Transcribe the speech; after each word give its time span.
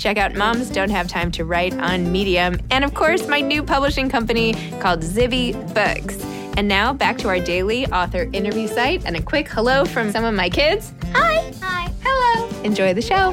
Check 0.00 0.16
out 0.16 0.34
Moms 0.34 0.70
Don't 0.70 0.88
Have 0.88 1.08
Time 1.08 1.30
to 1.32 1.44
Write 1.44 1.74
on 1.74 2.10
Medium. 2.10 2.58
And 2.70 2.84
of 2.84 2.94
course, 2.94 3.28
my 3.28 3.42
new 3.42 3.62
publishing 3.62 4.08
company 4.08 4.54
called 4.80 5.00
Zibby 5.02 5.52
Books. 5.74 6.24
And 6.56 6.66
now 6.66 6.94
back 6.94 7.18
to 7.18 7.28
our 7.28 7.38
daily 7.38 7.86
author 7.88 8.22
interview 8.32 8.66
site 8.66 9.04
and 9.04 9.14
a 9.14 9.20
quick 9.20 9.46
hello 9.46 9.84
from 9.84 10.10
some 10.10 10.24
of 10.24 10.32
my 10.32 10.48
kids. 10.48 10.94
Hi. 11.12 11.52
Hi. 11.60 11.92
Hello. 12.02 12.48
Enjoy 12.62 12.94
the 12.94 13.02
show. 13.02 13.32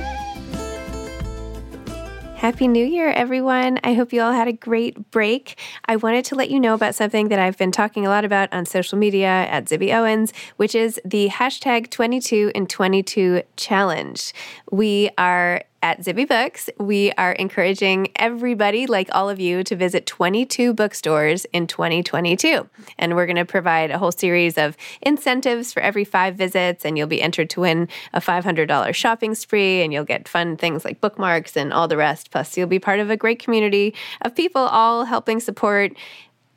Happy 2.35 2.67
New 2.67 2.85
Year, 2.85 3.11
everyone. 3.11 3.79
I 3.83 3.93
hope 3.93 4.11
you 4.11 4.21
all 4.21 4.33
had 4.33 4.49
a 4.49 4.53
great 4.53 5.09
break. 5.09 5.57
I 5.85 5.95
wanted 5.95 6.25
to 6.25 6.35
let 6.35 6.51
you 6.51 6.59
know 6.59 6.73
about 6.73 6.95
something 6.95 7.29
that 7.29 7.39
I've 7.39 7.57
been 7.57 7.71
talking 7.71 8.05
a 8.05 8.09
lot 8.09 8.25
about 8.25 8.53
on 8.53 8.65
social 8.65 8.97
media 8.97 9.27
at 9.27 9.65
Zibby 9.65 9.91
Owens, 9.93 10.33
which 10.57 10.75
is 10.75 10.99
the 11.03 11.29
hashtag 11.29 11.89
22 11.89 12.51
and 12.53 12.69
22 12.69 13.41
challenge. 13.55 14.33
We 14.69 15.09
are 15.17 15.63
at 15.87 16.01
Zibby 16.01 16.27
Books, 16.27 16.69
we 16.77 17.13
are 17.13 17.31
encouraging 17.31 18.09
everybody, 18.17 18.87
like 18.87 19.07
all 19.13 19.29
of 19.29 19.39
you, 19.39 19.63
to 19.63 19.73
visit 19.73 20.05
22 20.05 20.73
bookstores 20.73 21.45
in 21.53 21.65
2022. 21.65 22.67
And 22.97 23.15
we're 23.15 23.25
going 23.25 23.37
to 23.37 23.45
provide 23.45 23.89
a 23.89 23.97
whole 23.97 24.11
series 24.11 24.57
of 24.57 24.75
incentives 25.01 25.71
for 25.71 25.79
every 25.79 26.03
five 26.03 26.35
visits, 26.35 26.83
and 26.83 26.97
you'll 26.97 27.07
be 27.07 27.21
entered 27.21 27.49
to 27.51 27.61
win 27.61 27.87
a 28.13 28.19
$500 28.19 28.93
shopping 28.93 29.33
spree, 29.33 29.81
and 29.81 29.93
you'll 29.93 30.03
get 30.03 30.27
fun 30.27 30.57
things 30.57 30.83
like 30.83 30.99
bookmarks 30.99 31.55
and 31.55 31.71
all 31.71 31.87
the 31.87 31.95
rest. 31.95 32.31
Plus, 32.31 32.57
you'll 32.57 32.67
be 32.67 32.79
part 32.79 32.99
of 32.99 33.09
a 33.09 33.15
great 33.15 33.39
community 33.39 33.95
of 34.23 34.35
people 34.35 34.63
all 34.63 35.05
helping 35.05 35.39
support 35.39 35.93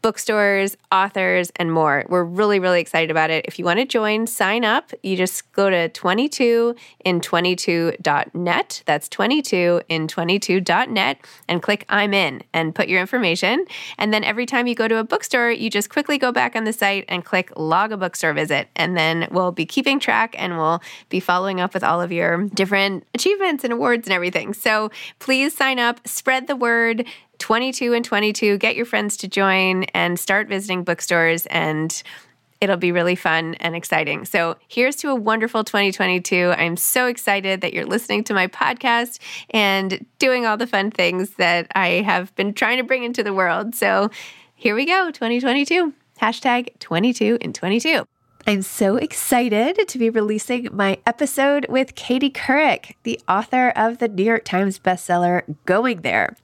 bookstores, 0.03 0.77
authors, 0.91 1.53
and 1.57 1.73
more. 1.73 2.05
We're 2.09 2.25
really, 2.25 2.59
really 2.59 2.81
excited 2.81 3.11
about 3.11 3.29
it. 3.31 3.45
If 3.47 3.59
you 3.59 3.65
want 3.65 3.81
to 3.81 3.85
join, 3.85 4.27
sign 4.27 4.65
up. 4.65 4.93
You 5.03 5.17
just 5.17 5.53
go 5.53 5.69
to 5.71 5.89
22in22.net. 5.91 8.83
That's 8.87 9.09
22in22.net 9.09 11.19
and 11.49 11.63
click 11.63 11.85
I'm 11.89 12.13
in 12.15 12.43
and 12.53 12.75
put 12.75 12.89
your 12.89 13.01
information. 13.01 13.65
And 13.99 14.13
then 14.13 14.25
every 14.25 14.47
time 14.47 14.67
you 14.67 14.75
go 14.75 14.89
to 14.89 14.97
a 14.97 15.05
bookstore, 15.05 15.51
you 15.51 15.71
just 15.71 15.91
quickly 15.91 16.19
go 16.19 16.33
back 16.33 16.57
on 16.57 16.65
the 16.65 16.73
site 16.73 17.05
and 17.09 17.25
click 17.25 17.53
log 17.57 17.93
a 17.93 17.97
bookstore 17.97 18.33
visit. 18.33 18.67
And 18.77 18.97
then 18.97 19.29
we'll 19.31 19.53
be 19.53 19.67
keeping 19.67 20.01
track 20.01 20.35
and 20.39 20.57
we'll 20.57 20.83
be 21.09 21.21
following 21.21 21.61
up 21.61 21.75
with 21.75 21.85
all 21.85 22.01
of 22.01 22.11
your 22.11 22.49
different 22.49 23.07
achievements 23.15 23.63
and 23.65 23.73
awards 23.73 24.07
and 24.07 24.15
everything. 24.15 24.55
So 24.55 24.91
please 25.19 25.57
sign 25.57 25.79
up, 25.79 26.07
spread 26.07 26.47
the 26.47 26.57
word. 26.57 27.07
22 27.41 27.93
and 27.95 28.05
22. 28.05 28.59
Get 28.59 28.77
your 28.77 28.87
friends 28.87 29.17
to 29.19 29.29
join 29.29 29.85
and 29.95 30.19
start 30.19 30.49
visiting 30.49 30.85
bookstores, 30.85 31.47
and 31.47 32.03
it'll 32.61 32.77
be 32.77 32.93
really 32.93 33.17
fun 33.17 33.55
and 33.55 33.75
exciting. 33.75 34.25
So, 34.25 34.57
here's 34.69 34.97
to 34.97 35.11
a 35.11 35.15
wonderful 35.15 35.65
2022. 35.65 36.55
I'm 36.57 36.77
so 36.77 37.07
excited 37.07 37.63
that 37.63 37.75
you're 37.75 37.87
listening 37.87 38.23
to 38.25 38.35
my 38.35 38.47
podcast 38.47 39.19
and 39.51 40.05
doing 40.19 40.47
all 40.47 40.57
the 40.57 40.67
fun 40.67 40.91
things 40.91 41.31
that 41.31 41.67
I 41.75 42.03
have 42.03 42.35
been 42.37 42.53
trying 42.53 42.77
to 42.77 42.85
bring 42.85 43.03
into 43.03 43.23
the 43.23 43.35
world. 43.35 43.75
So, 43.75 44.11
here 44.55 44.75
we 44.75 44.85
go 44.85 45.11
2022. 45.11 45.93
Hashtag 46.21 46.79
22 46.79 47.39
in 47.41 47.55
22. 47.55 48.05
I'm 48.47 48.63
so 48.63 48.97
excited 48.97 49.87
to 49.87 49.99
be 49.99 50.09
releasing 50.09 50.69
my 50.73 50.99
episode 51.07 51.67
with 51.69 51.95
Katie 51.95 52.31
Couric, 52.31 52.95
the 53.03 53.21
author 53.29 53.69
of 53.71 53.99
the 53.99 54.09
New 54.09 54.25
York 54.25 54.45
Times 54.45 54.79
bestseller 54.79 55.43
Going 55.67 56.01
There. 56.01 56.37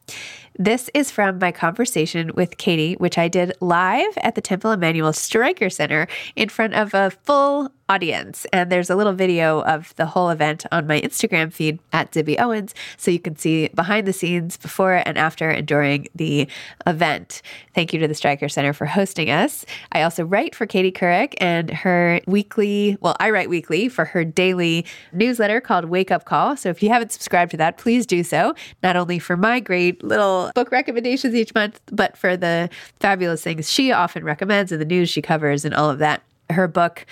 This 0.59 0.89
is 0.95 1.11
from 1.11 1.39
my 1.39 1.53
conversation 1.53 2.31
with 2.35 2.57
Katie, 2.57 2.95
which 2.95 3.19
I 3.19 3.29
did 3.29 3.53
live 3.61 4.17
at 4.23 4.37
the 4.37 4.41
Temple 4.41 4.71
Emanu-El 4.71 5.13
Streicker 5.13 5.71
Center 5.71 6.09
in 6.35 6.49
front 6.49 6.73
of 6.73 6.95
a 6.95 7.11
full 7.11 7.71
audience. 7.89 8.47
And 8.53 8.73
there's 8.73 8.91
a 8.91 8.97
little 8.97 9.13
video 9.13 9.63
of 9.63 9.95
the 9.95 10.07
whole 10.07 10.31
event 10.31 10.67
on 10.73 10.87
my 10.87 11.01
Instagram 11.01 11.53
feed 11.53 11.79
at 11.93 12.11
Zibby 12.11 12.41
Owens, 12.41 12.75
so 12.97 13.11
you 13.11 13.21
can 13.21 13.37
see 13.37 13.69
behind 13.69 14.09
the 14.09 14.13
scenes 14.13 14.57
before 14.57 15.03
and 15.07 15.17
after 15.17 15.51
and 15.51 15.67
during 15.67 16.09
the 16.15 16.49
event. 16.87 17.43
Thank 17.75 17.93
you 17.93 18.01
to 18.01 18.09
the 18.09 18.15
Streicker 18.15 18.51
Center 18.51 18.73
for 18.73 18.87
hosting 18.87 19.31
us. 19.31 19.65
I 19.93 20.03
also 20.03 20.25
write 20.25 20.55
for 20.55 20.67
Katie 20.67 20.91
Couric 20.91 21.35
and 21.39 21.71
her 21.71 22.21
weekly, 22.27 22.97
well, 23.01 23.15
I 23.21 23.31
write 23.31 23.49
weekly 23.49 23.89
for 23.89 24.07
her 24.07 24.25
daily 24.25 24.85
newsletter 25.13 25.61
called 25.61 25.85
Wake 25.85 26.11
Up 26.11 26.25
Call. 26.25 26.57
So 26.57 26.71
if 26.71 26.83
you 26.83 26.89
haven't 26.89 27.13
subscribed 27.13 27.53
to 27.53 27.57
that, 27.59 27.77
please 27.77 28.05
do 28.05 28.25
so, 28.25 28.55
not 28.83 28.97
only 28.97 29.21
for 29.21 29.37
my 29.37 29.61
great 29.61 30.03
little 30.03 30.46
book 30.55 30.71
recommendations 30.71 31.35
each 31.35 31.55
month, 31.55 31.81
but 31.93 32.17
for 32.17 32.37
the 32.37 32.71
fabulous 33.01 33.43
things 33.43 33.71
she 33.71 33.93
often 33.93 34.25
recommends 34.25 34.73
and 34.73 34.81
the 34.81 34.87
news 34.87 35.09
she 35.09 35.23
covers 35.23 35.65
and 35.65 35.75
all 35.75 35.91
of 35.91 35.99
that. 35.99 36.23
Her 36.49 36.69
book, 36.69 37.07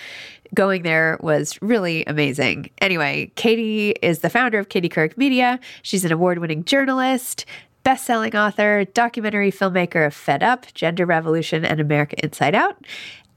Going 0.53 0.83
There, 0.83 1.17
was 1.21 1.61
really 1.61 2.05
amazing. 2.05 2.69
Anyway, 2.79 3.31
Katie 3.35 3.91
is 4.01 4.19
the 4.19 4.29
founder 4.29 4.59
of 4.59 4.69
Katie 4.69 4.87
Couric 4.87 5.17
Media. 5.17 5.59
She's 5.81 6.05
an 6.05 6.13
award 6.13 6.39
winning 6.39 6.63
journalist, 6.63 7.45
best 7.83 8.05
selling 8.05 8.35
author, 8.35 8.85
documentary 8.85 9.51
filmmaker 9.51 10.07
of 10.07 10.13
Fed 10.13 10.41
Up, 10.41 10.73
Gender 10.73 11.05
Revolution, 11.05 11.65
and 11.65 11.81
America 11.81 12.15
Inside 12.23 12.55
Out. 12.55 12.77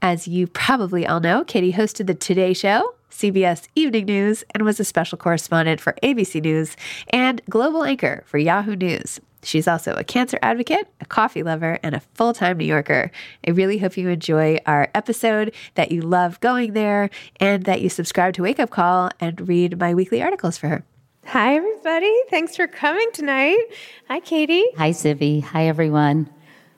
As 0.01 0.27
you 0.27 0.47
probably 0.47 1.05
all 1.05 1.19
know, 1.19 1.43
Katie 1.43 1.73
hosted 1.73 2.07
The 2.07 2.15
Today 2.15 2.53
Show, 2.53 2.95
CBS 3.11 3.67
Evening 3.75 4.05
News, 4.05 4.45
and 4.51 4.63
was 4.63 4.79
a 4.79 4.85
special 4.85 5.17
correspondent 5.17 5.81
for 5.81 5.93
ABC 6.01 6.41
News 6.41 6.77
and 7.09 7.41
global 7.49 7.83
anchor 7.83 8.23
for 8.25 8.37
Yahoo 8.37 8.77
News. 8.77 9.19
She's 9.43 9.67
also 9.67 9.93
a 9.93 10.03
cancer 10.03 10.37
advocate, 10.41 10.87
a 10.99 11.05
coffee 11.05 11.43
lover, 11.43 11.79
and 11.81 11.95
a 11.95 12.01
full 12.13 12.33
time 12.33 12.57
New 12.57 12.65
Yorker. 12.65 13.11
I 13.47 13.51
really 13.51 13.77
hope 13.77 13.97
you 13.97 14.09
enjoy 14.09 14.59
our 14.65 14.89
episode, 14.93 15.53
that 15.75 15.91
you 15.91 16.01
love 16.01 16.39
going 16.39 16.73
there, 16.73 17.09
and 17.39 17.63
that 17.63 17.81
you 17.81 17.89
subscribe 17.89 18.33
to 18.35 18.43
Wake 18.43 18.59
Up 18.59 18.69
Call 18.69 19.11
and 19.19 19.47
read 19.47 19.79
my 19.79 19.93
weekly 19.93 20.21
articles 20.21 20.57
for 20.57 20.67
her. 20.67 20.83
Hi, 21.25 21.55
everybody. 21.55 22.13
Thanks 22.29 22.55
for 22.55 22.67
coming 22.67 23.09
tonight. 23.13 23.59
Hi, 24.07 24.19
Katie. 24.19 24.65
Hi, 24.77 24.91
Zibby. 24.91 25.43
Hi, 25.43 25.67
everyone. 25.67 26.29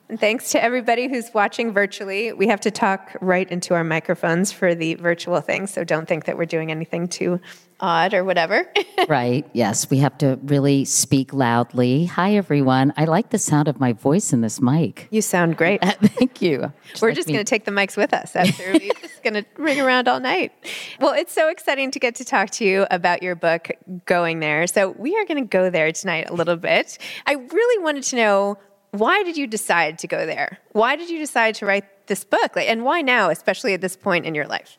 And 0.08 0.20
thanks 0.20 0.50
to 0.50 0.62
everybody 0.62 1.08
who's 1.08 1.32
watching 1.32 1.72
virtually. 1.72 2.34
We 2.34 2.46
have 2.48 2.60
to 2.60 2.70
talk 2.70 3.16
right 3.22 3.50
into 3.50 3.72
our 3.72 3.82
microphones 3.82 4.52
for 4.52 4.74
the 4.74 4.94
virtual 4.96 5.40
thing, 5.40 5.66
so 5.66 5.84
don't 5.84 6.06
think 6.06 6.26
that 6.26 6.36
we're 6.36 6.44
doing 6.44 6.70
anything 6.70 7.08
too 7.08 7.40
odd 7.82 8.14
or 8.14 8.24
whatever. 8.24 8.66
right. 9.08 9.46
Yes, 9.52 9.90
we 9.90 9.98
have 9.98 10.16
to 10.18 10.38
really 10.44 10.84
speak 10.84 11.34
loudly. 11.34 12.06
Hi, 12.06 12.36
everyone. 12.36 12.94
I 12.96 13.04
like 13.04 13.30
the 13.30 13.38
sound 13.38 13.68
of 13.68 13.80
my 13.80 13.92
voice 13.92 14.32
in 14.32 14.40
this 14.40 14.60
mic. 14.60 15.08
You 15.10 15.20
sound 15.20 15.56
great. 15.56 15.82
Thank 15.84 16.40
you. 16.40 16.72
Just 16.88 17.02
we're 17.02 17.08
like 17.08 17.16
just 17.16 17.28
going 17.28 17.38
to 17.38 17.44
take 17.44 17.64
the 17.64 17.70
mics 17.70 17.96
with 17.96 18.12
us 18.12 18.36
after. 18.36 18.72
we're 18.72 18.78
just 19.00 19.22
going 19.22 19.34
to 19.34 19.44
ring 19.56 19.80
around 19.80 20.08
all 20.08 20.20
night. 20.20 20.52
Well, 21.00 21.14
it's 21.14 21.32
so 21.32 21.48
exciting 21.48 21.90
to 21.90 21.98
get 21.98 22.14
to 22.16 22.24
talk 22.24 22.50
to 22.50 22.64
you 22.64 22.86
about 22.90 23.22
your 23.22 23.34
book, 23.34 23.70
Going 24.04 24.40
There. 24.40 24.66
So 24.66 24.90
we 24.90 25.16
are 25.16 25.24
going 25.24 25.42
to 25.42 25.48
go 25.48 25.70
there 25.70 25.90
tonight 25.90 26.28
a 26.28 26.34
little 26.34 26.56
bit. 26.56 26.98
I 27.26 27.32
really 27.34 27.82
wanted 27.82 28.04
to 28.04 28.16
know 28.16 28.58
why 28.92 29.22
did 29.22 29.38
you 29.38 29.46
decide 29.46 29.98
to 30.00 30.06
go 30.06 30.26
there? 30.26 30.58
Why 30.72 30.96
did 30.96 31.08
you 31.08 31.18
decide 31.18 31.54
to 31.56 31.66
write 31.66 32.06
this 32.08 32.24
book? 32.24 32.54
Like, 32.54 32.68
and 32.68 32.84
why 32.84 33.00
now, 33.00 33.30
especially 33.30 33.72
at 33.72 33.80
this 33.80 33.96
point 33.96 34.26
in 34.26 34.34
your 34.34 34.46
life? 34.46 34.76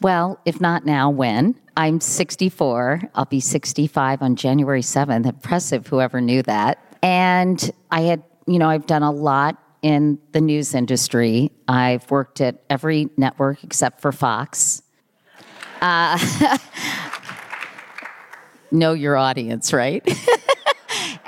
Well, 0.00 0.40
if 0.44 0.60
not 0.60 0.86
now, 0.86 1.10
when? 1.10 1.58
I'm 1.76 2.00
64. 2.00 3.02
I'll 3.14 3.24
be 3.24 3.40
65 3.40 4.22
on 4.22 4.36
January 4.36 4.82
7th. 4.82 5.26
Impressive, 5.26 5.86
whoever 5.86 6.20
knew 6.20 6.42
that. 6.42 6.78
And 7.02 7.70
I 7.90 8.02
had, 8.02 8.22
you 8.46 8.58
know, 8.58 8.68
I've 8.68 8.86
done 8.86 9.02
a 9.02 9.10
lot 9.10 9.60
in 9.82 10.18
the 10.32 10.40
news 10.40 10.74
industry. 10.74 11.50
I've 11.66 12.08
worked 12.10 12.40
at 12.40 12.62
every 12.70 13.08
network 13.16 13.62
except 13.64 14.00
for 14.00 14.12
Fox. 14.12 14.82
Uh, 15.80 16.18
know 18.70 18.92
your 18.92 19.16
audience, 19.16 19.72
right? 19.72 20.06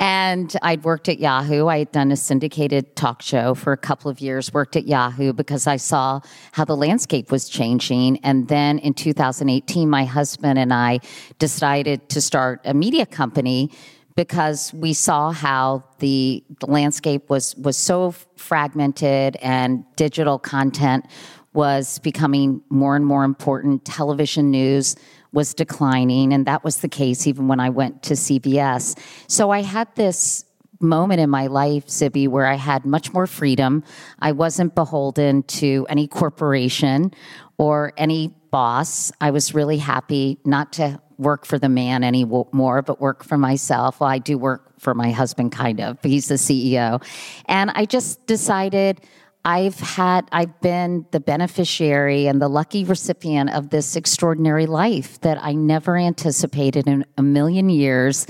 And 0.00 0.56
I'd 0.62 0.82
worked 0.82 1.10
at 1.10 1.20
Yahoo. 1.20 1.66
I 1.66 1.80
had 1.80 1.92
done 1.92 2.10
a 2.10 2.16
syndicated 2.16 2.96
talk 2.96 3.20
show 3.20 3.54
for 3.54 3.74
a 3.74 3.76
couple 3.76 4.10
of 4.10 4.18
years, 4.18 4.50
worked 4.50 4.74
at 4.74 4.86
Yahoo 4.86 5.34
because 5.34 5.66
I 5.66 5.76
saw 5.76 6.20
how 6.52 6.64
the 6.64 6.74
landscape 6.74 7.30
was 7.30 7.50
changing. 7.50 8.16
And 8.24 8.48
then 8.48 8.78
in 8.78 8.94
2018, 8.94 9.90
my 9.90 10.06
husband 10.06 10.58
and 10.58 10.72
I 10.72 11.00
decided 11.38 12.08
to 12.08 12.22
start 12.22 12.62
a 12.64 12.72
media 12.72 13.04
company 13.04 13.70
because 14.16 14.72
we 14.72 14.94
saw 14.94 15.32
how 15.32 15.84
the, 15.98 16.42
the 16.60 16.66
landscape 16.66 17.28
was, 17.28 17.54
was 17.56 17.76
so 17.76 18.12
fragmented 18.36 19.36
and 19.36 19.84
digital 19.96 20.38
content 20.38 21.04
was 21.52 21.98
becoming 21.98 22.62
more 22.70 22.96
and 22.96 23.04
more 23.04 23.24
important. 23.24 23.84
Television 23.84 24.50
news 24.50 24.96
was 25.32 25.54
declining, 25.54 26.32
and 26.32 26.46
that 26.46 26.64
was 26.64 26.78
the 26.78 26.88
case 26.88 27.26
even 27.26 27.48
when 27.48 27.60
I 27.60 27.70
went 27.70 28.02
to 28.04 28.14
CBS. 28.14 28.98
So 29.28 29.50
I 29.50 29.62
had 29.62 29.94
this 29.94 30.44
moment 30.80 31.20
in 31.20 31.30
my 31.30 31.46
life, 31.46 31.86
Zibby, 31.86 32.26
where 32.26 32.46
I 32.46 32.54
had 32.54 32.84
much 32.84 33.12
more 33.12 33.26
freedom. 33.26 33.84
I 34.18 34.32
wasn't 34.32 34.74
beholden 34.74 35.42
to 35.44 35.86
any 35.88 36.08
corporation 36.08 37.12
or 37.58 37.92
any 37.96 38.28
boss. 38.50 39.12
I 39.20 39.30
was 39.30 39.54
really 39.54 39.78
happy 39.78 40.38
not 40.44 40.72
to 40.74 41.00
work 41.18 41.44
for 41.44 41.58
the 41.58 41.68
man 41.68 42.02
anymore, 42.02 42.82
but 42.82 42.98
work 43.00 43.22
for 43.22 43.36
myself. 43.36 44.00
Well, 44.00 44.08
I 44.08 44.18
do 44.18 44.38
work 44.38 44.80
for 44.80 44.94
my 44.94 45.10
husband, 45.10 45.52
kind 45.52 45.78
of. 45.80 45.98
He's 46.02 46.28
the 46.28 46.36
CEO. 46.36 47.04
And 47.44 47.70
I 47.74 47.84
just 47.84 48.26
decided 48.26 49.02
I've 49.44 49.80
had, 49.80 50.28
I've 50.32 50.60
been 50.60 51.06
the 51.12 51.20
beneficiary 51.20 52.26
and 52.26 52.42
the 52.42 52.48
lucky 52.48 52.84
recipient 52.84 53.50
of 53.50 53.70
this 53.70 53.96
extraordinary 53.96 54.66
life 54.66 55.20
that 55.20 55.42
I 55.42 55.54
never 55.54 55.96
anticipated 55.96 56.86
in 56.86 57.06
a 57.16 57.22
million 57.22 57.70
years. 57.70 58.26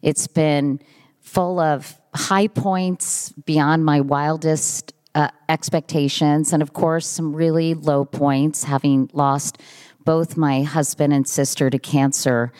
It's 0.00 0.26
been 0.26 0.80
full 1.20 1.60
of 1.60 1.98
high 2.14 2.48
points 2.48 3.32
beyond 3.44 3.84
my 3.84 4.00
wildest 4.00 4.94
uh, 5.14 5.28
expectations, 5.48 6.52
and 6.52 6.62
of 6.62 6.72
course, 6.72 7.06
some 7.06 7.36
really 7.36 7.74
low 7.74 8.04
points, 8.04 8.64
having 8.64 9.10
lost 9.12 9.60
both 10.04 10.36
my 10.36 10.62
husband 10.62 11.12
and 11.12 11.28
sister 11.28 11.70
to 11.70 11.78
cancer. 11.78 12.52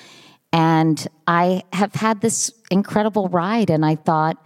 And 0.53 1.07
I 1.27 1.63
have 1.73 1.95
had 1.95 2.21
this 2.21 2.53
incredible 2.71 3.29
ride, 3.29 3.71
and 3.71 3.85
I 3.85 3.97
thought, 3.97 4.37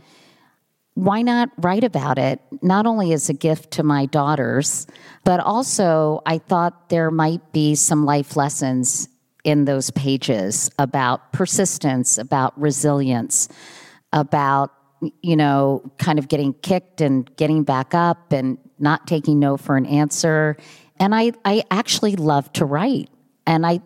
why 0.99 1.23
not 1.23 1.51
write 1.59 1.85
about 1.85 2.19
it? 2.19 2.41
Not 2.61 2.85
only 2.85 3.13
as 3.13 3.29
a 3.29 3.33
gift 3.33 3.71
to 3.73 3.85
my 3.85 4.07
daughters, 4.07 4.85
but 5.23 5.39
also 5.39 6.23
I 6.27 6.39
thought 6.39 6.89
there 6.89 7.13
might 7.13 7.53
be 7.53 7.77
some 7.77 8.05
life 8.05 8.37
lessons 8.37 9.09
in 9.45 9.65
those 9.65 9.93
pages 9.93 10.69
about 10.77 11.33
persistence, 11.33 12.19
about 12.19 12.61
resilience, 12.61 13.49
about, 14.13 14.73
you 15.23 15.37
know, 15.37 15.89
kind 15.99 16.19
of 16.19 16.27
getting 16.27 16.53
kicked 16.53 17.01
and 17.01 17.31
getting 17.37 17.63
back 17.63 17.95
up 17.95 18.33
and 18.33 18.59
not 18.81 19.07
taking 19.07 19.39
no 19.39 19.57
for 19.57 19.77
an 19.77 19.87
answer. 19.87 20.57
And 20.99 21.15
I, 21.15 21.31
I 21.45 21.63
actually 21.71 22.17
love 22.17 22.53
to 22.55 22.65
write. 22.65 23.09
And 23.47 23.65
I, 23.65 23.83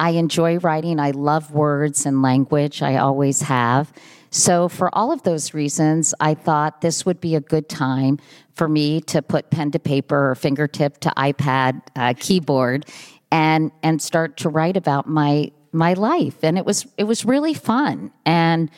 I 0.00 0.12
enjoy 0.12 0.56
writing. 0.60 1.00
I 1.00 1.10
love 1.10 1.52
words 1.52 2.06
and 2.06 2.22
language. 2.22 2.80
I 2.80 2.96
always 2.96 3.42
have. 3.42 3.92
So, 4.36 4.68
for 4.68 4.94
all 4.94 5.12
of 5.12 5.22
those 5.22 5.54
reasons, 5.54 6.12
I 6.20 6.34
thought 6.34 6.82
this 6.82 7.06
would 7.06 7.22
be 7.22 7.36
a 7.36 7.40
good 7.40 7.70
time 7.70 8.18
for 8.52 8.68
me 8.68 9.00
to 9.00 9.22
put 9.22 9.48
pen 9.48 9.70
to 9.70 9.78
paper 9.78 10.30
or 10.30 10.34
fingertip 10.34 10.98
to 10.98 11.08
iPad 11.16 11.80
uh, 11.96 12.12
keyboard 12.18 12.84
and 13.32 13.72
and 13.82 14.00
start 14.02 14.36
to 14.38 14.50
write 14.50 14.76
about 14.76 15.08
my 15.08 15.52
my 15.72 15.94
life. 15.94 16.44
And 16.44 16.58
it 16.58 16.66
was 16.66 16.86
it 16.98 17.04
was 17.04 17.24
really 17.24 17.54
fun 17.54 18.12
and 18.26 18.70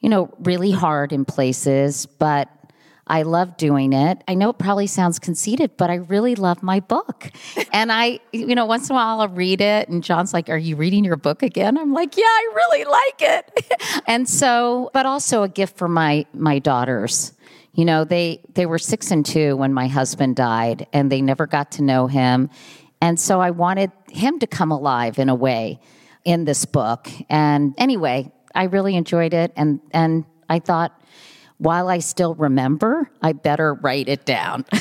you 0.00 0.10
know 0.10 0.34
really 0.40 0.70
hard 0.70 1.14
in 1.14 1.24
places, 1.24 2.04
but 2.04 2.50
I 3.06 3.22
love 3.22 3.56
doing 3.56 3.92
it. 3.92 4.22
I 4.26 4.34
know 4.34 4.50
it 4.50 4.58
probably 4.58 4.88
sounds 4.88 5.18
conceited, 5.18 5.76
but 5.76 5.90
I 5.90 5.96
really 5.96 6.34
love 6.34 6.62
my 6.62 6.80
book. 6.80 7.30
and 7.72 7.92
I, 7.92 8.18
you 8.32 8.54
know, 8.54 8.66
once 8.66 8.90
in 8.90 8.94
a 8.94 8.98
while 8.98 9.20
I'll 9.20 9.28
read 9.28 9.60
it, 9.60 9.88
and 9.88 10.02
John's 10.02 10.32
like, 10.32 10.48
Are 10.48 10.58
you 10.58 10.76
reading 10.76 11.04
your 11.04 11.16
book 11.16 11.42
again? 11.42 11.78
I'm 11.78 11.92
like, 11.92 12.16
Yeah, 12.16 12.24
I 12.24 12.52
really 12.54 12.84
like 12.84 13.22
it. 13.22 14.02
and 14.06 14.28
so, 14.28 14.90
but 14.92 15.06
also 15.06 15.42
a 15.42 15.48
gift 15.48 15.76
for 15.76 15.88
my 15.88 16.26
my 16.32 16.58
daughters. 16.58 17.32
You 17.74 17.84
know, 17.84 18.04
they 18.04 18.40
they 18.54 18.66
were 18.66 18.78
six 18.78 19.10
and 19.10 19.24
two 19.24 19.56
when 19.56 19.72
my 19.72 19.86
husband 19.86 20.34
died, 20.34 20.86
and 20.92 21.12
they 21.12 21.22
never 21.22 21.46
got 21.46 21.72
to 21.72 21.82
know 21.82 22.08
him. 22.08 22.50
And 23.00 23.20
so 23.20 23.40
I 23.40 23.50
wanted 23.50 23.92
him 24.10 24.38
to 24.40 24.46
come 24.46 24.72
alive 24.72 25.18
in 25.18 25.28
a 25.28 25.34
way 25.34 25.78
in 26.24 26.44
this 26.44 26.64
book. 26.64 27.08
And 27.28 27.74
anyway, 27.78 28.32
I 28.54 28.64
really 28.64 28.96
enjoyed 28.96 29.32
it 29.32 29.52
and 29.54 29.80
and 29.92 30.24
I 30.48 30.58
thought 30.58 30.95
while 31.58 31.88
I 31.88 31.98
still 31.98 32.34
remember, 32.34 33.10
I 33.22 33.32
better 33.32 33.74
write 33.74 34.08
it 34.08 34.24
down. 34.24 34.64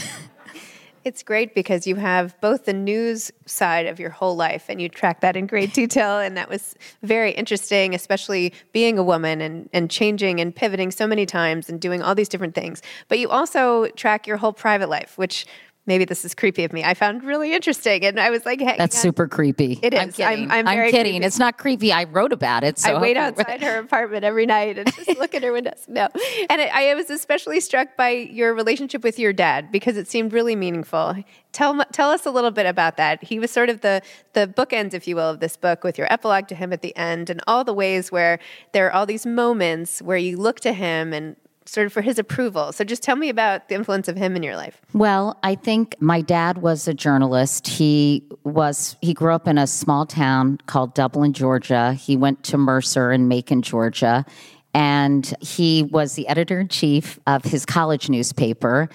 It's 1.05 1.21
great 1.21 1.53
because 1.53 1.85
you 1.85 1.97
have 1.97 2.35
both 2.41 2.65
the 2.65 2.73
news 2.73 3.31
side 3.45 3.85
of 3.85 3.99
your 3.99 4.09
whole 4.09 4.35
life 4.35 4.65
and 4.69 4.81
you 4.81 4.89
track 4.89 5.21
that 5.21 5.35
in 5.35 5.45
great 5.45 5.71
detail. 5.73 6.17
And 6.17 6.35
that 6.35 6.49
was 6.49 6.73
very 7.03 7.31
interesting, 7.31 7.93
especially 7.93 8.53
being 8.73 8.97
a 8.97 9.03
woman 9.03 9.39
and, 9.39 9.69
and 9.71 9.91
changing 9.91 10.39
and 10.39 10.53
pivoting 10.53 10.89
so 10.89 11.05
many 11.05 11.27
times 11.27 11.69
and 11.69 11.79
doing 11.79 12.01
all 12.01 12.15
these 12.15 12.27
different 12.27 12.55
things. 12.55 12.81
But 13.07 13.19
you 13.19 13.29
also 13.29 13.85
track 13.89 14.25
your 14.25 14.37
whole 14.37 14.51
private 14.51 14.89
life, 14.89 15.15
which 15.15 15.45
maybe 15.85 16.05
this 16.05 16.25
is 16.25 16.33
creepy 16.33 16.63
of 16.63 16.73
me. 16.73 16.83
I 16.83 16.93
found 16.93 17.23
really 17.23 17.53
interesting, 17.53 18.03
and 18.05 18.19
I 18.19 18.29
was 18.29 18.45
like, 18.45 18.59
"Hey, 18.59 18.75
that's 18.77 18.99
super 18.99 19.27
creepy." 19.27 19.79
It 19.81 19.93
is. 19.93 19.99
I'm 19.99 20.11
kidding. 20.11 20.51
I'm, 20.51 20.51
I'm, 20.51 20.67
I'm 20.67 20.91
kidding. 20.91 21.13
Creepy. 21.13 21.25
It's 21.25 21.39
not 21.39 21.57
creepy. 21.57 21.91
I 21.91 22.05
wrote 22.05 22.33
about 22.33 22.63
it. 22.63 22.79
So 22.79 22.95
I 22.95 23.01
wait 23.01 23.17
outside 23.25 23.61
her 23.61 23.79
apartment 23.79 24.23
every 24.23 24.45
night 24.45 24.77
and 24.77 24.93
just 24.93 25.17
look 25.17 25.33
at 25.33 25.43
her 25.43 25.51
windows. 25.51 25.85
No, 25.87 26.07
and 26.49 26.61
it, 26.61 26.75
I 26.75 26.93
was 26.95 27.09
especially 27.09 27.59
struck 27.59 27.95
by 27.95 28.09
your 28.09 28.53
relationship 28.53 29.03
with 29.03 29.19
your 29.19 29.33
dad 29.33 29.71
because 29.71 29.97
it 29.97 30.07
seemed 30.07 30.33
really 30.33 30.55
meaningful. 30.55 31.15
Tell 31.51 31.83
tell 31.91 32.11
us 32.11 32.25
a 32.25 32.31
little 32.31 32.51
bit 32.51 32.65
about 32.65 32.97
that. 32.97 33.23
He 33.23 33.39
was 33.39 33.51
sort 33.51 33.69
of 33.69 33.81
the 33.81 34.01
the 34.33 34.47
bookends, 34.47 34.93
if 34.93 35.07
you 35.07 35.15
will, 35.15 35.29
of 35.29 35.39
this 35.39 35.57
book, 35.57 35.83
with 35.83 35.97
your 35.97 36.11
epilogue 36.11 36.47
to 36.49 36.55
him 36.55 36.73
at 36.73 36.81
the 36.81 36.95
end, 36.97 37.29
and 37.29 37.41
all 37.47 37.63
the 37.63 37.73
ways 37.73 38.11
where 38.11 38.39
there 38.73 38.87
are 38.87 38.93
all 38.93 39.05
these 39.05 39.25
moments 39.25 40.01
where 40.01 40.17
you 40.17 40.37
look 40.37 40.59
to 40.61 40.73
him 40.73 41.13
and 41.13 41.35
sort 41.65 41.87
of 41.87 41.93
for 41.93 42.01
his 42.01 42.19
approval. 42.19 42.71
So 42.71 42.83
just 42.83 43.03
tell 43.03 43.15
me 43.15 43.29
about 43.29 43.69
the 43.69 43.75
influence 43.75 44.07
of 44.07 44.15
him 44.15 44.35
in 44.35 44.43
your 44.43 44.55
life. 44.55 44.81
Well, 44.93 45.39
I 45.43 45.55
think 45.55 45.95
my 45.99 46.21
dad 46.21 46.59
was 46.59 46.87
a 46.87 46.93
journalist. 46.93 47.67
He 47.67 48.23
was 48.43 48.95
he 49.01 49.13
grew 49.13 49.33
up 49.33 49.47
in 49.47 49.57
a 49.57 49.67
small 49.67 50.05
town 50.05 50.59
called 50.67 50.93
Dublin, 50.93 51.33
Georgia. 51.33 51.93
He 51.93 52.15
went 52.15 52.43
to 52.43 52.57
Mercer 52.57 53.11
in 53.11 53.27
Macon, 53.27 53.61
Georgia, 53.61 54.25
and 54.73 55.33
he 55.41 55.83
was 55.83 56.13
the 56.13 56.27
editor 56.27 56.59
in 56.59 56.67
chief 56.67 57.19
of 57.27 57.43
his 57.43 57.65
college 57.65 58.09
newspaper. 58.09 58.89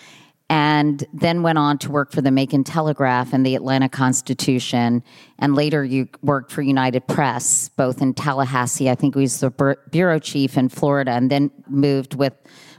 And 0.50 1.04
then 1.14 1.42
went 1.42 1.59
on 1.59 1.78
to 1.78 1.92
work 1.92 2.11
for 2.11 2.21
the 2.21 2.33
Macon 2.33 2.64
Telegraph 2.64 3.33
and 3.33 3.47
the 3.47 3.54
Atlanta 3.54 3.88
Constitution. 3.88 5.04
And 5.38 5.54
later, 5.54 5.85
you 5.85 6.09
worked 6.23 6.50
for 6.50 6.61
United 6.61 7.07
Press, 7.07 7.69
both 7.69 8.02
in 8.02 8.14
Tallahassee. 8.14 8.90
I 8.90 8.97
think 8.97 9.14
he 9.14 9.21
was 9.21 9.38
the 9.38 9.78
bureau 9.92 10.19
chief 10.19 10.59
in 10.59 10.69
Florida, 10.69 11.12
and 11.12 11.30
then 11.30 11.52
moved 11.69 12.14
with 12.14 12.35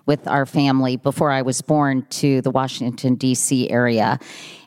with 0.05 0.27
our 0.27 0.45
family 0.45 0.97
before 0.97 1.31
I 1.31 1.41
was 1.41 1.61
born 1.61 2.05
to 2.09 2.41
the 2.41 2.51
Washington, 2.51 3.15
D.C. 3.15 3.69
area. 3.69 4.19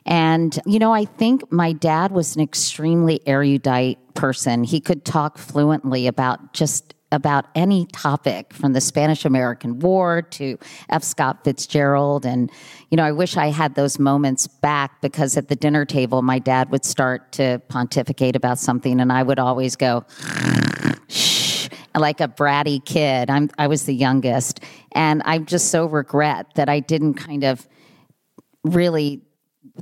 And, 0.05 0.57
you 0.65 0.79
know, 0.79 0.93
I 0.93 1.05
think 1.05 1.51
my 1.51 1.73
dad 1.73 2.11
was 2.11 2.35
an 2.35 2.41
extremely 2.41 3.19
erudite 3.27 3.99
person. 4.13 4.63
He 4.63 4.79
could 4.79 5.03
talk 5.03 5.37
fluently 5.37 6.07
about 6.07 6.53
just 6.53 6.93
about 7.15 7.45
any 7.55 7.87
topic 7.87 8.53
from 8.53 8.73
the 8.73 8.81
Spanish 8.81 9.25
American 9.25 9.79
War 9.79 10.21
to 10.21 10.59
F. 10.89 11.03
Scott 11.03 11.43
Fitzgerald. 11.43 12.25
And, 12.25 12.51
you 12.91 12.97
know, 12.97 13.03
I 13.03 13.11
wish 13.11 13.37
I 13.37 13.47
had 13.47 13.75
those 13.75 13.97
moments 13.97 14.47
back 14.47 15.01
because 15.01 15.37
at 15.37 15.47
the 15.47 15.55
dinner 15.55 15.85
table, 15.85 16.21
my 16.21 16.37
dad 16.37 16.69
would 16.69 16.85
start 16.85 17.31
to 17.33 17.61
pontificate 17.69 18.35
about 18.35 18.59
something 18.59 18.99
and 18.99 19.11
I 19.11 19.23
would 19.23 19.39
always 19.39 19.75
go, 19.75 20.05
shh, 21.07 21.69
like 21.95 22.19
a 22.21 22.27
bratty 22.27 22.83
kid. 22.85 23.29
I'm, 23.29 23.49
I 23.57 23.67
was 23.67 23.85
the 23.85 23.95
youngest. 23.95 24.59
And 24.91 25.23
I 25.23 25.39
just 25.39 25.71
so 25.71 25.85
regret 25.85 26.47
that 26.55 26.69
I 26.69 26.79
didn't 26.79 27.15
kind 27.15 27.43
of 27.43 27.67
really 28.63 29.21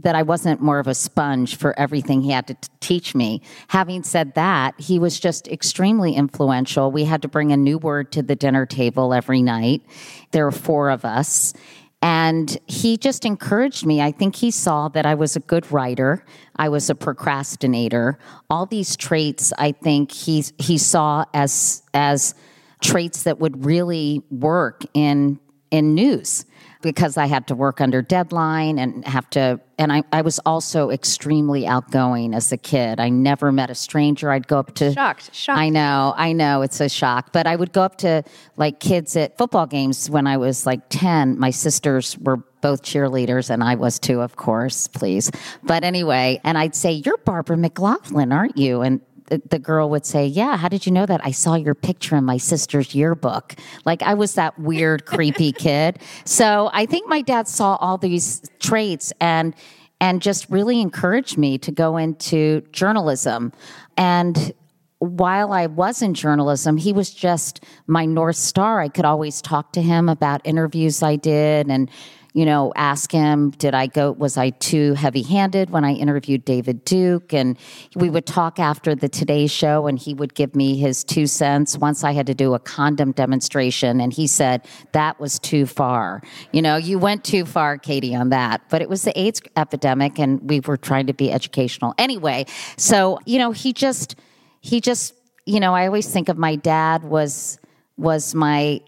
that 0.02 0.16
I 0.16 0.24
wasn't 0.24 0.62
more 0.62 0.80
of 0.80 0.88
a 0.88 0.96
sponge 0.96 1.56
for 1.58 1.78
everything 1.80 2.22
he 2.22 2.32
had 2.32 2.48
to 2.48 2.54
t- 2.56 2.70
teach 2.80 3.13
me. 3.16 3.42
Having 3.68 4.04
said 4.04 4.34
that, 4.36 4.80
he 4.80 5.00
was 5.00 5.20
just 5.20 5.48
extremely 5.48 6.13
influential. 6.13 6.92
We 6.92 7.04
had 7.04 7.22
to 7.22 7.28
bring 7.28 7.52
a 7.52 7.58
new 7.58 7.78
word 7.78 8.12
to 8.13 8.22
the 8.22 8.36
dinner 8.36 8.66
table 8.66 9.13
every 9.13 9.42
night. 9.42 9.84
There 10.32 10.46
were 10.46 10.52
four 10.52 10.90
of 10.90 11.06
us. 11.06 11.54
And 12.02 12.58
he 12.68 12.98
just 12.98 13.24
encouraged 13.24 13.86
me. 13.86 14.02
I 14.02 14.12
think 14.12 14.36
he 14.36 14.52
saw 14.52 14.90
that 14.90 15.06
I 15.06 15.16
was 15.16 15.38
a 15.38 15.40
good 15.40 15.72
writer. 15.72 16.25
I 16.58 16.68
was 16.68 16.90
a 16.90 16.96
procrastinator. 16.96 18.20
All 18.50 18.66
these 18.66 18.98
traits, 18.98 19.54
I 19.58 19.72
think 19.72 20.12
he 20.12 20.44
he 20.58 20.78
saw 20.78 21.24
as 21.34 21.82
as 21.94 22.36
traits 22.82 23.24
that 23.24 23.40
would 23.40 23.63
really 23.63 24.22
work 24.30 24.84
in 24.94 25.40
in 25.72 25.96
news 25.96 26.46
because 26.84 27.18
I 27.18 27.25
had 27.25 27.48
to 27.48 27.56
work 27.56 27.82
under 27.82 28.04
deadline 28.04 28.78
and 28.78 29.04
have 29.08 29.28
to, 29.32 29.60
and 29.80 29.92
I, 29.92 30.04
I 30.12 30.22
was 30.22 30.38
also 30.46 30.92
extremely 30.92 31.66
outgoing 31.66 32.36
as 32.36 32.52
a 32.52 32.58
kid. 32.58 33.00
I 33.00 33.10
never 33.10 33.52
met 33.52 33.72
a 33.72 33.75
stranger. 33.75 34.30
I'd 34.30 34.48
go 34.48 34.60
up 34.60 34.75
to. 34.75 34.94
Shocked, 34.94 35.34
shocked. 35.34 35.58
I 35.58 35.70
know, 35.70 36.13
I 36.16 36.34
know, 36.34 36.62
it's 36.62 36.80
a 36.82 36.90
shock. 36.90 37.32
But 37.32 37.48
I 37.48 37.56
would 37.56 37.72
go 37.72 37.82
up 37.82 37.98
to 38.00 38.24
like 38.58 38.80
kids 38.80 39.16
at 39.16 39.38
football 39.38 39.66
games 39.66 40.10
when 40.10 40.28
I 40.28 40.38
was 40.38 40.68
like 40.68 40.82
10. 40.90 41.40
My 41.40 41.50
sisters 41.50 42.18
were 42.20 42.38
both 42.62 42.84
cheerleaders, 42.84 43.50
and 43.50 43.63
I 43.63 43.75
was 43.75 43.98
too, 43.98 44.22
of 44.22 44.36
course, 44.36 44.88
please. 44.90 45.32
But 45.63 45.84
anyway, 45.84 46.40
and 46.44 46.58
I'd 46.58 46.75
say, 46.75 46.92
You're 46.92 47.18
Barbara 47.18 47.58
McLaughlin, 47.58 48.32
aren't 48.32 48.58
you? 48.58 48.82
And 48.82 49.02
the 49.50 49.60
girl 49.60 49.90
would 49.90 50.06
say, 50.06 50.25
Yeah, 50.25 50.58
how 50.58 50.68
did 50.70 50.86
you 50.86 50.92
know 50.92 51.06
that? 51.06 51.22
I 51.24 51.32
saw 51.32 51.56
your 51.56 51.75
picture 51.75 52.16
in 52.16 52.24
my 52.24 52.38
sister's 52.38 52.96
yearbook. 52.96 53.56
Like 53.86 54.02
I 54.02 54.13
was 54.13 54.36
that 54.36 54.58
weird, 54.60 55.06
creepy 55.13 55.52
kid. 55.52 56.00
So 56.25 56.70
I 56.74 56.86
think 56.86 57.08
my 57.08 57.22
dad 57.22 57.48
saw 57.48 57.75
all 57.75 57.98
these 57.98 58.42
traits 58.60 59.13
and 59.20 59.56
and 60.00 60.22
just 60.22 60.50
really 60.50 60.82
encouraged 60.82 61.38
me 61.38 61.58
to 61.60 61.72
go 61.72 61.96
into 61.96 62.62
journalism. 62.74 63.54
And 63.96 64.54
while 65.00 65.52
I 65.54 65.68
was 65.68 66.02
in 66.02 66.13
journalism, 66.13 66.78
he 66.78 66.94
was 66.94 67.13
just 67.13 67.63
my 67.88 68.06
North 68.06 68.36
Star. 68.36 68.82
I 68.82 68.90
could 68.90 69.06
always 69.06 69.42
talk 69.42 69.74
to 69.74 69.82
him 69.82 70.10
about 70.10 70.42
interviews 70.46 71.04
I 71.04 71.16
did 71.16 71.70
and 71.70 71.90
you 72.34 72.46
know, 72.46 72.74
ask 72.75 73.12
him, 73.12 73.52
did 73.52 73.75
I 73.75 73.86
go, 73.86 74.12
was 74.12 74.38
I 74.38 74.50
too 74.50 74.96
heavy 74.96 75.22
handed 75.22 75.70
when 75.70 75.86
I 75.86 75.94
interviewed 75.94 76.44
David 76.44 76.84
Duke? 76.84 77.32
And 77.32 77.58
we 77.96 78.10
would 78.10 78.25
talk 78.25 78.60
after 78.60 78.96
the 78.96 79.08
Today 79.08 79.46
Show 79.46 79.86
and 79.86 80.00
he 80.00 80.16
would 80.16 80.34
give 80.34 80.56
me 80.56 80.75
his 80.75 81.04
two 81.04 81.28
cents. 81.28 81.78
Once 81.78 82.04
I 82.04 82.12
had 82.12 82.25
to 82.28 82.34
do 82.34 82.56
a 82.56 82.60
condom 82.60 83.12
demonstration 83.12 84.02
and 84.02 84.12
he 84.12 84.25
said, 84.25 84.66
that 84.94 85.20
was 85.20 85.38
too 85.38 85.68
far. 85.68 86.24
You 86.52 86.63
know, 86.63 86.75
you 86.75 86.98
went 86.98 87.24
too 87.24 87.46
far, 87.46 87.78
Katie, 87.78 88.16
on 88.16 88.30
that. 88.30 88.62
But 88.68 88.82
it 88.82 88.90
was 88.90 89.04
the 89.04 89.18
AIDS 89.20 89.40
epidemic 89.56 90.18
and 90.18 90.50
we 90.50 90.60
were 90.60 90.78
trying 90.78 91.06
to 91.08 91.13
be 91.13 91.32
educational. 91.32 91.94
Anyway, 92.00 92.46
so, 92.78 93.20
you 93.25 93.38
know, 93.38 93.52
he 93.52 93.74
just, 93.74 94.16
he 94.60 94.82
just, 94.82 95.13
you 95.46 95.60
know, 95.60 95.75
I 95.75 95.86
always 95.86 96.12
think 96.12 96.30
of 96.30 96.38
my 96.40 96.56
dad 96.56 97.04
was, 97.04 97.60
was 97.96 98.34
my 98.34 98.82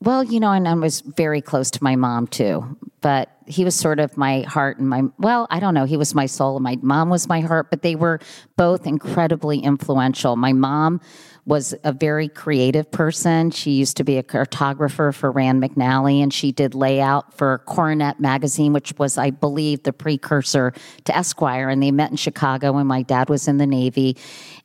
well, 0.00 0.22
you 0.22 0.38
know, 0.38 0.52
and 0.52 0.68
I 0.68 0.74
was 0.74 1.00
very 1.00 1.40
close 1.40 1.70
to 1.72 1.82
my 1.82 1.96
mom 1.96 2.28
too, 2.28 2.76
but 3.00 3.30
he 3.46 3.64
was 3.64 3.74
sort 3.74 4.00
of 4.00 4.16
my 4.16 4.40
heart 4.42 4.78
and 4.78 4.88
my, 4.88 5.02
well, 5.18 5.46
I 5.50 5.60
don't 5.60 5.74
know, 5.74 5.84
he 5.84 5.96
was 5.96 6.14
my 6.14 6.26
soul 6.26 6.56
and 6.56 6.64
my 6.64 6.76
mom 6.82 7.10
was 7.10 7.28
my 7.28 7.40
heart, 7.40 7.70
but 7.70 7.82
they 7.82 7.94
were 7.94 8.20
both 8.56 8.86
incredibly 8.86 9.58
influential. 9.58 10.36
My 10.36 10.52
mom 10.52 11.00
was 11.46 11.74
a 11.82 11.92
very 11.92 12.28
creative 12.28 12.90
person. 12.90 13.50
She 13.50 13.70
used 13.70 13.96
to 13.96 14.04
be 14.04 14.18
a 14.18 14.22
cartographer 14.22 15.14
for 15.14 15.32
Rand 15.32 15.62
McNally 15.62 16.22
and 16.22 16.32
she 16.32 16.52
did 16.52 16.74
layout 16.74 17.32
for 17.32 17.58
Coronet 17.66 18.20
magazine, 18.20 18.74
which 18.74 18.92
was, 18.98 19.16
I 19.16 19.30
believe, 19.30 19.82
the 19.84 19.92
precursor 19.94 20.74
to 21.04 21.16
Esquire. 21.16 21.70
And 21.70 21.82
they 21.82 21.90
met 21.90 22.10
in 22.10 22.18
Chicago 22.18 22.72
when 22.72 22.86
my 22.86 23.00
dad 23.02 23.30
was 23.30 23.48
in 23.48 23.56
the 23.56 23.66
Navy. 23.66 24.16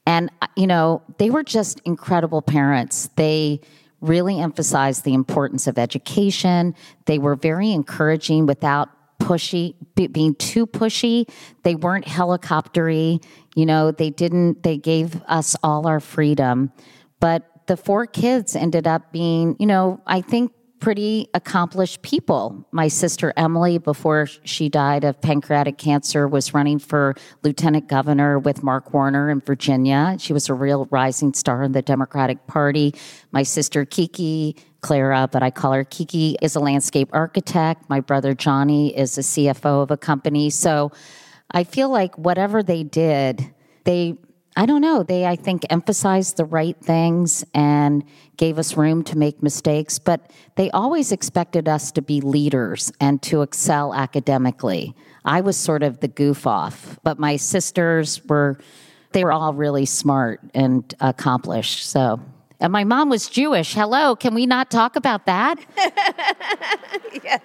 And, 0.06 0.30
you 0.58 0.68
know, 0.68 1.02
they 1.20 1.30
were 1.30 1.44
just 1.44 1.80
incredible 1.86 2.42
parents. 2.42 3.10
They, 3.16 3.62
really 4.04 4.40
emphasized 4.40 5.04
the 5.04 5.14
importance 5.14 5.66
of 5.66 5.80
education. 5.80 6.76
They 7.06 7.18
were 7.18 7.36
very 7.36 7.72
encouraging 7.72 8.46
without 8.46 8.90
pushy 9.20 9.76
being 9.96 10.36
too 10.36 10.68
pushy. 10.68 11.30
They 11.64 11.76
weren't 11.76 12.06
helicoptery. 12.06 13.24
You 13.56 13.66
know 13.66 13.92
they 13.92 14.10
didn't 14.10 14.64
they 14.64 14.78
gave 14.78 15.22
us 15.24 15.56
all 15.64 15.88
our 15.88 16.00
freedom. 16.00 16.72
But 17.20 17.50
the 17.68 17.78
four 17.78 18.06
kids 18.06 18.56
ended 18.56 18.88
up 18.88 19.12
being 19.12 19.56
you 19.60 19.66
know 19.66 20.02
i 20.06 20.22
think 20.22 20.52
pretty 20.84 21.30
accomplished 21.34 22.02
people. 22.02 22.68
My 22.74 22.90
sister 22.90 23.32
Emily, 23.38 23.78
before 23.78 24.28
she 24.44 24.68
died 24.68 25.06
of 25.06 25.22
pancreatic 25.22 25.78
cancer, 25.78 26.28
was 26.28 26.54
running 26.54 26.78
for 26.78 27.16
lieutenant 27.42 27.88
governor 27.88 28.38
with 28.38 28.63
Mark 28.63 28.94
Warner 28.94 29.30
in 29.30 29.40
Virginia. 29.40 30.18
She 30.20 30.34
was 30.34 30.50
a 30.50 30.54
real 30.54 30.90
rising 30.92 31.34
star 31.34 31.63
in 31.63 31.72
the 31.72 31.82
Democratic 31.82 32.48
Party. 32.48 32.94
My 33.32 33.44
sister 33.44 33.86
Kiki, 33.86 34.58
Clara, 34.82 35.30
but 35.32 35.42
I 35.42 35.52
call 35.52 35.72
her 35.72 35.86
Kiki, 35.86 36.36
is 36.42 36.58
a 36.58 36.60
landscape 36.60 37.10
architect. 37.13 37.90
My 37.90 38.02
brother 38.02 38.34
Johnny 38.34 38.94
is 38.94 39.18
a 39.18 39.22
CFO 39.22 39.84
of 39.84 39.92
a 39.92 39.96
company. 39.96 40.50
So 40.50 40.92
I 41.50 41.63
feel 41.63 41.88
like 41.88 42.18
whatever 42.18 42.62
they 42.62 42.84
did, 42.84 43.54
they 43.86 44.18
I 44.56 44.66
don't 44.68 44.82
know. 44.82 45.02
They, 45.02 45.26
I 45.26 45.36
think, 45.36 45.66
emphasized 45.70 46.38
the 46.38 46.46
right 46.46 46.78
things 46.80 47.44
and 47.54 48.04
gave 48.38 48.60
us 48.60 48.78
room 48.78 49.04
to 49.06 49.18
make 49.18 49.42
mistakes, 49.42 49.98
but 49.98 50.30
they 50.56 50.70
always 50.72 51.12
expected 51.12 51.68
us 51.68 51.92
to 51.94 52.02
be 52.02 52.22
leaders 52.22 52.92
and 53.00 53.22
to 53.24 53.42
excel 53.42 53.94
academically. 53.94 54.96
I 55.26 55.42
was 55.42 55.58
sort 55.58 55.82
of 55.82 56.02
the 56.02 56.08
goof 56.08 56.46
off, 56.46 57.00
but 57.04 57.18
my 57.18 57.36
sisters 57.38 58.24
were, 58.26 58.60
they 59.12 59.24
were 59.24 59.32
all 59.32 59.54
really 59.54 59.86
smart 59.86 60.42
and 60.54 60.94
accomplished. 61.00 61.86
So, 61.90 62.20
and 62.60 62.72
my 62.72 62.84
mom 62.84 63.10
was 63.10 63.28
Jewish. 63.30 63.74
Hello, 63.74 64.16
can 64.16 64.36
we 64.36 64.46
not 64.46 64.70
talk 64.70 64.96
about 64.96 65.26
that? 65.26 65.56
yes. 67.24 67.42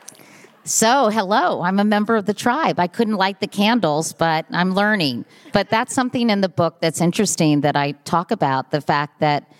So, 0.68 1.08
hello, 1.08 1.62
I'm 1.62 1.78
a 1.78 1.84
member 1.84 2.14
of 2.14 2.26
the 2.26 2.34
tribe. 2.34 2.78
I 2.78 2.88
couldn't 2.88 3.14
light 3.14 3.40
the 3.40 3.46
candles, 3.46 4.12
but 4.12 4.44
I'm 4.50 4.74
learning. 4.74 5.24
But 5.54 5.70
that's 5.70 5.94
something 5.94 6.28
in 6.28 6.42
the 6.42 6.48
book 6.50 6.82
that's 6.82 7.00
interesting 7.00 7.62
that 7.62 7.74
I 7.74 7.92
talk 8.04 8.30
about 8.30 8.70
the 8.70 8.82
fact 8.82 9.20
that, 9.20 9.50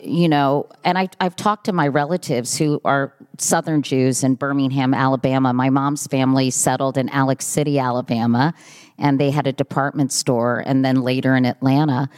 you 0.00 0.28
know, 0.28 0.68
and 0.82 0.98
I, 0.98 1.08
I've 1.20 1.36
talked 1.36 1.66
to 1.66 1.72
my 1.72 1.86
relatives 1.86 2.58
who 2.58 2.80
are 2.84 3.14
Southern 3.38 3.80
Jews 3.82 4.24
in 4.24 4.34
Birmingham, 4.34 4.92
Alabama. 4.92 5.52
My 5.52 5.70
mom's 5.70 6.08
family 6.08 6.50
settled 6.50 6.98
in 6.98 7.08
Alex 7.10 7.44
City, 7.44 7.78
Alabama, 7.78 8.52
and 8.98 9.20
they 9.20 9.30
had 9.30 9.46
a 9.46 9.52
department 9.52 10.10
store, 10.10 10.64
and 10.66 10.84
then 10.84 11.02
later 11.02 11.36
in 11.36 11.44
Atlanta. 11.44 12.10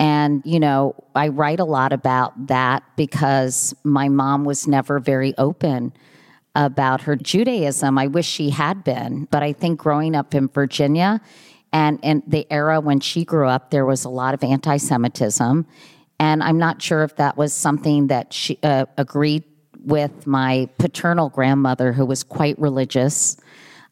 And, 0.00 0.42
you 0.44 0.58
know, 0.58 0.96
I 1.14 1.28
write 1.28 1.60
a 1.60 1.64
lot 1.64 1.92
about 1.92 2.48
that 2.48 2.82
because 2.96 3.76
my 3.84 4.08
mom 4.08 4.44
was 4.44 4.66
never 4.66 4.98
very 4.98 5.34
open 5.38 5.92
about 6.54 7.02
her 7.02 7.16
Judaism. 7.16 7.98
I 7.98 8.06
wish 8.06 8.26
she 8.26 8.50
had 8.50 8.84
been, 8.84 9.26
but 9.30 9.42
I 9.42 9.52
think 9.52 9.80
growing 9.80 10.14
up 10.14 10.34
in 10.34 10.48
Virginia 10.48 11.20
and 11.72 11.98
in 12.02 12.22
the 12.26 12.46
era 12.50 12.80
when 12.80 13.00
she 13.00 13.24
grew 13.24 13.48
up, 13.48 13.70
there 13.70 13.86
was 13.86 14.04
a 14.04 14.10
lot 14.10 14.34
of 14.34 14.44
anti 14.44 14.76
Semitism. 14.76 15.66
And 16.20 16.42
I'm 16.42 16.58
not 16.58 16.80
sure 16.82 17.02
if 17.02 17.16
that 17.16 17.36
was 17.36 17.52
something 17.52 18.08
that 18.08 18.32
she 18.32 18.58
uh, 18.62 18.86
agreed 18.96 19.44
with 19.84 20.26
my 20.26 20.68
paternal 20.78 21.28
grandmother, 21.28 21.92
who 21.92 22.06
was 22.06 22.22
quite 22.22 22.58
religious. 22.58 23.36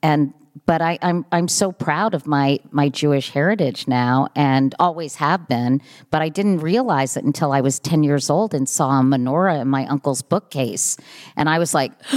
And 0.03 0.33
but 0.67 0.83
I, 0.83 0.99
I'm, 1.03 1.25
I'm 1.33 1.49
so 1.49 1.73
proud 1.73 2.15
of 2.15 2.27
my 2.27 2.59
my 2.71 2.89
Jewish 2.89 3.31
heritage 3.31 3.87
now, 3.87 4.29
and 4.35 4.75
always 4.79 5.17
have 5.17 5.49
been. 5.49 5.81
But 6.11 6.23
I 6.23 6.29
didn't 6.29 6.59
realize 6.59 7.17
it 7.17 7.25
until 7.25 7.53
I 7.53 7.61
was 7.61 7.79
ten 7.79 8.03
years 8.03 8.31
old 8.31 8.55
and 8.55 8.69
saw 8.69 9.01
a 9.01 9.03
menorah 9.03 9.63
in 9.63 9.69
my 9.69 9.87
uncle's 9.87 10.23
bookcase, 10.23 10.97
and 11.37 11.49
I 11.49 11.59
was 11.59 11.75
like, 11.75 11.93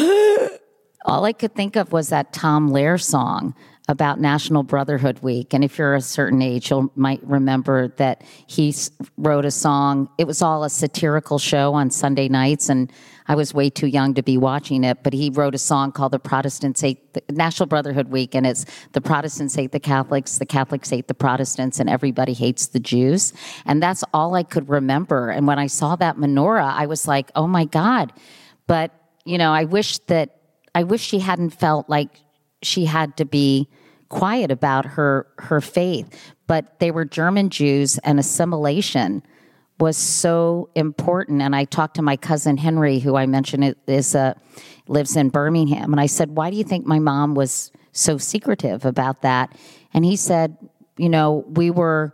all 1.06 1.26
I 1.26 1.34
could 1.34 1.56
think 1.56 1.76
of 1.76 1.92
was 1.92 2.10
that 2.10 2.34
Tom 2.34 2.70
Lehrer 2.70 3.02
song 3.02 3.56
about 3.90 4.20
National 4.20 4.64
Brotherhood 4.64 5.20
Week. 5.20 5.54
And 5.54 5.64
if 5.64 5.78
you're 5.78 5.96
a 5.96 6.02
certain 6.02 6.42
age, 6.42 6.72
you 6.72 6.90
might 6.96 7.22
remember 7.24 7.90
that 7.98 8.24
he 8.48 8.74
wrote 9.18 9.44
a 9.44 9.52
song. 9.52 10.08
It 10.18 10.26
was 10.26 10.42
all 10.42 10.64
a 10.64 10.70
satirical 10.70 11.38
show 11.38 11.74
on 11.74 11.92
Sunday 11.92 12.30
nights, 12.30 12.70
and 12.70 12.92
I 13.28 13.36
was 13.36 13.54
way 13.54 13.70
too 13.70 13.88
young 13.88 14.14
to 14.14 14.24
be 14.24 14.38
watching 14.38 14.86
it. 14.86 15.04
But 15.04 15.12
he 15.12 15.30
wrote 15.30 15.54
a 15.54 15.58
song 15.58 15.92
called 15.92 16.14
"The 16.14 16.20
Protestants 16.20 16.80
Hate 16.80 17.14
the 17.14 17.22
National 17.30 17.68
Brotherhood 17.68 18.08
Week," 18.08 18.34
and 18.34 18.48
it's 18.48 18.66
the 18.94 19.02
Protestants 19.02 19.54
hate 19.56 19.74
the 19.74 19.82
Catholics, 19.82 20.38
the 20.38 20.46
Catholics 20.46 20.90
hate 20.90 21.10
the 21.10 21.14
Protestants, 21.14 21.80
and 21.80 21.90
everybody 21.90 22.34
hates 22.34 22.68
the 22.68 22.80
Jews. 22.80 23.34
And 23.66 23.84
that's 23.84 24.04
all 24.14 24.34
I 24.36 24.44
could 24.44 24.70
remember. 24.70 25.30
And 25.30 25.46
when 25.46 25.60
I 25.60 25.68
saw 25.68 25.98
that 25.98 26.16
menorah, 26.16 26.74
I 26.74 26.86
was 26.86 27.06
like, 27.06 27.32
"Oh 27.36 27.48
my 27.48 27.66
God!" 27.66 28.14
But 28.66 28.92
you 29.26 29.38
know, 29.38 29.52
I 29.52 29.66
wish 29.66 29.98
that 30.08 30.38
I 30.74 30.84
wish 30.84 31.02
she 31.02 31.20
hadn't 31.20 31.50
felt 31.50 31.90
like 31.90 32.10
she 32.66 32.86
had 32.86 33.18
to 33.18 33.26
be 33.26 33.70
quiet 34.10 34.52
about 34.52 34.86
her 34.86 35.28
her 35.40 35.62
faith. 35.62 36.34
But 36.48 36.80
they 36.80 36.92
were 36.92 37.06
german 37.06 37.50
jews 37.50 37.98
and 38.00 38.20
assimilation 38.20 39.24
was 39.80 39.98
so 39.98 40.70
important. 40.76 41.42
And 41.42 41.56
i 41.56 41.66
talked 41.66 41.96
to 41.96 42.02
my 42.02 42.18
cousin 42.18 42.58
henry 42.58 43.00
who 43.00 43.16
i 43.16 43.26
mentioned 43.26 43.76
is 43.88 44.16
a 44.16 44.36
lives 44.88 45.16
in 45.16 45.30
birmingham. 45.30 45.92
And 45.92 46.00
i 46.00 46.06
said 46.06 46.32
why 46.32 46.52
do 46.52 46.58
you 46.58 46.64
think 46.64 46.86
my 46.86 47.00
mom 47.00 47.36
was 47.36 47.72
so 47.92 48.18
secretive 48.18 48.86
about 48.86 49.22
that? 49.22 49.56
And 49.94 50.06
he 50.06 50.16
said 50.16 50.58
you 50.98 51.10
know 51.10 51.44
we 51.48 51.72
were 51.72 52.14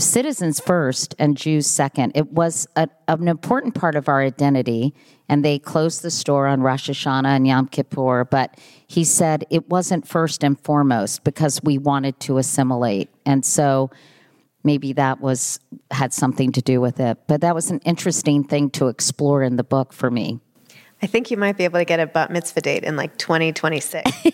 citizens 0.00 0.60
first 0.60 1.14
and 1.18 1.36
Jews 1.36 1.66
second. 1.66 2.12
It 2.14 2.32
was 2.32 2.66
a, 2.76 2.88
an 3.08 3.28
important 3.28 3.74
part 3.74 3.94
of 3.94 4.08
our 4.08 4.22
identity, 4.22 4.94
and 5.28 5.44
they 5.44 5.58
closed 5.58 6.02
the 6.02 6.10
store 6.10 6.46
on 6.46 6.60
Rosh 6.60 6.90
Hashanah 6.90 7.28
and 7.28 7.46
Yom 7.46 7.68
Kippur. 7.68 8.24
But 8.24 8.58
he 8.86 9.04
said 9.04 9.44
it 9.50 9.68
wasn't 9.68 10.06
first 10.06 10.42
and 10.44 10.58
foremost 10.60 11.24
because 11.24 11.62
we 11.62 11.78
wanted 11.78 12.18
to 12.20 12.38
assimilate, 12.38 13.10
and 13.24 13.44
so 13.44 13.90
maybe 14.64 14.92
that 14.94 15.20
was 15.20 15.60
had 15.90 16.12
something 16.12 16.52
to 16.52 16.62
do 16.62 16.80
with 16.80 17.00
it. 17.00 17.18
But 17.26 17.40
that 17.40 17.54
was 17.54 17.70
an 17.70 17.80
interesting 17.80 18.44
thing 18.44 18.70
to 18.70 18.88
explore 18.88 19.42
in 19.42 19.56
the 19.56 19.64
book 19.64 19.92
for 19.92 20.10
me. 20.10 20.40
I 21.02 21.06
think 21.06 21.30
you 21.30 21.36
might 21.36 21.56
be 21.56 21.64
able 21.64 21.78
to 21.78 21.84
get 21.84 21.98
a 21.98 22.06
bat 22.06 22.30
mitzvah 22.30 22.60
date 22.60 22.84
in 22.84 22.96
like 22.96 23.16
2026. 23.16 24.10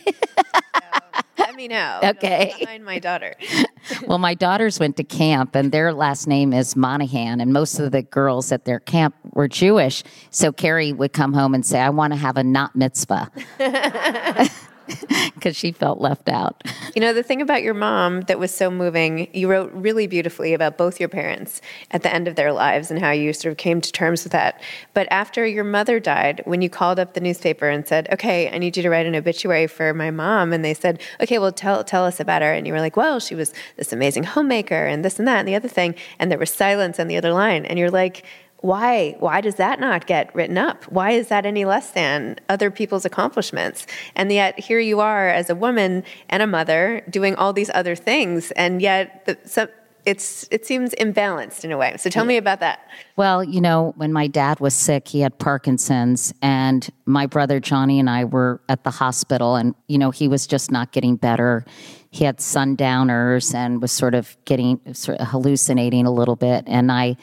me 1.57 1.69
know. 1.69 2.01
Okay. 2.03 2.55
Behind 2.59 2.85
my 2.85 2.99
daughter. 2.99 3.35
well, 4.07 4.19
my 4.19 4.35
daughters 4.35 4.79
went 4.81 4.97
to 4.97 5.05
camp, 5.05 5.55
and 5.55 5.73
their 5.73 5.93
last 5.93 6.27
name 6.27 6.53
is 6.53 6.77
Monahan, 6.77 7.41
and 7.41 7.53
most 7.53 7.79
of 7.79 7.93
the 7.93 8.03
girls 8.03 8.53
at 8.53 8.65
their 8.65 8.81
camp 8.81 9.15
were 9.33 9.49
Jewish. 9.49 10.03
So 10.31 10.53
Carrie 10.53 10.93
would 10.93 11.13
come 11.13 11.33
home 11.33 11.55
and 11.55 11.65
say, 11.65 11.81
"I 11.81 11.91
want 11.91 12.13
to 12.13 12.19
have 12.19 12.37
a 12.37 12.45
not 12.45 12.77
mitzvah." 12.77 13.31
because 15.35 15.57
she 15.57 15.73
felt 15.73 16.01
left 16.01 16.29
out. 16.29 16.63
You 16.95 17.01
know, 17.01 17.13
the 17.13 17.23
thing 17.23 17.43
about 17.43 17.63
your 17.63 17.75
mom 17.75 18.23
that 18.23 18.39
was 18.39 18.53
so 18.55 18.71
moving, 18.71 19.29
you 19.35 19.49
wrote 19.49 19.73
really 19.73 20.07
beautifully 20.07 20.55
about 20.55 20.79
both 20.79 21.01
your 21.01 21.09
parents 21.09 21.61
at 21.91 22.03
the 22.03 22.13
end 22.13 22.29
of 22.29 22.37
their 22.37 22.53
lives 22.53 22.91
and 22.91 23.01
how 23.01 23.11
you 23.11 23.33
sort 23.33 23.53
of 23.53 23.59
came 23.59 23.81
to 23.81 23.93
terms 23.93 24.25
with 24.25 24.33
that. 24.33 24.61
But 24.95 25.09
after 25.11 25.47
your 25.47 25.65
mother 25.65 26.01
died, 26.01 26.43
when 26.45 26.63
you 26.63 26.71
called 26.71 26.99
up 26.99 27.15
the 27.15 27.21
newspaper 27.21 27.69
and 27.69 27.87
said, 27.87 28.09
"Okay, 28.13 28.49
I 28.51 28.59
need 28.59 28.77
you 28.77 28.83
to 28.83 28.91
write 28.91 29.07
an 29.07 29.15
obituary 29.15 29.67
for 29.67 29.93
my 29.95 30.11
mom," 30.11 30.53
and 30.53 30.65
they 30.65 30.75
said, 30.75 31.01
"Okay, 31.21 31.39
well, 31.39 31.53
tell 31.53 31.85
tell 31.85 32.05
us 32.05 32.21
about 32.21 32.43
her," 32.43 32.53
and 32.53 32.67
you 32.67 32.73
were 32.73 32.81
like, 32.81 32.97
"Well, 32.97 33.21
she 33.21 33.35
was 33.35 33.53
this 33.77 33.93
amazing 33.93 34.25
homemaker 34.25 34.87
and 34.87 35.05
this 35.05 35.19
and 35.19 35.29
that 35.29 35.41
and 35.41 35.49
the 35.49 35.55
other 35.55 35.69
thing," 35.69 35.95
and 36.19 36.31
there 36.31 36.39
was 36.39 36.51
silence 36.53 36.99
on 36.99 37.09
the 37.09 37.17
other 37.17 37.33
line, 37.33 37.67
and 37.67 37.79
you're 37.79 37.91
like 37.91 38.25
why 38.61 39.17
why 39.19 39.41
does 39.41 39.57
that 39.57 39.81
not 39.81 40.07
get 40.07 40.35
written 40.35 40.59
up? 40.59 40.85
Why 40.85 41.13
is 41.13 41.29
that 41.29 41.47
any 41.47 41.65
less 41.65 41.91
than 41.91 42.37
other 42.49 42.71
people's 42.71 43.05
accomplishments? 43.05 43.87
And 44.15 44.33
yet 44.33 44.59
here 44.59 44.81
you 44.81 45.01
are 45.01 45.29
as 45.29 45.51
a 45.51 45.55
woman 45.55 46.05
and 46.29 46.43
a 46.43 46.47
mother 46.47 47.03
doing 47.09 47.35
all 47.37 47.53
these 47.53 47.71
other 47.75 47.95
things 47.95 48.51
and 48.53 48.81
yet 48.81 49.27
the, 49.27 49.39
so 49.45 49.69
it's 50.07 50.47
it 50.51 50.65
seems 50.65 50.95
imbalanced 50.95 51.65
in 51.65 51.73
a 51.73 51.77
way. 51.77 51.97
So 51.99 52.09
tell 52.09 52.25
me 52.25 52.37
about 52.37 52.61
that. 52.61 52.81
Well 53.17 53.45
you 53.45 53.61
know 53.61 53.93
when 53.97 54.13
my 54.13 54.27
dad 54.27 54.59
was 54.61 54.75
sick 54.75 55.09
he 55.09 55.21
had 55.21 55.39
parkinson's 55.39 56.33
and 56.41 56.89
my 57.05 57.27
brother 57.27 57.61
johnny 57.61 58.01
and 58.01 58.09
i 58.09 58.25
were 58.25 58.61
at 58.69 58.85
the 58.85 58.91
hospital 58.91 59.57
and 59.57 59.75
you 59.87 59.99
know 59.99 60.11
he 60.11 60.29
was 60.29 60.47
just 60.47 60.71
not 60.71 60.93
getting 60.93 61.17
better. 61.17 61.65
He 62.11 62.25
had 62.25 62.41
sundowners 62.41 63.53
and 63.53 63.83
was 63.83 63.93
sort 63.93 64.15
of 64.15 64.39
getting 64.47 64.81
sort 64.95 65.19
of 65.19 65.29
hallucinating 65.29 66.07
a 66.07 66.11
little 66.11 66.37
bit 66.37 66.65
and 66.67 66.91
i 66.91 67.17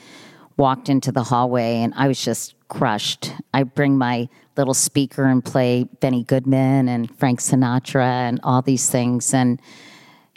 walked 0.58 0.90
into 0.90 1.12
the 1.12 1.24
hallway 1.24 1.78
and 1.78 1.94
I 1.96 2.08
was 2.08 2.24
just 2.24 2.56
crushed. 2.68 3.32
I 3.54 3.64
bring 3.64 3.98
my 3.98 4.30
little 4.58 4.74
speaker 4.74 5.26
and 5.26 5.44
play 5.44 5.86
Benny 6.00 6.24
Goodman 6.24 6.88
and 6.88 7.16
Frank 7.18 7.40
Sinatra 7.40 8.06
and 8.06 8.40
all 8.44 8.62
these 8.62 8.90
things 8.90 9.34
and 9.34 9.62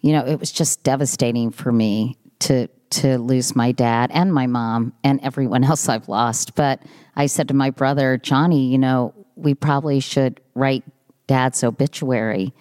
you 0.02 0.12
know, 0.12 0.24
it 0.24 0.38
was 0.38 0.52
just 0.52 0.82
devastating 0.82 1.50
for 1.50 1.72
me 1.72 2.16
to 2.40 2.68
to 2.88 3.18
lose 3.18 3.56
my 3.56 3.72
dad 3.72 4.10
and 4.12 4.32
my 4.32 4.46
mom 4.46 4.92
and 5.02 5.20
everyone 5.22 5.64
else 5.70 5.88
I've 5.88 6.08
lost. 6.08 6.54
But 6.54 6.82
I 7.16 7.26
said 7.26 7.48
to 7.48 7.54
my 7.54 7.70
brother, 7.70 8.16
Johnny, 8.16 8.68
you 8.68 8.78
know, 8.78 9.14
we 9.34 9.54
probably 9.54 10.00
should 10.00 10.40
write 10.54 10.84
dad's 11.26 11.64
obituary. 11.64 12.54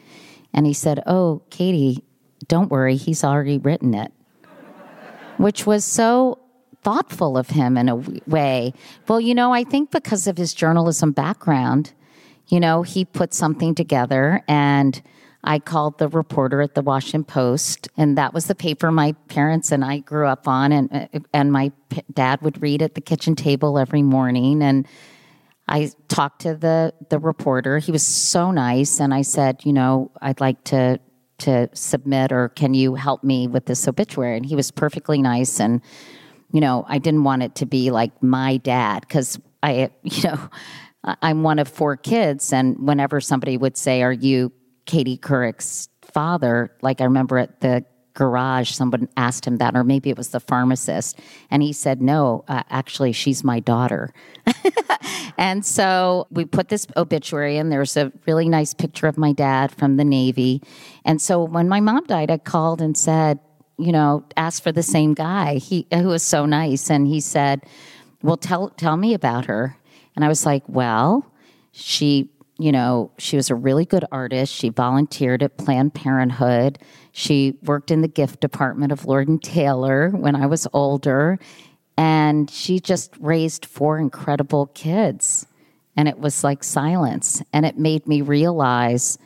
And 0.54 0.66
he 0.66 0.74
said, 0.74 1.02
Oh, 1.06 1.44
Katie, 1.50 2.04
don't 2.48 2.72
worry, 2.72 2.96
he's 2.96 3.24
already 3.24 3.58
written 3.58 3.94
it. 3.94 4.12
Which 5.38 5.66
was 5.66 5.84
so 5.84 6.40
thoughtful 6.86 7.36
of 7.36 7.50
him 7.50 7.78
in 7.78 7.90
a 7.90 7.96
way. 8.28 8.72
Well, 9.08 9.20
you 9.20 9.34
know, 9.34 9.52
I 9.52 9.64
think 9.64 9.90
because 9.90 10.28
of 10.28 10.38
his 10.38 10.54
journalism 10.54 11.12
background, 11.12 11.94
you 12.48 12.60
know, 12.60 12.84
he 12.84 13.06
put 13.06 13.34
something 13.34 13.74
together 13.74 14.44
and 14.48 15.02
I 15.44 15.58
called 15.58 15.98
the 15.98 16.08
reporter 16.08 16.62
at 16.62 16.76
the 16.76 16.84
Washington 16.84 17.24
Post, 17.24 17.88
and 17.98 18.18
that 18.18 18.34
was 18.34 18.46
the 18.46 18.56
paper 18.56 18.92
my 18.92 19.14
parents 19.28 19.72
and 19.72 19.86
I 19.86 20.00
grew 20.00 20.28
up 20.28 20.48
on, 20.48 20.72
and 20.72 20.92
uh, 20.92 21.20
and 21.34 21.52
my 21.52 21.72
p- 21.90 22.02
dad 22.12 22.42
would 22.42 22.62
read 22.64 22.82
at 22.82 22.96
the 22.96 23.02
kitchen 23.02 23.36
table 23.36 23.78
every 23.78 24.02
morning. 24.02 24.64
And 24.64 24.88
I 25.68 25.92
talked 26.08 26.42
to 26.42 26.56
the 26.56 26.94
the 27.10 27.20
reporter. 27.20 27.78
He 27.78 27.92
was 27.92 28.02
so 28.02 28.50
nice, 28.50 29.00
and 29.00 29.14
I 29.14 29.22
said, 29.22 29.64
you 29.64 29.74
know, 29.74 30.10
I'd 30.20 30.42
like 30.42 30.64
to 30.66 31.00
to 31.40 31.70
submit, 31.74 32.32
or 32.32 32.50
can 32.50 32.74
you 32.74 32.96
help 32.96 33.24
me 33.24 33.48
with 33.48 33.68
this 33.68 33.88
obituary? 33.88 34.38
And 34.38 34.46
he 34.48 34.56
was 34.56 34.72
perfectly 34.72 35.22
nice 35.22 35.60
and 35.60 35.80
you 36.52 36.62
know, 36.62 36.86
I 36.88 37.00
didn't 37.00 37.24
want 37.24 37.44
it 37.44 37.56
to 37.56 37.66
be 37.66 37.92
like 37.92 38.24
my 38.24 38.58
dad 38.58 39.02
because 39.02 39.40
I, 39.62 39.90
you 40.04 40.24
know, 40.24 40.50
I'm 41.22 41.44
one 41.44 41.60
of 41.60 41.68
four 41.68 41.98
kids. 41.98 42.52
And 42.54 42.78
whenever 42.80 43.22
somebody 43.22 43.58
would 43.58 43.78
say, 43.78 44.02
Are 44.02 44.14
you 44.14 44.52
Katie 44.86 45.18
Couric's 45.18 45.90
father? 46.02 46.72
Like 46.82 47.02
I 47.02 47.06
remember 47.06 47.38
at 47.38 47.62
the 47.62 47.86
garage, 48.14 48.72
someone 48.72 49.10
asked 49.18 49.46
him 49.46 49.58
that, 49.58 49.76
or 49.76 49.84
maybe 49.84 50.10
it 50.10 50.18
was 50.18 50.30
the 50.30 50.40
pharmacist. 50.40 51.20
And 51.52 51.62
he 51.62 51.74
said, 51.74 52.02
No, 52.02 52.44
uh, 52.48 52.64
actually, 52.70 53.12
she's 53.12 53.44
my 53.44 53.60
daughter. 53.60 54.14
and 55.38 55.66
so 55.66 56.28
we 56.32 56.46
put 56.46 56.70
this 56.70 56.88
obituary 56.98 57.58
in. 57.58 57.70
There's 57.70 57.98
a 57.98 58.12
really 58.26 58.50
nice 58.50 58.74
picture 58.74 59.08
of 59.08 59.18
my 59.18 59.34
dad 59.34 59.72
from 59.72 59.98
the 59.98 60.06
Navy. 60.06 60.62
And 61.04 61.22
so 61.22 61.44
when 61.44 61.70
my 61.70 61.82
mom 61.82 62.06
died, 62.06 62.32
I 62.32 62.38
called 62.38 62.82
and 62.82 62.98
said, 62.98 63.40
you 63.78 63.92
know, 63.92 64.24
asked 64.38 64.64
for 64.64 64.72
the 64.72 64.84
same 64.84 65.14
guy. 65.14 65.56
He 65.56 65.88
who 65.94 66.08
was 66.08 66.24
so 66.24 66.46
nice, 66.46 66.90
and 66.90 67.08
he 67.08 67.20
said, 67.20 67.64
"Well, 68.22 68.38
tell 68.38 68.70
tell 68.70 68.98
me 68.98 69.14
about 69.14 69.46
her." 69.46 69.78
And 70.16 70.24
I 70.24 70.28
was 70.28 70.46
like, 70.46 70.64
"Well, 70.68 71.26
she, 71.72 72.30
you 72.58 72.72
know, 72.72 73.12
she 73.18 73.36
was 73.36 73.50
a 73.50 73.56
really 73.56 73.86
good 73.86 74.06
artist. 74.12 74.54
She 74.54 74.70
volunteered 74.70 75.44
at 75.44 75.58
Planned 75.58 75.94
Parenthood. 75.94 76.80
She 77.12 77.58
worked 77.64 77.92
in 77.92 78.02
the 78.02 78.08
gift 78.08 78.40
department 78.40 78.92
of 78.92 79.06
Lord 79.06 79.28
and 79.28 79.44
Taylor 79.44 80.10
when 80.10 80.36
I 80.36 80.46
was 80.46 80.68
older, 80.74 81.38
and 81.98 82.50
she 82.50 82.80
just 82.80 83.16
raised 83.20 83.66
four 83.66 84.00
incredible 84.00 84.68
kids." 84.68 85.48
And 85.98 86.10
it 86.10 86.20
was 86.20 86.44
like 86.44 86.64
silence, 86.64 87.42
and 87.54 87.66
it 87.66 87.78
made 87.78 88.06
me 88.06 88.22
realize 88.22 89.18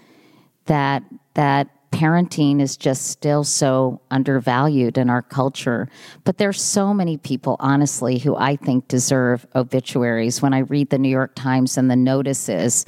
that 0.65 1.03
that 1.33 1.67
parenting 1.91 2.62
is 2.62 2.78
just 2.78 3.08
still 3.08 3.43
so 3.43 4.02
undervalued 4.12 4.97
in 4.97 5.10
our 5.10 5.21
culture. 5.21 5.89
But 6.23 6.38
there's 6.38 6.62
so 6.62 6.93
many 6.93 7.17
people, 7.17 7.56
honestly, 7.60 8.19
who 8.19 8.36
I 8.36 8.56
think 8.56 8.88
deserve 8.88 9.45
obituaries. 9.56 10.41
When 10.41 10.54
I 10.54 10.60
read 10.60 10.89
the 10.89 10.99
New 10.99 11.10
York 11.10 11.36
Times 11.36 11.78
and 11.78 11.89
the 11.89 11.95
notices, 11.95 12.86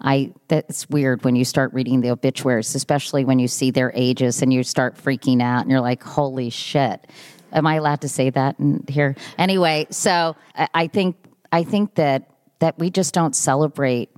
I 0.00 0.32
that's 0.48 0.88
weird 0.90 1.24
when 1.24 1.36
you 1.36 1.44
start 1.44 1.72
reading 1.72 2.00
the 2.00 2.10
obituaries, 2.10 2.74
especially 2.74 3.24
when 3.24 3.38
you 3.38 3.48
see 3.48 3.70
their 3.70 3.92
ages 3.94 4.42
and 4.42 4.52
you 4.52 4.62
start 4.64 4.96
freaking 4.96 5.40
out 5.40 5.62
and 5.62 5.70
you're 5.70 5.80
like, 5.80 6.02
holy 6.02 6.50
shit. 6.50 7.06
Am 7.52 7.66
I 7.66 7.76
allowed 7.76 8.00
to 8.00 8.08
say 8.08 8.30
that 8.30 8.58
in 8.58 8.84
here? 8.88 9.14
Anyway, 9.38 9.86
so 9.90 10.36
I 10.56 10.88
think 10.88 11.16
I 11.52 11.62
think 11.62 11.94
that 11.94 12.30
that 12.58 12.78
we 12.78 12.90
just 12.90 13.14
don't 13.14 13.36
celebrate 13.36 14.10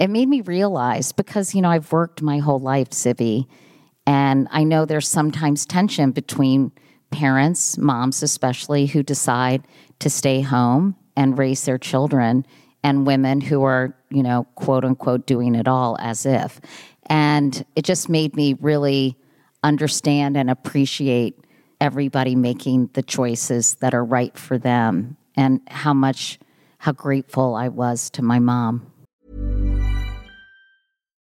it 0.00 0.08
made 0.08 0.28
me 0.28 0.40
realize 0.40 1.12
because 1.12 1.54
you 1.54 1.60
know 1.60 1.68
I've 1.68 1.92
worked 1.92 2.22
my 2.22 2.38
whole 2.38 2.58
life, 2.58 2.90
Zibby, 2.90 3.46
and 4.06 4.48
I 4.50 4.64
know 4.64 4.86
there's 4.86 5.06
sometimes 5.06 5.66
tension 5.66 6.10
between 6.10 6.72
parents, 7.10 7.76
moms 7.76 8.22
especially, 8.22 8.86
who 8.86 9.02
decide 9.02 9.68
to 9.98 10.08
stay 10.08 10.40
home 10.40 10.96
and 11.16 11.38
raise 11.38 11.64
their 11.66 11.76
children 11.76 12.46
and 12.82 13.06
women 13.06 13.42
who 13.42 13.62
are, 13.62 13.94
you 14.10 14.22
know, 14.22 14.46
quote 14.54 14.86
unquote, 14.86 15.26
doing 15.26 15.54
it 15.54 15.68
all 15.68 15.98
as 16.00 16.24
if. 16.24 16.60
And 17.06 17.62
it 17.76 17.84
just 17.84 18.08
made 18.08 18.34
me 18.34 18.54
really 18.54 19.18
understand 19.62 20.36
and 20.36 20.48
appreciate 20.48 21.36
everybody 21.78 22.34
making 22.34 22.88
the 22.94 23.02
choices 23.02 23.74
that 23.76 23.92
are 23.92 24.04
right 24.04 24.36
for 24.38 24.56
them 24.56 25.18
and 25.36 25.60
how 25.68 25.92
much, 25.92 26.38
how 26.78 26.92
grateful 26.92 27.54
I 27.54 27.68
was 27.68 28.08
to 28.10 28.22
my 28.22 28.38
mom. 28.38 28.89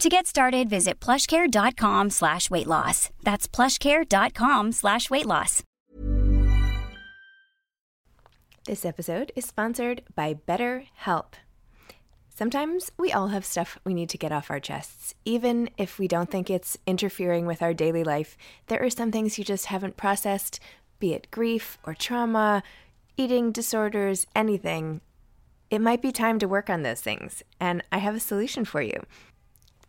To 0.00 0.10
get 0.10 0.26
started, 0.26 0.68
visit 0.68 1.00
plushcare.com 1.00 2.10
slash 2.10 2.50
weight 2.50 2.66
loss. 2.66 3.08
That's 3.22 3.48
plushcare.com 3.48 4.72
slash 4.72 5.08
weight 5.08 5.24
loss. 5.24 5.62
This 8.66 8.84
episode 8.84 9.32
is 9.34 9.46
sponsored 9.46 10.02
by 10.14 10.34
BetterHelp. 10.34 11.34
Sometimes 12.28 12.90
we 12.98 13.10
all 13.10 13.28
have 13.28 13.46
stuff 13.46 13.78
we 13.84 13.94
need 13.94 14.10
to 14.10 14.18
get 14.18 14.32
off 14.32 14.50
our 14.50 14.60
chests. 14.60 15.14
Even 15.24 15.70
if 15.78 15.98
we 15.98 16.06
don't 16.06 16.30
think 16.30 16.50
it's 16.50 16.76
interfering 16.86 17.46
with 17.46 17.62
our 17.62 17.72
daily 17.72 18.04
life, 18.04 18.36
there 18.66 18.82
are 18.82 18.90
some 18.90 19.10
things 19.10 19.38
you 19.38 19.44
just 19.44 19.66
haven't 19.66 19.96
processed, 19.96 20.60
be 20.98 21.14
it 21.14 21.30
grief 21.30 21.78
or 21.86 21.94
trauma, 21.94 22.62
eating 23.16 23.50
disorders, 23.50 24.26
anything. 24.34 25.00
It 25.70 25.80
might 25.80 26.02
be 26.02 26.12
time 26.12 26.38
to 26.40 26.48
work 26.48 26.68
on 26.68 26.82
those 26.82 27.00
things, 27.00 27.42
and 27.58 27.82
I 27.90 27.98
have 27.98 28.14
a 28.14 28.20
solution 28.20 28.66
for 28.66 28.82
you. 28.82 29.02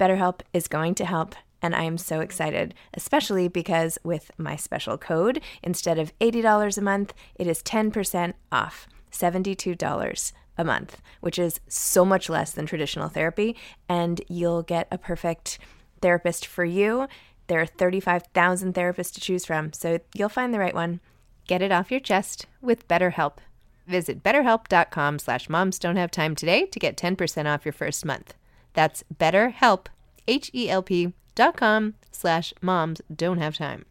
BetterHelp 0.00 0.40
is 0.54 0.66
going 0.66 0.94
to 0.94 1.04
help, 1.04 1.34
and 1.60 1.74
I 1.74 1.82
am 1.82 1.98
so 1.98 2.20
excited, 2.20 2.72
especially 2.94 3.48
because 3.48 3.98
with 4.02 4.30
my 4.38 4.56
special 4.56 4.96
code, 4.96 5.42
instead 5.62 5.98
of 5.98 6.18
$80 6.20 6.78
a 6.78 6.80
month, 6.80 7.12
it 7.34 7.46
is 7.46 7.62
10% 7.62 8.32
off, 8.50 8.88
$72 9.12 10.32
a 10.56 10.64
month, 10.64 11.02
which 11.20 11.38
is 11.38 11.60
so 11.68 12.06
much 12.06 12.30
less 12.30 12.52
than 12.52 12.64
traditional 12.64 13.10
therapy, 13.10 13.54
and 13.90 14.22
you'll 14.26 14.62
get 14.62 14.88
a 14.90 14.96
perfect 14.96 15.58
therapist 16.00 16.46
for 16.46 16.64
you. 16.64 17.06
There 17.48 17.60
are 17.60 17.66
35,000 17.66 18.72
therapists 18.72 19.12
to 19.14 19.20
choose 19.20 19.44
from, 19.44 19.74
so 19.74 19.98
you'll 20.14 20.30
find 20.30 20.54
the 20.54 20.58
right 20.58 20.74
one. 20.74 21.00
Get 21.46 21.60
it 21.60 21.72
off 21.72 21.90
your 21.90 22.00
chest 22.00 22.46
with 22.62 22.88
BetterHelp. 22.88 23.34
Visit 23.86 24.22
betterhelp.com 24.22 25.18
slash 25.18 25.50
moms 25.50 25.78
don't 25.78 25.96
have 25.96 26.10
time 26.10 26.34
today 26.34 26.64
to 26.64 26.78
get 26.78 26.96
10% 26.96 27.52
off 27.52 27.66
your 27.66 27.72
first 27.72 28.06
month. 28.06 28.34
That's 28.80 29.04
betterhelp, 29.14 29.88
H-E-L-P 30.26 31.12
dot 31.34 31.54
com 31.58 31.92
slash 32.10 32.54
moms 32.62 33.02
don't 33.14 33.36
have 33.36 33.54
time. 33.54 33.84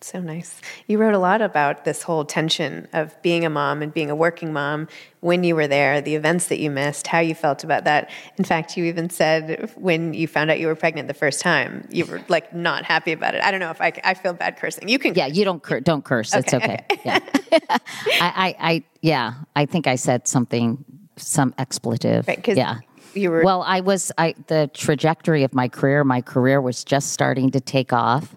So 0.00 0.20
nice. 0.20 0.60
You 0.86 0.98
wrote 0.98 1.14
a 1.14 1.18
lot 1.18 1.42
about 1.42 1.84
this 1.84 2.04
whole 2.04 2.24
tension 2.24 2.86
of 2.92 3.20
being 3.22 3.44
a 3.44 3.50
mom 3.50 3.82
and 3.82 3.92
being 3.92 4.10
a 4.10 4.14
working 4.14 4.52
mom 4.52 4.86
when 5.22 5.42
you 5.42 5.56
were 5.56 5.66
there, 5.66 6.00
the 6.00 6.14
events 6.14 6.46
that 6.46 6.60
you 6.60 6.70
missed, 6.70 7.08
how 7.08 7.18
you 7.18 7.34
felt 7.34 7.64
about 7.64 7.82
that. 7.82 8.10
In 8.38 8.44
fact, 8.44 8.76
you 8.76 8.84
even 8.84 9.10
said 9.10 9.72
when 9.74 10.14
you 10.14 10.28
found 10.28 10.52
out 10.52 10.60
you 10.60 10.68
were 10.68 10.76
pregnant 10.76 11.08
the 11.08 11.14
first 11.14 11.40
time, 11.40 11.88
you 11.90 12.04
were 12.06 12.22
like 12.28 12.54
not 12.54 12.84
happy 12.84 13.10
about 13.10 13.34
it. 13.34 13.42
I 13.42 13.50
don't 13.50 13.58
know 13.58 13.70
if 13.72 13.80
I, 13.80 13.92
I 14.04 14.14
feel 14.14 14.34
bad 14.34 14.56
cursing. 14.56 14.88
You 14.88 15.00
can. 15.00 15.16
Yeah, 15.16 15.26
you 15.26 15.44
don't 15.44 15.60
cur- 15.64 15.80
don't 15.80 16.04
curse. 16.04 16.32
it's 16.32 16.54
okay. 16.54 16.84
okay. 16.92 17.00
Yeah. 17.04 17.18
I, 17.70 17.76
I, 18.20 18.56
I, 18.60 18.84
yeah, 19.00 19.34
I 19.56 19.66
think 19.66 19.88
I 19.88 19.96
said 19.96 20.28
something, 20.28 20.84
some 21.16 21.52
expletive. 21.58 22.28
Right, 22.28 22.40
'cause 22.42 22.56
yeah. 22.56 22.78
You 23.14 23.30
were- 23.30 23.42
Well, 23.44 23.62
I 23.66 23.80
was. 23.80 24.12
I 24.18 24.34
the 24.46 24.70
trajectory 24.72 25.44
of 25.44 25.54
my 25.54 25.68
career. 25.68 26.04
My 26.04 26.20
career 26.20 26.60
was 26.60 26.84
just 26.84 27.12
starting 27.12 27.50
to 27.50 27.60
take 27.60 27.92
off. 27.92 28.34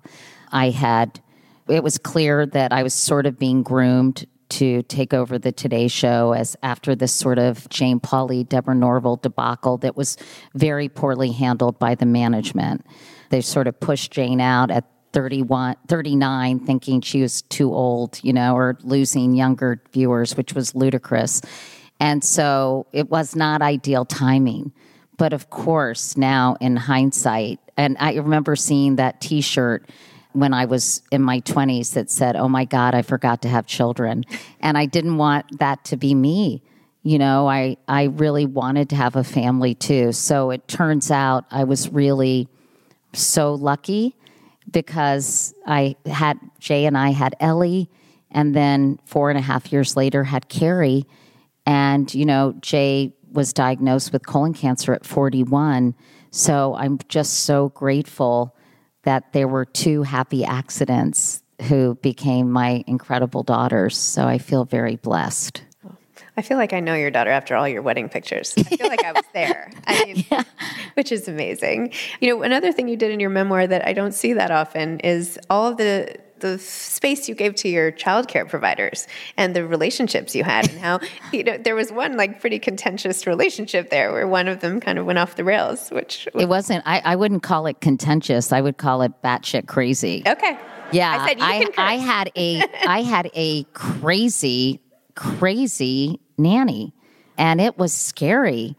I 0.51 0.69
had. 0.69 1.19
It 1.67 1.83
was 1.83 1.97
clear 1.97 2.45
that 2.45 2.71
I 2.71 2.83
was 2.83 2.93
sort 2.93 3.25
of 3.25 3.39
being 3.39 3.63
groomed 3.63 4.25
to 4.47 4.83
take 4.83 5.13
over 5.13 5.39
the 5.39 5.51
Today 5.51 5.88
Show 5.88 6.33
as 6.33 6.55
after 6.61 6.93
this 6.95 7.11
sort 7.11 7.39
of 7.39 7.67
Jane 7.69 7.99
Pauley, 7.99 8.47
Deborah 8.47 8.75
Norville 8.75 9.15
debacle 9.15 9.77
that 9.77 9.97
was 9.97 10.17
very 10.53 10.88
poorly 10.88 11.31
handled 11.31 11.79
by 11.79 11.95
the 11.95 12.05
management. 12.05 12.85
They 13.31 13.41
sort 13.41 13.65
of 13.67 13.79
pushed 13.79 14.11
Jane 14.11 14.39
out 14.39 14.69
at 14.69 14.85
31, 15.13 15.77
39, 15.88 16.59
thinking 16.59 17.01
she 17.01 17.21
was 17.23 17.41
too 17.43 17.73
old, 17.73 18.19
you 18.21 18.33
know, 18.33 18.55
or 18.55 18.77
losing 18.83 19.33
younger 19.33 19.81
viewers, 19.91 20.38
which 20.38 20.53
was 20.53 20.75
ludicrous. 20.75 21.41
And 21.99 22.23
so 22.23 22.88
it 22.91 23.10
was 23.10 23.36
not 23.36 23.62
ideal 23.62 24.05
timing. 24.05 24.71
But 25.17 25.34
of 25.34 25.49
course, 25.49 26.17
now 26.17 26.58
in 26.60 26.75
hindsight, 26.75 27.60
and 27.77 27.95
I 27.99 28.15
remember 28.15 28.55
seeing 28.55 28.97
that 28.97 29.21
t 29.21 29.41
shirt 29.41 29.89
when 30.34 30.53
I 30.53 30.65
was 30.65 31.01
in 31.12 31.21
my 31.21 31.39
20s 31.41 31.93
that 31.93 32.12
said, 32.12 32.36
Oh 32.36 32.49
my 32.49 32.65
God, 32.65 32.93
I 32.93 33.01
forgot 33.01 33.41
to 33.43 33.49
have 33.49 33.65
children. 33.65 34.25
And 34.60 34.77
I 34.77 34.86
didn't 34.86 35.17
want 35.17 35.60
that 35.60 35.86
to 35.86 35.97
be 35.97 36.13
me. 36.13 36.62
You 37.03 37.19
know, 37.19 37.47
I, 37.47 37.77
I 37.88 38.05
really 38.05 38.45
wanted 38.45 38.89
to 38.89 38.95
have 38.95 39.15
a 39.15 39.23
family 39.23 39.75
too. 39.75 40.12
So 40.12 40.51
it 40.51 40.67
turns 40.67 41.12
out 41.12 41.45
I 41.51 41.63
was 41.63 41.89
really 41.89 42.49
so 43.13 43.53
lucky 43.53 44.15
because 44.69 45.53
I 45.65 45.95
had 46.05 46.39
Jay 46.60 46.86
and 46.86 46.97
I 46.97 47.12
had 47.12 47.36
Ellie, 47.39 47.89
and 48.31 48.55
then 48.55 48.99
four 49.05 49.29
and 49.29 49.38
a 49.38 49.41
half 49.41 49.71
years 49.71 49.95
later 49.95 50.23
had 50.23 50.49
Carrie. 50.49 51.05
And, 51.65 52.13
you 52.13 52.25
know, 52.25 52.54
Jay 52.62 53.13
was 53.32 53.54
diagnosed 53.54 54.13
with 54.13 54.25
colon 54.25 54.54
cancer 54.54 54.93
at 54.93 55.06
41. 55.06 55.95
So 56.32 56.75
I'm 56.75 56.99
just 57.10 57.41
so 57.41 57.69
grateful 57.69 58.56
that 59.04 59.34
there 59.34 59.47
were 59.47 59.65
two 59.65 60.04
happy 60.04 60.43
accidents 60.43 61.43
who 61.63 61.95
became 61.95 62.51
my 62.51 62.84
incredible 62.88 63.43
daughters. 63.43 63.97
So 63.97 64.25
I 64.25 64.38
feel 64.38 64.65
very 64.65 64.95
blessed. 64.97 65.63
I 66.38 66.41
feel 66.41 66.58
like 66.58 66.73
I 66.73 66.82
know 66.82 66.95
your 66.95 67.12
daughter 67.12 67.30
after 67.30 67.56
all 67.56 67.67
your 67.67 67.82
wedding 67.82 68.10
pictures. 68.10 68.54
I 68.58 68.63
feel 68.63 68.88
like 68.88 69.06
I 69.06 69.13
was 69.13 69.23
there. 69.34 69.71
I 69.88 70.06
mean, 70.32 70.45
which 70.95 71.12
is 71.12 71.28
amazing. 71.28 71.93
You 72.19 72.30
know, 72.30 72.43
another 72.43 72.73
thing 72.73 72.89
you 72.89 72.97
did 72.97 73.12
in 73.12 73.19
your 73.19 73.30
memoir 73.30 73.65
that 73.67 73.88
I 73.88 73.93
don't 73.93 74.13
see 74.13 74.34
that 74.34 74.51
often 74.51 74.99
is 74.99 75.39
all 75.49 75.67
of 75.67 75.78
the 75.78 76.17
the 76.39 76.60
space 76.60 77.30
you 77.30 77.36
gave 77.36 77.56
to 77.56 77.69
your 77.69 77.91
childcare 77.91 78.48
providers 78.48 79.08
and 79.38 79.56
the 79.56 79.65
relationships 79.65 80.36
you 80.36 80.43
had 80.43 80.69
and 80.69 80.80
how 80.80 81.00
you 81.32 81.43
know 81.43 81.58
there 81.58 81.76
was 81.76 81.91
one 81.91 82.17
like 82.17 82.39
pretty 82.41 82.60
contentious 82.60 83.26
relationship 83.26 83.89
there 83.89 84.12
where 84.12 84.28
one 84.28 84.48
of 84.48 84.60
them 84.60 84.80
kind 84.80 85.00
of 85.00 85.06
went 85.06 85.17
off 85.19 85.36
the 85.36 85.43
rails 85.43 85.89
which 85.89 86.28
It 86.36 86.50
wasn't, 86.50 86.84
I, 86.86 87.02
I 87.06 87.15
wouldn't 87.15 87.43
call 87.43 87.67
it 87.67 87.82
contentious. 87.82 88.52
I 88.52 88.62
would 88.62 88.78
call 88.78 89.02
it 89.02 89.12
batshit 89.24 89.67
crazy. 89.67 90.24
okay 90.28 90.58
Yeah, 90.91 91.17
I 91.19 91.28
said 91.28 91.39
you 91.39 91.45
I, 91.45 91.63
can. 91.63 91.71
I 91.78 91.93
had 91.98 92.32
a 92.36 92.63
I 92.88 93.02
had 93.02 93.30
a 93.34 93.63
crazy, 93.74 94.82
crazy 95.15 96.19
nanny, 96.38 96.93
and 97.38 97.60
it 97.60 97.78
was 97.78 97.93
scary. 97.93 98.76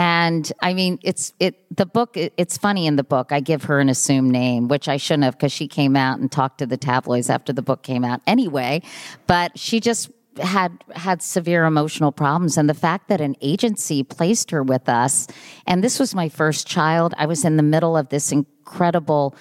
And 0.00 0.50
I 0.62 0.72
mean, 0.72 0.98
it's 1.02 1.34
it 1.38 1.56
the 1.76 1.84
book. 1.84 2.16
It, 2.16 2.32
it's 2.38 2.56
funny 2.56 2.86
in 2.86 2.96
the 2.96 3.04
book. 3.04 3.32
I 3.32 3.40
give 3.40 3.64
her 3.64 3.80
an 3.80 3.90
assumed 3.90 4.32
name, 4.32 4.66
which 4.66 4.88
I 4.88 4.96
shouldn't 4.96 5.24
have, 5.24 5.36
because 5.36 5.52
she 5.52 5.68
came 5.68 5.94
out 5.94 6.18
and 6.18 6.32
talked 6.32 6.56
to 6.60 6.66
the 6.66 6.78
tabloids 6.78 7.28
after 7.28 7.52
the 7.52 7.60
book 7.60 7.82
came 7.82 8.02
out 8.02 8.22
anyway. 8.26 8.80
But 9.26 9.58
she 9.58 9.78
just 9.78 10.10
had 10.38 10.82
had 10.94 11.20
severe 11.20 11.66
emotional 11.66 12.12
problems 12.12 12.56
and 12.56 12.66
the 12.66 12.72
fact 12.72 13.08
that 13.08 13.20
an 13.20 13.36
agency 13.42 14.02
placed 14.02 14.50
her 14.52 14.62
with 14.62 14.88
us 14.88 15.26
and 15.66 15.84
this 15.84 15.98
was 15.98 16.14
my 16.14 16.28
first 16.28 16.68
child 16.68 17.12
i 17.18 17.26
was 17.26 17.44
in 17.44 17.56
the 17.56 17.64
middle 17.64 17.96
of 17.96 18.08
this 18.10 18.30
incredible 18.30 19.34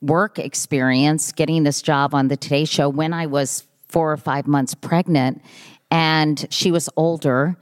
work 0.00 0.38
experience 0.38 1.32
getting 1.32 1.64
this 1.64 1.82
job 1.82 2.14
on 2.14 2.28
the 2.28 2.36
today 2.36 2.64
show 2.64 2.88
when 2.88 3.12
i 3.12 3.26
was 3.26 3.66
4 3.88 4.12
or 4.12 4.16
5 4.16 4.46
months 4.46 4.72
pregnant 4.72 5.42
and 5.90 6.46
she 6.48 6.70
was 6.70 6.88
older 6.96 7.56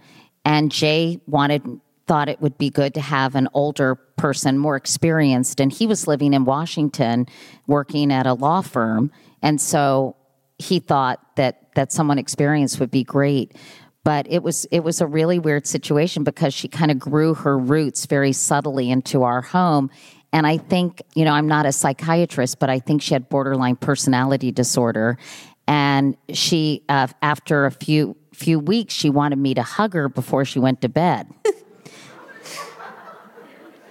and 0.44 0.70
jay 0.70 1.18
wanted 1.26 1.80
thought 2.06 2.28
it 2.28 2.40
would 2.40 2.58
be 2.58 2.70
good 2.70 2.94
to 2.94 3.00
have 3.00 3.34
an 3.34 3.48
older 3.54 3.94
person 3.94 4.58
more 4.58 4.76
experienced. 4.76 5.60
And 5.60 5.72
he 5.72 5.86
was 5.86 6.06
living 6.06 6.34
in 6.34 6.44
washington 6.44 7.26
working 7.66 8.12
at 8.12 8.26
a 8.26 8.34
law 8.34 8.60
firm. 8.60 9.10
And 9.42 9.60
so 9.60 10.16
he 10.58 10.78
thought 10.78 11.20
that 11.36 11.74
that 11.74 11.92
someone 11.92 12.18
experienced 12.18 12.78
would 12.80 12.90
be 12.90 13.04
great. 13.04 13.56
But 14.04 14.26
it 14.30 14.42
was 14.42 14.66
it 14.66 14.80
was 14.80 15.00
a 15.00 15.06
really 15.06 15.38
weird 15.38 15.66
situation 15.66 16.24
because 16.24 16.52
she 16.52 16.68
kind 16.68 16.90
of 16.90 16.98
grew 16.98 17.34
her 17.34 17.58
roots 17.58 18.06
very 18.06 18.32
subtly 18.32 18.90
into 18.90 19.22
our 19.22 19.40
home. 19.40 19.90
And 20.32 20.46
i 20.46 20.56
think 20.56 21.02
you 21.14 21.24
know 21.24 21.32
i'm 21.32 21.46
not 21.46 21.64
a 21.64 21.72
psychiatrist 21.72 22.58
but 22.58 22.68
i 22.68 22.80
think 22.80 23.02
she 23.02 23.14
had 23.14 23.28
borderline 23.28 23.76
personality 23.76 24.52
disorder. 24.52 25.18
And 25.66 26.18
she 26.30 26.82
uh, 26.90 27.08
after 27.22 27.64
a 27.64 27.70
few 27.70 28.16
few 28.32 28.58
weeks 28.58 28.92
she 28.92 29.10
wanted 29.10 29.38
me 29.38 29.54
to 29.54 29.62
hug 29.62 29.94
her 29.94 30.08
before 30.08 30.44
she 30.44 30.58
went 30.58 30.82
to 30.82 30.88
bed 30.88 31.28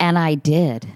and 0.04 0.20
i 0.20 0.36
did 0.36 0.88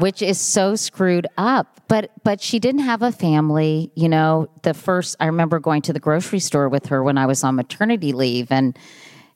which 0.00 0.22
is 0.22 0.40
so 0.40 0.74
screwed 0.74 1.26
up. 1.36 1.80
But 1.88 2.10
but 2.24 2.40
she 2.40 2.58
didn't 2.58 2.82
have 2.82 3.02
a 3.02 3.12
family. 3.12 3.90
You 3.94 4.08
know, 4.08 4.48
the 4.62 4.74
first 4.74 5.16
I 5.20 5.26
remember 5.26 5.58
going 5.58 5.82
to 5.82 5.92
the 5.92 6.00
grocery 6.00 6.40
store 6.40 6.68
with 6.68 6.86
her 6.86 7.02
when 7.02 7.18
I 7.18 7.26
was 7.26 7.44
on 7.44 7.56
maternity 7.56 8.12
leave, 8.12 8.50
and 8.50 8.78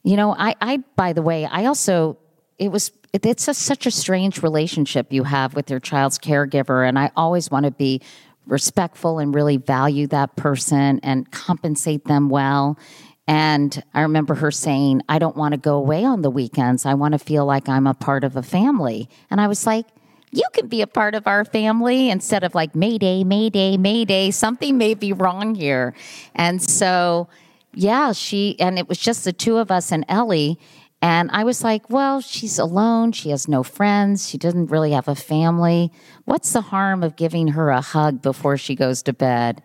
you 0.03 0.17
know, 0.17 0.35
I 0.39 0.55
I 0.61 0.79
by 0.97 1.13
the 1.13 1.23
way, 1.23 1.45
I 1.45 1.67
also 1.67 2.19
it 2.59 2.71
was 2.71 2.93
it's 3.13 3.47
a, 3.47 3.55
such 3.55 3.87
a 3.87 3.91
strange 3.91 4.43
relationship 4.43 5.13
you 5.13 5.23
have 5.25 5.55
with 5.55 5.71
your 5.71 5.81
child's 5.81 6.19
caregiver, 6.19 6.89
and 6.89 6.99
I 6.99 7.11
always 7.17 7.51
want 7.51 7.65
to 7.65 7.71
be 7.71 8.01
respectful 8.47 9.19
and 9.19 9.35
really 9.35 9.57
value 9.57 10.07
that 10.09 10.37
person 10.37 11.01
and 11.03 11.31
compensate 11.31 12.05
them 12.05 12.29
well. 12.29 12.79
And 13.27 13.83
I 13.95 14.03
remember 14.03 14.35
her 14.35 14.51
saying, 14.51 15.03
I 15.09 15.19
don't 15.19 15.37
want 15.37 15.53
to 15.53 15.59
go 15.59 15.77
away 15.77 16.05
on 16.05 16.23
the 16.23 16.31
weekends. 16.31 16.85
I 16.85 16.95
want 16.95 17.13
to 17.13 17.19
feel 17.19 17.47
like 17.47 17.69
I'm 17.69 17.87
a 17.87 17.95
part 17.95 18.23
of 18.23 18.37
a 18.37 18.43
family. 18.43 19.09
And 19.31 19.41
I 19.41 19.49
was 19.49 19.67
like, 19.67 19.87
you 20.31 20.45
can 20.53 20.67
be 20.67 20.83
a 20.83 20.87
part 20.87 21.15
of 21.15 21.27
our 21.27 21.45
family 21.45 22.11
instead 22.11 22.45
of 22.45 22.55
like 22.55 22.75
Mayday, 22.75 23.25
Mayday, 23.25 23.77
Mayday. 23.77 24.31
Something 24.31 24.77
may 24.77 24.95
be 24.95 25.13
wrong 25.13 25.55
here. 25.55 25.95
And 26.35 26.61
so, 26.61 27.29
yeah, 27.73 28.13
she, 28.13 28.59
and 28.61 28.79
it 28.79 28.89
was 28.89 28.99
just 28.99 29.25
the 29.25 29.33
two 29.33 29.57
of 29.57 29.71
us 29.71 29.91
and 29.93 30.05
Ellie. 30.09 30.59
And 31.01 31.31
I 31.33 31.45
was 31.45 31.63
like, 31.63 31.89
well, 31.89 32.21
she's 32.21 32.59
alone. 32.59 33.13
She 33.13 33.31
has 33.31 33.47
no 33.47 33.63
friends. 33.63 34.29
She 34.29 34.39
doesn't 34.39 34.71
really 34.71 34.93
have 34.93 35.07
a 35.07 35.15
family. 35.15 35.93
What's 36.25 36.53
the 36.53 36.63
harm 36.63 37.03
of 37.03 37.17
giving 37.17 37.49
her 37.49 37.71
a 37.71 37.81
hug 37.81 38.21
before 38.21 38.57
she 38.57 38.75
goes 38.75 39.03
to 39.03 39.13
bed? 39.13 39.63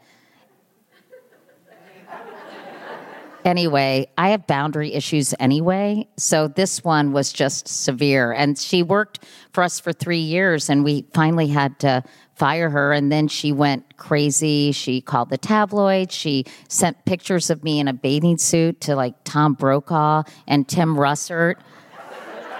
Anyway, 3.45 4.09
I 4.17 4.29
have 4.29 4.47
boundary 4.47 4.93
issues 4.93 5.33
anyway. 5.39 6.07
So 6.17 6.47
this 6.47 6.83
one 6.83 7.11
was 7.11 7.31
just 7.31 7.67
severe. 7.67 8.31
And 8.31 8.57
she 8.57 8.83
worked 8.83 9.23
for 9.53 9.63
us 9.63 9.79
for 9.79 9.93
three 9.93 10.19
years, 10.19 10.69
and 10.69 10.83
we 10.83 11.05
finally 11.13 11.47
had 11.47 11.79
to 11.79 12.03
fire 12.35 12.69
her. 12.69 12.93
And 12.93 13.11
then 13.11 13.27
she 13.27 13.51
went 13.51 13.97
crazy. 13.97 14.71
She 14.71 15.01
called 15.01 15.29
the 15.29 15.37
tabloids. 15.37 16.13
She 16.13 16.45
sent 16.69 17.03
pictures 17.05 17.49
of 17.49 17.63
me 17.63 17.79
in 17.79 17.87
a 17.87 17.93
bathing 17.93 18.37
suit 18.37 18.81
to 18.81 18.95
like 18.95 19.15
Tom 19.23 19.53
Brokaw 19.53 20.23
and 20.47 20.67
Tim 20.67 20.95
Russert 20.95 21.55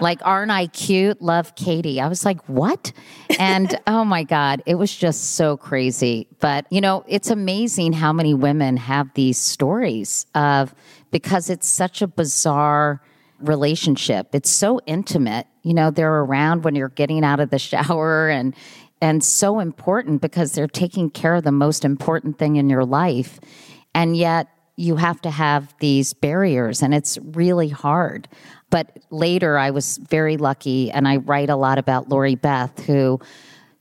like, 0.02 0.20
aren't 0.24 0.52
I 0.52 0.68
cute? 0.68 1.22
Love 1.22 1.56
Katie. 1.56 2.00
I 2.00 2.08
was 2.08 2.26
like, 2.26 2.42
what? 2.48 2.92
And 3.38 3.80
oh 3.88 4.06
my 4.06 4.24
God, 4.24 4.64
it 4.66 4.76
was 4.76 4.96
just 4.96 5.36
so 5.36 5.58
crazy. 5.58 6.28
But, 6.40 6.66
you 6.70 6.82
know, 6.82 7.04
it's 7.08 7.30
amazing 7.30 7.94
how 7.94 8.14
many 8.14 8.34
women 8.34 8.78
have 8.78 9.14
these 9.14 9.38
stories 9.38 10.26
of 10.36 10.74
because 11.12 11.50
it's 11.50 11.68
such 11.68 12.02
a 12.02 12.08
bizarre 12.08 13.02
relationship. 13.40 14.34
It's 14.34 14.50
so 14.50 14.80
intimate. 14.86 15.48
You 15.64 15.74
know, 15.74 15.92
they're 15.92 16.20
around 16.22 16.64
when 16.64 16.76
you're 16.76 16.90
getting 16.90 17.24
out 17.24 17.40
of 17.40 17.50
the 17.50 17.60
shower 17.60 18.30
and 18.30 18.56
and 19.02 19.24
so 19.24 19.60
important 19.60 20.22
because 20.22 20.52
they're 20.52 20.68
taking 20.68 21.10
care 21.10 21.36
of 21.36 21.46
the 21.46 21.54
most 21.54 21.86
important 21.86 22.38
thing 22.38 22.58
in 22.58 22.70
your 22.70 22.84
life. 22.84 23.40
And 23.96 24.18
yet 24.18 24.48
you 24.76 24.98
have 24.98 25.22
to 25.22 25.30
have 25.30 25.74
these 25.80 26.14
barriers 26.14 26.82
and 26.82 26.94
it's 26.94 27.18
really 27.24 27.70
hard. 27.70 28.28
But 28.70 29.00
later, 29.10 29.58
I 29.58 29.72
was 29.72 29.98
very 29.98 30.38
lucky, 30.38 30.92
and 30.92 31.08
I 31.08 31.18
write 31.18 31.50
a 31.50 31.56
lot 31.56 31.78
about 31.78 32.10
Lori 32.10 32.36
Beth, 32.36 32.86
who 32.86 33.20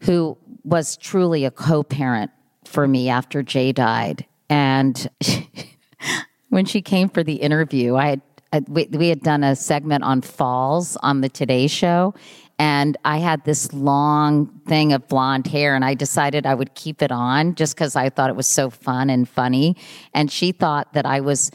who 0.00 0.38
was 0.64 0.96
truly 0.96 1.44
a 1.44 1.50
co-parent 1.50 2.30
for 2.64 2.86
me 2.86 3.08
after 3.08 3.42
Jay 3.42 3.72
died. 3.72 4.24
And 4.48 5.08
when 6.48 6.64
she 6.64 6.80
came 6.80 7.08
for 7.08 7.24
the 7.24 7.34
interview, 7.34 7.96
I 7.96 8.20
had 8.52 8.68
we, 8.68 8.86
we 8.86 9.08
had 9.08 9.22
done 9.22 9.44
a 9.44 9.56
segment 9.56 10.04
on 10.04 10.22
falls 10.22 10.96
on 10.98 11.20
the 11.20 11.28
Today 11.28 11.66
Show, 11.66 12.14
and 12.58 12.96
I 13.04 13.18
had 13.18 13.44
this 13.44 13.72
long 13.72 14.46
thing 14.66 14.92
of 14.92 15.06
blonde 15.06 15.46
hair, 15.46 15.76
and 15.76 15.84
I 15.84 15.94
decided 15.94 16.44
I 16.44 16.54
would 16.54 16.74
keep 16.74 17.02
it 17.02 17.12
on 17.12 17.54
just 17.54 17.74
because 17.74 17.94
I 17.94 18.10
thought 18.10 18.30
it 18.30 18.36
was 18.36 18.48
so 18.48 18.68
fun 18.68 19.10
and 19.10 19.28
funny. 19.28 19.76
And 20.12 20.30
she 20.30 20.52
thought 20.52 20.92
that 20.94 21.06
I 21.06 21.20
was 21.20 21.52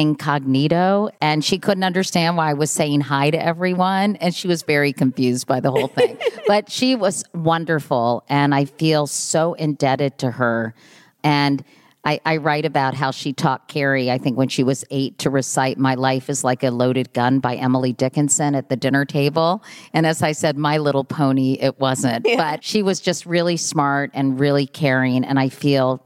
incognito 0.00 1.10
and 1.20 1.44
she 1.44 1.58
couldn't 1.58 1.84
understand 1.84 2.36
why 2.36 2.50
I 2.50 2.54
was 2.54 2.70
saying 2.70 3.02
hi 3.02 3.30
to 3.30 3.42
everyone 3.42 4.16
and 4.16 4.34
she 4.34 4.48
was 4.48 4.62
very 4.62 4.92
confused 4.92 5.46
by 5.46 5.60
the 5.60 5.70
whole 5.70 5.88
thing. 5.88 6.16
but 6.46 6.70
she 6.70 6.94
was 6.94 7.22
wonderful 7.34 8.24
and 8.28 8.54
I 8.54 8.64
feel 8.64 9.06
so 9.06 9.54
indebted 9.54 10.18
to 10.18 10.30
her 10.30 10.74
and 11.22 11.62
I, 12.02 12.18
I, 12.24 12.38
write 12.38 12.64
about 12.64 12.94
how 12.94 13.10
she 13.10 13.34
taught 13.34 13.68
Carrie, 13.68 14.10
I 14.10 14.16
think 14.16 14.38
when 14.38 14.48
she 14.48 14.62
was 14.62 14.86
eight, 14.90 15.18
to 15.18 15.28
recite 15.28 15.76
My 15.76 15.96
Life 15.96 16.30
is 16.30 16.42
Like 16.42 16.62
a 16.62 16.70
Loaded 16.70 17.12
Gun 17.12 17.40
by 17.40 17.56
Emily 17.56 17.92
Dickinson 17.92 18.54
at 18.54 18.70
the 18.70 18.76
dinner 18.76 19.04
table. 19.04 19.62
And 19.92 20.06
as 20.06 20.22
I 20.22 20.32
said, 20.32 20.56
My 20.56 20.78
Little 20.78 21.04
Pony, 21.04 21.58
it 21.60 21.78
wasn't. 21.78 22.26
Yeah. 22.30 22.36
But 22.36 22.64
she 22.64 22.82
was 22.82 23.00
just 23.00 23.26
really 23.26 23.56
smart 23.56 24.12
and 24.14 24.38
really 24.38 24.66
caring. 24.66 25.24
And 25.24 25.38
I 25.38 25.48
feel 25.48 26.02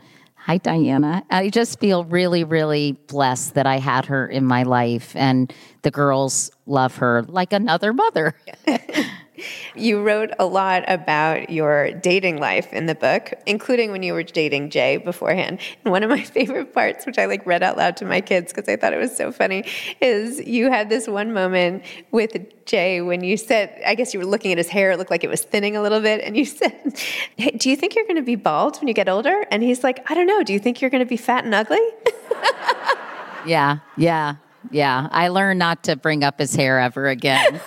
Hi, 0.46 0.58
Diana. 0.58 1.24
I 1.30 1.48
just 1.48 1.80
feel 1.80 2.04
really, 2.04 2.44
really 2.44 2.92
blessed 3.06 3.54
that 3.54 3.66
I 3.66 3.78
had 3.78 4.04
her 4.04 4.26
in 4.26 4.44
my 4.44 4.64
life, 4.64 5.16
and 5.16 5.50
the 5.80 5.90
girls 5.90 6.50
love 6.66 6.96
her 6.96 7.22
like 7.22 7.54
another 7.54 7.94
mother. 7.94 8.34
You 9.76 10.02
wrote 10.02 10.30
a 10.38 10.46
lot 10.46 10.84
about 10.86 11.50
your 11.50 11.90
dating 11.92 12.38
life 12.38 12.72
in 12.72 12.86
the 12.86 12.94
book, 12.94 13.32
including 13.44 13.90
when 13.90 14.02
you 14.02 14.12
were 14.12 14.22
dating 14.22 14.70
Jay 14.70 14.98
beforehand. 14.98 15.58
And 15.84 15.90
one 15.90 16.02
of 16.02 16.10
my 16.10 16.22
favorite 16.36 16.72
parts, 16.72 17.06
which 17.06 17.18
I 17.18 17.24
like 17.24 17.44
read 17.44 17.62
out 17.62 17.76
loud 17.76 17.96
to 17.98 18.04
my 18.04 18.20
kids 18.20 18.52
because 18.52 18.68
I 18.68 18.76
thought 18.76 18.92
it 18.92 18.98
was 18.98 19.16
so 19.16 19.32
funny, 19.32 19.64
is 20.00 20.40
you 20.46 20.70
had 20.70 20.88
this 20.88 21.08
one 21.08 21.32
moment 21.32 21.84
with 22.12 22.36
Jay 22.66 23.00
when 23.00 23.24
you 23.24 23.36
said, 23.36 23.80
I 23.84 23.94
guess 23.94 24.14
you 24.14 24.20
were 24.20 24.26
looking 24.26 24.52
at 24.52 24.58
his 24.58 24.68
hair, 24.68 24.92
it 24.92 24.98
looked 24.98 25.10
like 25.10 25.24
it 25.24 25.30
was 25.30 25.42
thinning 25.42 25.76
a 25.76 25.82
little 25.82 26.00
bit, 26.00 26.20
and 26.22 26.36
you 26.36 26.44
said, 26.44 26.72
hey, 27.36 27.50
Do 27.50 27.68
you 27.68 27.76
think 27.76 27.94
you're 27.94 28.06
going 28.06 28.16
to 28.16 28.22
be 28.22 28.36
bald 28.36 28.78
when 28.78 28.88
you 28.88 28.94
get 28.94 29.08
older? 29.08 29.44
And 29.50 29.62
he's 29.62 29.82
like, 29.82 30.08
I 30.10 30.14
don't 30.14 30.26
know. 30.26 30.42
Do 30.42 30.52
you 30.52 30.58
think 30.58 30.80
you're 30.80 30.90
going 30.90 31.04
to 31.04 31.08
be 31.08 31.16
fat 31.16 31.44
and 31.44 31.54
ugly? 31.54 31.80
yeah, 33.46 33.78
yeah, 33.96 34.36
yeah. 34.70 35.08
I 35.10 35.28
learned 35.28 35.58
not 35.58 35.82
to 35.84 35.96
bring 35.96 36.22
up 36.24 36.38
his 36.38 36.54
hair 36.54 36.78
ever 36.78 37.08
again. 37.08 37.60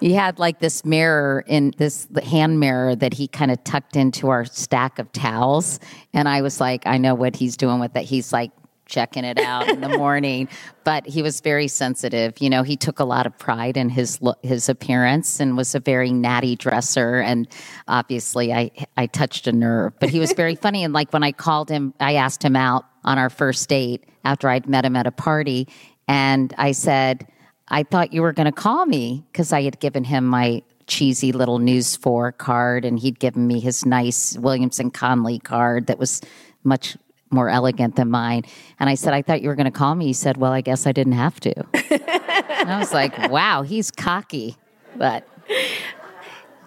He 0.00 0.12
had 0.12 0.38
like 0.38 0.58
this 0.58 0.84
mirror 0.84 1.44
in 1.46 1.72
this 1.78 2.08
hand 2.22 2.60
mirror 2.60 2.94
that 2.96 3.14
he 3.14 3.28
kind 3.28 3.50
of 3.50 3.62
tucked 3.64 3.96
into 3.96 4.28
our 4.28 4.44
stack 4.44 4.98
of 4.98 5.10
towels. 5.12 5.80
And 6.12 6.28
I 6.28 6.42
was 6.42 6.60
like, 6.60 6.86
I 6.86 6.98
know 6.98 7.14
what 7.14 7.36
he's 7.36 7.56
doing 7.56 7.80
with 7.80 7.96
it. 7.96 8.04
He's 8.04 8.32
like 8.32 8.50
checking 8.86 9.24
it 9.24 9.38
out 9.38 9.68
in 9.68 9.80
the 9.80 9.88
morning. 9.98 10.48
But 10.84 11.06
he 11.06 11.22
was 11.22 11.40
very 11.40 11.68
sensitive. 11.68 12.34
You 12.40 12.48
know, 12.48 12.62
he 12.62 12.76
took 12.76 13.00
a 13.00 13.04
lot 13.04 13.26
of 13.26 13.36
pride 13.38 13.76
in 13.76 13.88
his 13.88 14.20
his 14.42 14.68
appearance 14.68 15.40
and 15.40 15.56
was 15.56 15.74
a 15.74 15.80
very 15.80 16.12
natty 16.12 16.56
dresser. 16.56 17.18
And 17.20 17.48
obviously, 17.88 18.52
I 18.52 18.70
I 18.96 19.06
touched 19.06 19.46
a 19.46 19.52
nerve. 19.52 19.92
But 19.98 20.10
he 20.10 20.20
was 20.20 20.32
very 20.32 20.54
funny. 20.64 20.84
And 20.84 20.94
like 20.94 21.12
when 21.12 21.22
I 21.22 21.32
called 21.32 21.68
him, 21.68 21.94
I 22.00 22.14
asked 22.14 22.42
him 22.42 22.56
out 22.56 22.84
on 23.04 23.18
our 23.18 23.30
first 23.30 23.68
date 23.68 24.04
after 24.24 24.48
I'd 24.48 24.68
met 24.68 24.84
him 24.84 24.96
at 24.96 25.06
a 25.06 25.12
party, 25.12 25.68
and 26.08 26.52
I 26.58 26.72
said 26.72 27.26
I 27.68 27.82
thought 27.82 28.12
you 28.12 28.22
were 28.22 28.32
going 28.32 28.46
to 28.46 28.52
call 28.52 28.86
me 28.86 29.24
because 29.32 29.52
I 29.52 29.62
had 29.62 29.80
given 29.80 30.04
him 30.04 30.24
my 30.24 30.62
cheesy 30.86 31.32
little 31.32 31.58
News 31.58 31.96
4 31.96 32.32
card 32.32 32.84
and 32.84 32.98
he'd 32.98 33.18
given 33.18 33.46
me 33.46 33.58
his 33.58 33.84
nice 33.84 34.38
Williams 34.38 34.80
& 34.86 34.92
Connolly 34.92 35.40
card 35.40 35.88
that 35.88 35.98
was 35.98 36.20
much 36.62 36.96
more 37.30 37.48
elegant 37.48 37.96
than 37.96 38.10
mine. 38.10 38.44
And 38.78 38.88
I 38.88 38.94
said, 38.94 39.12
I 39.12 39.22
thought 39.22 39.42
you 39.42 39.48
were 39.48 39.56
going 39.56 39.64
to 39.64 39.72
call 39.72 39.96
me. 39.96 40.06
He 40.06 40.12
said, 40.12 40.36
Well, 40.36 40.52
I 40.52 40.60
guess 40.60 40.86
I 40.86 40.92
didn't 40.92 41.14
have 41.14 41.40
to. 41.40 41.54
and 41.90 42.70
I 42.70 42.78
was 42.78 42.92
like, 42.92 43.30
Wow, 43.30 43.62
he's 43.62 43.90
cocky. 43.90 44.56
But 44.94 45.28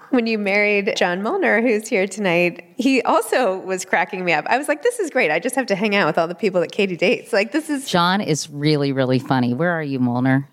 when 0.10 0.28
you 0.28 0.38
married 0.38 0.94
John 0.98 1.22
Molner, 1.22 1.62
who's 1.62 1.88
here 1.88 2.08
tonight, 2.08 2.64
he 2.78 3.02
also 3.04 3.58
was 3.60 3.86
cracking 3.86 4.26
me 4.26 4.34
up. 4.34 4.46
I 4.48 4.58
was 4.58 4.68
like, 4.68 4.84
this 4.84 5.00
is 5.00 5.10
great. 5.10 5.32
I 5.32 5.40
just 5.40 5.56
have 5.56 5.68
to 5.68 5.76
hang 5.76 5.96
out 5.96 6.08
with 6.08 6.18
all 6.18 6.28
the 6.28 6.36
people 6.36 6.62
that 6.62 6.72
Katie 6.72 6.98
dates. 6.98 7.32
Like, 7.32 7.52
this 7.52 7.70
is. 7.70 7.90
John 7.90 8.22
is 8.22 8.50
really, 8.50 8.92
really 8.92 9.20
funny. 9.20 9.54
Where 9.54 9.72
are 9.72 9.84
you, 9.84 10.00
Molner? 10.00 10.46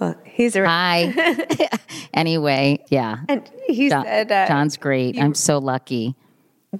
Well, 0.00 0.16
he's 0.24 0.56
a. 0.56 0.64
Hi. 0.66 1.12
anyway, 2.14 2.82
yeah. 2.88 3.18
And 3.28 3.48
he 3.66 3.88
John, 3.90 4.04
said. 4.04 4.32
Uh, 4.32 4.48
John's 4.48 4.76
great. 4.76 5.14
you- 5.14 5.22
I'm 5.22 5.34
so 5.34 5.58
lucky. 5.58 6.14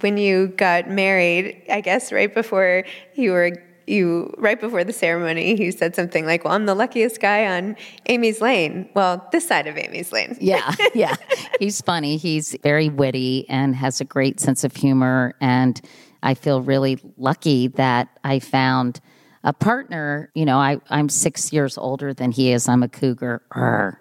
when 0.01 0.17
you 0.17 0.49
got 0.49 0.89
married, 0.89 1.63
I 1.71 1.81
guess 1.81 2.13
right 2.13 2.33
before 2.33 2.85
you 3.15 3.33
were 3.33 3.53
you 3.87 4.33
right 4.39 4.61
before 4.61 4.85
the 4.85 4.93
ceremony, 4.93 5.61
you 5.61 5.73
said 5.73 5.95
something 5.97 6.25
like, 6.25 6.45
"Well, 6.45 6.55
I'm 6.55 6.65
the 6.67 6.75
luckiest 6.77 7.21
guy 7.21 7.47
on 7.59 7.77
Amy's 8.07 8.41
Lane." 8.41 8.89
Well, 8.95 9.27
this 9.33 9.47
side 9.49 9.67
of 9.67 9.77
Amy's 9.77 10.13
Lane. 10.13 10.37
Yeah, 10.41 10.73
yeah. 10.95 11.17
He's 11.59 11.81
funny. 11.81 12.17
He's 12.17 12.57
very 12.63 12.89
witty 12.89 13.47
and 13.49 13.75
has 13.75 14.01
a 14.01 14.05
great 14.05 14.39
sense 14.41 14.63
of 14.65 14.77
humor. 14.77 15.35
And 15.41 15.81
I 16.23 16.35
feel 16.35 16.63
really 16.63 16.99
lucky 17.17 17.67
that 17.69 18.09
I 18.23 18.39
found 18.39 19.01
a 19.45 19.53
partner. 19.53 20.31
You 20.35 20.45
know, 20.45 20.59
I, 20.59 20.81
I'm 20.91 21.09
six 21.09 21.53
years 21.53 21.79
older 21.79 22.13
than 22.13 22.33
he 22.33 22.53
is. 22.53 22.69
I'm 22.69 22.83
a 22.83 22.89
cougar. 22.89 24.01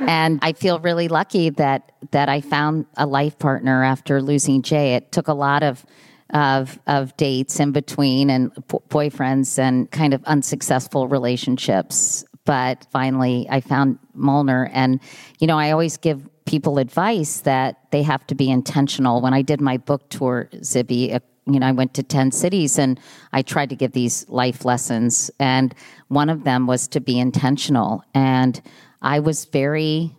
And 0.00 0.38
I 0.42 0.52
feel 0.52 0.78
really 0.78 1.08
lucky 1.08 1.50
that 1.50 1.92
that 2.12 2.28
I 2.28 2.40
found 2.40 2.86
a 2.96 3.06
life 3.06 3.38
partner 3.38 3.82
after 3.82 4.22
losing 4.22 4.62
Jay. 4.62 4.94
It 4.94 5.10
took 5.10 5.28
a 5.28 5.34
lot 5.34 5.62
of 5.62 5.84
of 6.30 6.78
of 6.86 7.16
dates 7.16 7.58
in 7.58 7.72
between 7.72 8.30
and 8.30 8.52
boyfriends 8.90 9.58
and 9.58 9.90
kind 9.90 10.14
of 10.14 10.22
unsuccessful 10.24 11.08
relationships. 11.08 12.24
But 12.44 12.86
finally, 12.92 13.46
I 13.50 13.60
found 13.60 13.98
Molner, 14.16 14.70
and 14.72 15.00
you 15.38 15.46
know, 15.46 15.58
I 15.58 15.72
always 15.72 15.96
give 15.96 16.28
people 16.46 16.78
advice 16.78 17.40
that 17.40 17.76
they 17.90 18.02
have 18.02 18.26
to 18.28 18.34
be 18.34 18.50
intentional. 18.50 19.20
When 19.20 19.34
I 19.34 19.42
did 19.42 19.60
my 19.60 19.76
book 19.76 20.08
tour, 20.08 20.48
Zibby, 20.54 21.14
uh, 21.14 21.20
you 21.48 21.58
know, 21.60 21.66
I 21.66 21.72
went 21.72 21.94
to 21.94 22.02
10 22.02 22.30
cities 22.30 22.78
and 22.78 23.00
I 23.32 23.42
tried 23.42 23.70
to 23.70 23.76
give 23.76 23.92
these 23.92 24.28
life 24.28 24.64
lessons. 24.64 25.30
And 25.38 25.74
one 26.08 26.28
of 26.28 26.44
them 26.44 26.66
was 26.66 26.88
to 26.88 27.00
be 27.00 27.18
intentional. 27.18 28.02
And 28.14 28.60
I 29.02 29.20
was 29.20 29.44
very, 29.46 30.14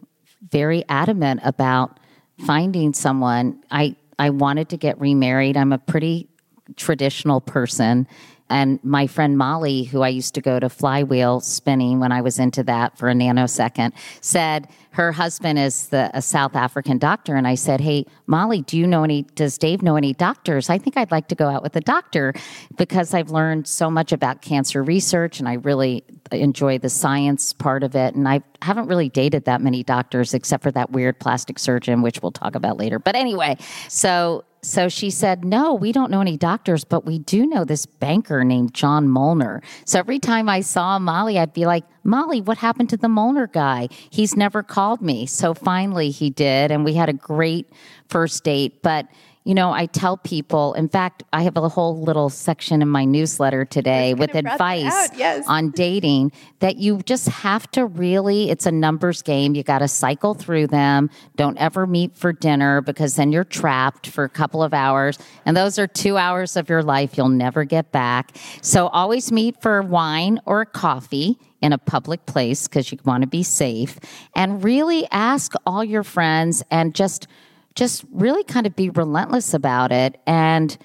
very 0.50 0.84
adamant 0.90 1.42
about 1.44 2.00
finding 2.46 2.94
someone. 2.94 3.62
I, 3.70 3.96
I 4.18 4.30
wanted 4.32 4.70
to 4.70 4.78
get 4.78 5.00
remarried. 5.00 5.58
I'm 5.58 5.74
a 5.74 5.78
pretty 5.78 6.28
traditional 6.76 7.42
person. 7.42 8.08
And 8.50 8.84
my 8.84 9.06
friend 9.06 9.38
Molly, 9.38 9.84
who 9.84 10.02
I 10.02 10.10
used 10.10 10.34
to 10.36 10.42
go 10.42 10.60
to 10.60 10.70
flywheel 10.70 11.40
spinning 11.40 12.00
when 12.00 12.12
I 12.12 12.22
was 12.22 12.40
into 12.40 12.64
that 12.64 12.98
for 12.98 13.10
a 13.10 13.14
nanosecond, 13.14 13.94
said 14.22 14.68
her 14.92 15.12
husband 15.12 15.60
is 15.60 15.90
the, 15.90 16.10
a 16.14 16.22
South 16.22 16.56
African 16.56 16.98
doctor. 16.98 17.36
And 17.36 17.48
I 17.48 17.56
said, 17.56 17.82
Hey, 17.82 18.06
Molly, 18.28 18.62
do 18.62 18.78
you 18.78 18.88
know 18.88 19.04
any, 19.04 19.24
does 19.36 19.58
Dave 19.58 19.82
know 19.82 19.96
any 19.96 20.14
doctors? 20.14 20.70
I 20.70 20.78
think 20.78 20.98
I'd 20.98 21.12
like 21.12 21.28
to 21.28 21.36
go 21.36 21.48
out 21.48 21.62
with 21.62 21.76
a 21.76 21.82
doctor 21.82 22.34
because 22.78 23.14
I've 23.14 23.30
learned 23.30 23.68
so 23.68 23.90
much 23.90 24.12
about 24.12 24.42
cancer 24.42 24.84
research 24.84 25.40
and 25.40 25.48
I 25.48 25.54
really 25.54 26.04
enjoy 26.32 26.80
the 26.80 26.90
science 26.90 27.54
part 27.54 27.84
of 27.84 27.96
it. 27.96 28.16
And 28.16 28.28
I 28.28 28.42
haven't 28.62 28.88
really 28.88 29.10
dated 29.10 29.46
that 29.46 29.62
many 29.62 29.84
doctors 29.84 30.34
except 30.34 30.64
for 30.64 30.72
that 30.72 30.92
weird 30.92 31.20
plastic 31.20 31.60
surgeon, 31.60 32.02
which 32.02 32.22
we'll 32.22 32.32
talk 32.32 32.56
about 32.56 32.78
later. 32.78 33.00
But 33.00 33.16
anyway, 33.16 33.58
so 33.88 34.44
so 34.62 34.90
she 34.90 35.10
said, 35.10 35.46
No, 35.46 35.74
we 35.74 35.92
don't 35.92 36.12
know 36.12 36.22
any 36.22 36.38
doctors, 36.38 36.84
but 36.84 37.06
we 37.06 37.20
do 37.20 37.46
know 37.46 37.64
this 37.64 37.86
banker 37.86 38.44
named 38.44 38.74
John 38.74 39.08
Molner. 39.08 39.64
So 39.86 40.00
every 40.00 40.20
time 40.20 40.50
I 40.50 40.62
saw 40.62 41.00
Molly, 41.00 41.40
I'd 41.40 41.54
be 41.54 41.66
like, 41.66 41.86
Molly, 42.04 42.42
what 42.42 42.58
happened 42.58 42.90
to 42.90 42.98
the 42.98 43.08
Molner 43.08 43.52
guy? 43.52 43.88
He's 44.10 44.36
never 44.36 44.64
called 44.64 44.79
me. 45.02 45.26
So 45.26 45.54
finally 45.54 46.10
he 46.10 46.30
did. 46.30 46.72
And 46.72 46.86
we 46.86 46.94
had 46.94 47.10
a 47.10 47.14
great 47.14 47.70
first 48.08 48.44
date. 48.44 48.82
But 48.82 49.08
you 49.50 49.56
know, 49.56 49.72
I 49.72 49.88
tell 49.88 50.16
people, 50.16 50.76
in 50.76 50.90
fact, 50.90 51.24
I 51.34 51.42
have 51.42 51.58
a 51.58 51.68
whole 51.68 52.00
little 52.00 52.30
section 52.30 52.84
in 52.84 52.88
my 52.88 53.04
newsletter 53.04 53.66
today 53.66 54.14
with 54.14 54.32
gonna 54.32 54.44
brought 54.44 54.60
that 54.60 54.78
advice 54.78 55.18
yes. 55.18 55.44
on 55.48 55.72
dating 55.76 56.34
that 56.60 56.78
you 56.78 57.02
just 57.04 57.28
have 57.30 57.66
to 57.72 57.88
really, 57.88 58.52
it's 58.52 58.68
a 58.68 58.72
numbers 58.72 59.24
game. 59.24 59.56
You 59.56 59.64
got 59.64 59.80
to 59.80 59.88
cycle 59.88 60.36
through 60.36 60.68
them. 60.68 61.10
Don't 61.36 61.58
ever 61.58 61.88
meet 61.88 62.16
for 62.16 62.32
dinner 62.32 62.82
because 62.82 63.16
then 63.16 63.32
you're 63.32 63.44
trapped 63.44 64.06
for 64.06 64.24
a 64.24 64.30
couple 64.30 64.62
of 64.62 64.72
hours. 64.72 65.18
And 65.48 65.58
those 65.58 65.80
are 65.80 65.88
two 65.88 66.16
hours 66.16 66.56
of 66.56 66.70
your 66.70 66.84
life 66.84 67.18
you'll 67.18 67.30
never 67.30 67.64
get 67.64 67.92
back. 67.92 68.38
So 68.62 68.86
always 68.90 69.32
meet 69.32 69.60
for 69.64 69.82
wine 69.82 70.40
or 70.46 70.64
coffee 70.64 71.40
in 71.60 71.74
a 71.74 71.80
public 71.80 72.24
place 72.28 72.68
because 72.68 72.92
you 72.92 73.00
want 73.04 73.24
to 73.24 73.28
be 73.28 73.42
safe 73.42 73.98
and 74.36 74.64
really 74.64 75.08
ask 75.10 75.54
all 75.66 75.84
your 75.84 76.04
friends 76.04 76.62
and 76.70 76.94
just 76.94 77.28
just 77.76 78.04
really 78.12 78.44
kind 78.44 78.66
of 78.66 78.76
be 78.76 78.90
relentless 78.90 79.54
about 79.54 79.92
it. 79.92 80.20
And 80.26 80.78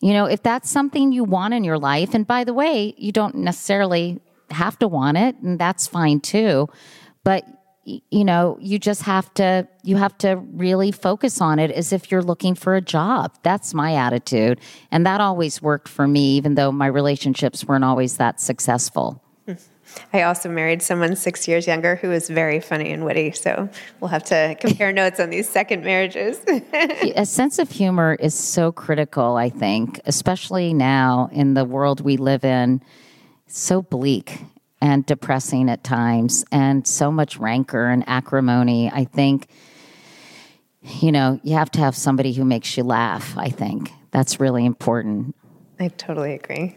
you 0.00 0.12
know 0.12 0.26
if 0.26 0.42
that's 0.42 0.70
something 0.70 1.12
you 1.12 1.24
want 1.24 1.54
in 1.54 1.64
your 1.64 1.78
life 1.78 2.14
and 2.14 2.26
by 2.26 2.44
the 2.44 2.52
way 2.52 2.94
you 2.98 3.12
don't 3.12 3.36
necessarily 3.36 4.20
have 4.50 4.78
to 4.80 4.88
want 4.88 5.16
it 5.16 5.36
and 5.36 5.58
that's 5.58 5.86
fine 5.86 6.20
too. 6.20 6.68
But 7.24 7.44
you 7.84 8.24
know 8.24 8.58
you 8.60 8.78
just 8.78 9.02
have 9.02 9.32
to 9.34 9.66
you 9.82 9.96
have 9.96 10.16
to 10.18 10.36
really 10.52 10.92
focus 10.92 11.40
on 11.40 11.58
it 11.58 11.70
as 11.70 11.92
if 11.92 12.10
you're 12.10 12.22
looking 12.22 12.54
for 12.54 12.74
a 12.74 12.80
job. 12.80 13.36
That's 13.42 13.74
my 13.74 13.94
attitude. 13.94 14.60
And 14.90 15.06
that 15.06 15.20
always 15.20 15.62
worked 15.62 15.88
for 15.88 16.06
me 16.06 16.36
even 16.36 16.54
though 16.54 16.72
my 16.72 16.86
relationships 16.86 17.64
weren't 17.64 17.84
always 17.84 18.16
that 18.18 18.40
successful 18.40 19.22
I 20.12 20.22
also 20.22 20.48
married 20.48 20.82
someone 20.82 21.16
six 21.16 21.48
years 21.48 21.66
younger 21.66 21.96
who 21.96 22.08
was 22.08 22.28
very 22.28 22.60
funny 22.60 22.92
and 22.92 23.04
witty. 23.04 23.32
So 23.32 23.68
we'll 24.00 24.08
have 24.08 24.24
to 24.24 24.56
compare 24.60 24.92
notes 24.92 25.20
on 25.20 25.30
these 25.30 25.48
second 25.48 25.84
marriages. 25.84 26.40
a 27.16 27.26
sense 27.26 27.58
of 27.58 27.70
humor 27.70 28.16
is 28.20 28.34
so 28.34 28.72
critical, 28.72 29.36
I 29.36 29.48
think, 29.48 30.00
especially 30.04 30.74
now 30.74 31.28
in 31.32 31.54
the 31.54 31.64
world 31.64 32.00
we 32.00 32.16
live 32.16 32.44
in. 32.44 32.82
So 33.46 33.82
bleak 33.82 34.40
and 34.80 35.06
depressing 35.06 35.70
at 35.70 35.84
times, 35.84 36.44
and 36.50 36.86
so 36.86 37.12
much 37.12 37.36
rancor 37.36 37.86
and 37.86 38.02
acrimony. 38.08 38.90
I 38.92 39.04
think, 39.04 39.46
you 40.82 41.12
know, 41.12 41.38
you 41.44 41.54
have 41.54 41.70
to 41.72 41.78
have 41.78 41.94
somebody 41.94 42.32
who 42.32 42.44
makes 42.44 42.76
you 42.76 42.82
laugh. 42.82 43.38
I 43.38 43.48
think 43.48 43.92
that's 44.10 44.40
really 44.40 44.66
important. 44.66 45.36
I 45.82 45.88
totally 45.88 46.34
agree. 46.34 46.76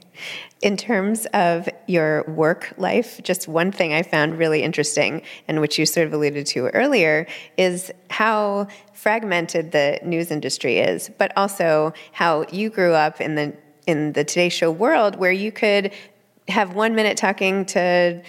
In 0.61 0.77
terms 0.77 1.27
of 1.33 1.69
your 1.87 2.23
work 2.23 2.73
life, 2.77 3.21
just 3.23 3.47
one 3.47 3.71
thing 3.71 3.93
I 3.93 4.01
found 4.01 4.37
really 4.37 4.63
interesting, 4.63 5.21
and 5.47 5.61
which 5.61 5.77
you 5.77 5.85
sort 5.85 6.07
of 6.07 6.13
alluded 6.13 6.45
to 6.47 6.67
earlier, 6.69 7.27
is 7.57 7.91
how 8.09 8.67
fragmented 8.93 9.71
the 9.71 9.99
news 10.03 10.31
industry 10.31 10.79
is, 10.79 11.11
but 11.17 11.31
also 11.37 11.93
how 12.13 12.45
you 12.51 12.69
grew 12.69 12.93
up 12.93 13.21
in 13.21 13.35
the 13.35 13.53
in 13.85 14.13
the 14.13 14.23
Today 14.23 14.49
Show 14.49 14.71
world, 14.71 15.17
where 15.17 15.31
you 15.31 15.51
could 15.51 15.91
have 16.47 16.73
one 16.73 16.95
minute 16.95 17.17
talking 17.17 17.65
to 17.67 18.23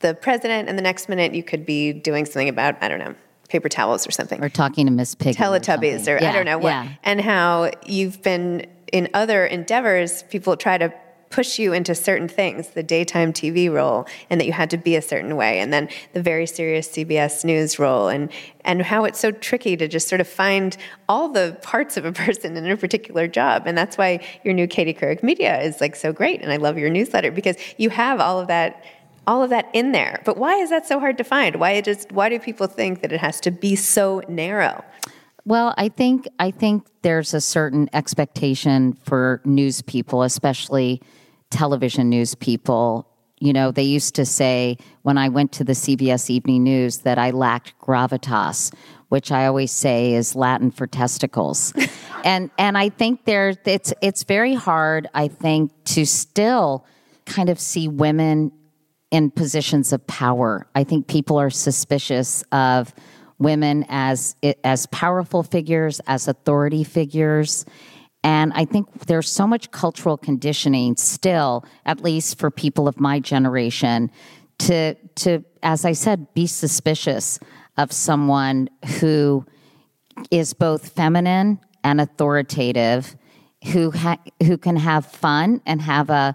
the 0.00 0.14
president, 0.14 0.68
and 0.68 0.76
the 0.76 0.82
next 0.82 1.08
minute 1.08 1.34
you 1.34 1.44
could 1.44 1.64
be 1.64 1.92
doing 1.92 2.24
something 2.24 2.48
about 2.48 2.82
I 2.82 2.88
don't 2.88 2.98
know 2.98 3.14
paper 3.48 3.68
towels 3.68 4.06
or 4.06 4.12
something 4.12 4.42
Or 4.44 4.48
talking 4.48 4.86
to 4.86 4.92
Miss 4.92 5.16
Piggy. 5.16 5.36
Teletubbies 5.36 6.04
something. 6.04 6.14
or, 6.14 6.24
I 6.24 6.32
don't 6.32 6.44
know 6.44 6.58
what, 6.58 6.68
Yeah. 6.70 6.88
and 7.02 7.20
how 7.20 7.72
you've 7.84 8.22
been 8.22 8.64
in 8.92 9.08
other 9.14 9.46
endeavors, 9.46 10.22
people 10.24 10.56
try 10.56 10.78
to 10.78 10.92
push 11.30 11.60
you 11.60 11.72
into 11.72 11.94
certain 11.94 12.26
things, 12.26 12.70
the 12.70 12.82
daytime 12.82 13.32
TV 13.32 13.72
role, 13.72 14.04
and 14.28 14.40
that 14.40 14.46
you 14.46 14.52
had 14.52 14.68
to 14.68 14.76
be 14.76 14.96
a 14.96 15.02
certain 15.02 15.36
way, 15.36 15.60
and 15.60 15.72
then 15.72 15.88
the 16.12 16.20
very 16.20 16.46
serious 16.46 16.88
CBS 16.88 17.44
News 17.44 17.78
role, 17.78 18.08
and 18.08 18.30
and 18.64 18.82
how 18.82 19.04
it's 19.04 19.18
so 19.18 19.30
tricky 19.30 19.76
to 19.76 19.86
just 19.88 20.08
sort 20.08 20.20
of 20.20 20.28
find 20.28 20.76
all 21.08 21.28
the 21.28 21.56
parts 21.62 21.96
of 21.96 22.04
a 22.04 22.12
person 22.24 22.56
in 22.56 22.66
a 22.68 22.76
particular 22.76 23.28
job, 23.28 23.62
and 23.66 23.78
that's 23.78 23.96
why 23.96 24.20
your 24.44 24.52
new 24.52 24.66
Katie 24.66 24.92
Couric 24.92 25.22
Media 25.22 25.60
is 25.62 25.80
like 25.80 25.94
so 25.94 26.12
great, 26.12 26.42
and 26.42 26.52
I 26.52 26.56
love 26.56 26.76
your 26.76 26.90
newsletter 26.90 27.30
because 27.30 27.56
you 27.78 27.90
have 27.90 28.20
all 28.20 28.40
of 28.40 28.48
that 28.48 28.84
all 29.26 29.42
of 29.44 29.50
that 29.50 29.68
in 29.72 29.92
there. 29.92 30.20
But 30.24 30.38
why 30.38 30.56
is 30.56 30.70
that 30.70 30.86
so 30.86 30.98
hard 30.98 31.16
to 31.18 31.24
find? 31.24 31.56
Why 31.56 31.80
just 31.80 32.10
why 32.10 32.28
do 32.28 32.40
people 32.40 32.66
think 32.66 33.02
that 33.02 33.12
it 33.12 33.20
has 33.20 33.40
to 33.42 33.52
be 33.52 33.76
so 33.76 34.22
narrow? 34.28 34.84
Well, 35.50 35.74
I 35.76 35.88
think 35.88 36.28
I 36.38 36.52
think 36.52 36.86
there's 37.02 37.34
a 37.34 37.40
certain 37.40 37.90
expectation 37.92 38.92
for 39.02 39.40
news 39.44 39.82
people, 39.82 40.22
especially 40.22 41.02
television 41.50 42.08
news 42.08 42.36
people. 42.36 43.08
You 43.40 43.52
know, 43.52 43.72
they 43.72 43.82
used 43.82 44.14
to 44.14 44.24
say 44.24 44.76
when 45.02 45.18
I 45.18 45.28
went 45.28 45.50
to 45.54 45.64
the 45.64 45.72
CBS 45.72 46.30
Evening 46.30 46.62
News 46.62 46.98
that 46.98 47.18
I 47.18 47.32
lacked 47.32 47.76
gravitas, 47.80 48.72
which 49.08 49.32
I 49.32 49.46
always 49.46 49.72
say 49.72 50.14
is 50.14 50.36
Latin 50.36 50.70
for 50.70 50.86
testicles. 50.86 51.72
and 52.24 52.52
and 52.56 52.78
I 52.78 52.88
think 52.88 53.24
there 53.24 53.56
it's 53.64 53.92
it's 54.00 54.22
very 54.22 54.54
hard, 54.54 55.08
I 55.14 55.26
think, 55.26 55.72
to 55.86 56.06
still 56.06 56.86
kind 57.26 57.48
of 57.48 57.58
see 57.58 57.88
women 57.88 58.52
in 59.10 59.32
positions 59.32 59.92
of 59.92 60.06
power. 60.06 60.68
I 60.76 60.84
think 60.84 61.08
people 61.08 61.40
are 61.40 61.50
suspicious 61.50 62.44
of 62.52 62.94
women 63.40 63.84
as 63.88 64.36
as 64.62 64.86
powerful 64.86 65.42
figures, 65.42 66.00
as 66.06 66.28
authority 66.28 66.84
figures, 66.84 67.64
And 68.22 68.52
I 68.54 68.66
think 68.66 69.06
there's 69.06 69.30
so 69.30 69.46
much 69.46 69.70
cultural 69.70 70.16
conditioning 70.18 70.96
still, 70.96 71.64
at 71.86 72.02
least 72.02 72.38
for 72.38 72.50
people 72.50 72.86
of 72.86 73.00
my 73.00 73.18
generation, 73.18 74.10
to 74.60 74.94
to 75.16 75.44
as 75.62 75.84
I 75.84 75.92
said, 75.92 76.32
be 76.34 76.46
suspicious 76.46 77.38
of 77.78 77.92
someone 77.92 78.68
who 79.00 79.46
is 80.30 80.52
both 80.52 80.90
feminine 80.90 81.60
and 81.82 82.00
authoritative, 82.00 83.16
who 83.72 83.90
ha- 83.90 84.18
who 84.42 84.58
can 84.58 84.76
have 84.76 85.06
fun 85.06 85.62
and 85.64 85.80
have 85.80 86.10
a 86.10 86.34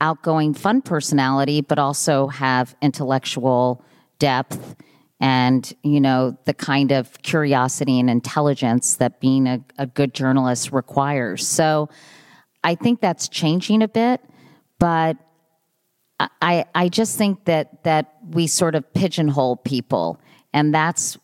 outgoing, 0.00 0.54
fun 0.54 0.80
personality, 0.82 1.60
but 1.60 1.78
also 1.78 2.28
have 2.28 2.74
intellectual 2.80 3.82
depth 4.18 4.74
and 5.20 5.72
you 5.82 6.00
know 6.00 6.36
the 6.44 6.54
kind 6.54 6.92
of 6.92 7.22
curiosity 7.22 7.98
and 7.98 8.10
intelligence 8.10 8.96
that 8.96 9.20
being 9.20 9.46
a, 9.46 9.64
a 9.78 9.86
good 9.86 10.14
journalist 10.14 10.72
requires. 10.72 11.46
So 11.46 11.88
I 12.62 12.74
think 12.74 13.00
that's 13.00 13.28
changing 13.28 13.82
a 13.82 13.88
bit, 13.88 14.20
but 14.78 15.16
I, 16.18 16.64
I 16.74 16.88
just 16.88 17.18
think 17.18 17.44
that 17.44 17.84
that 17.84 18.14
we 18.30 18.46
sort 18.46 18.74
of 18.74 18.92
pigeonhole 18.94 19.56
people 19.56 20.20
and 20.52 20.74
that's 20.74 21.18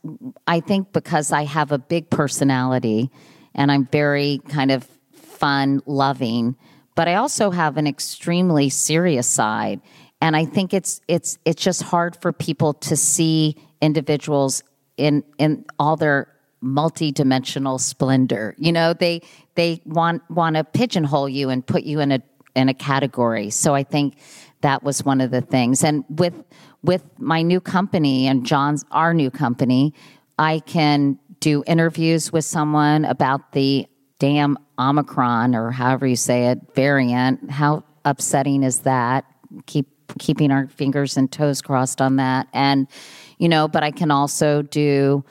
i 0.46 0.60
think 0.60 0.92
because 0.92 1.32
i 1.32 1.44
have 1.44 1.72
a 1.72 1.78
big 1.78 2.10
personality 2.10 3.10
and 3.54 3.72
i'm 3.72 3.86
very 3.86 4.40
kind 4.48 4.70
of 4.70 4.86
fun 5.14 5.80
loving 5.86 6.56
but 6.94 7.08
i 7.08 7.14
also 7.14 7.50
have 7.50 7.78
an 7.78 7.86
extremely 7.86 8.68
serious 8.68 9.26
side 9.26 9.80
and 10.20 10.36
i 10.36 10.44
think 10.44 10.74
it's 10.74 11.00
it's 11.08 11.38
it's 11.46 11.62
just 11.62 11.82
hard 11.82 12.14
for 12.16 12.32
people 12.32 12.74
to 12.74 12.94
see 12.94 13.56
individuals 13.82 14.62
in 14.96 15.22
in 15.36 15.64
all 15.78 15.96
their 15.96 16.28
multi-dimensional 16.62 17.78
splendor 17.78 18.54
you 18.56 18.72
know 18.72 18.94
they 18.94 19.20
they 19.56 19.82
want 19.84 20.22
want 20.30 20.56
to 20.56 20.64
pigeonhole 20.64 21.28
you 21.28 21.50
and 21.50 21.66
put 21.66 21.82
you 21.82 22.00
in 22.00 22.12
a 22.12 22.22
in 22.54 22.68
a 22.68 22.74
category 22.74 23.50
so 23.50 23.74
i 23.74 23.82
think 23.82 24.14
that 24.62 24.82
was 24.82 25.04
one 25.04 25.20
of 25.20 25.30
the 25.30 25.42
things. 25.42 25.84
And 25.84 26.04
with 26.08 26.34
with 26.82 27.04
my 27.18 27.42
new 27.42 27.60
company 27.60 28.26
and 28.26 28.44
John's 28.44 28.84
our 28.90 29.14
new 29.14 29.30
company, 29.30 29.94
I 30.38 30.60
can 30.60 31.18
do 31.38 31.62
interviews 31.66 32.32
with 32.32 32.44
someone 32.44 33.04
about 33.04 33.52
the 33.52 33.86
damn 34.18 34.56
Omicron 34.78 35.54
or 35.54 35.70
however 35.70 36.06
you 36.06 36.16
say 36.16 36.46
it 36.46 36.58
variant. 36.74 37.50
How 37.50 37.84
upsetting 38.04 38.62
is 38.62 38.80
that? 38.80 39.24
Keep 39.66 39.88
keeping 40.18 40.50
our 40.50 40.66
fingers 40.68 41.16
and 41.16 41.30
toes 41.30 41.62
crossed 41.62 42.00
on 42.00 42.16
that. 42.16 42.48
And 42.52 42.88
you 43.42 43.48
know, 43.48 43.66
but 43.66 43.82
I 43.82 43.90
can 43.90 44.12
also 44.12 44.62
do 44.62 45.24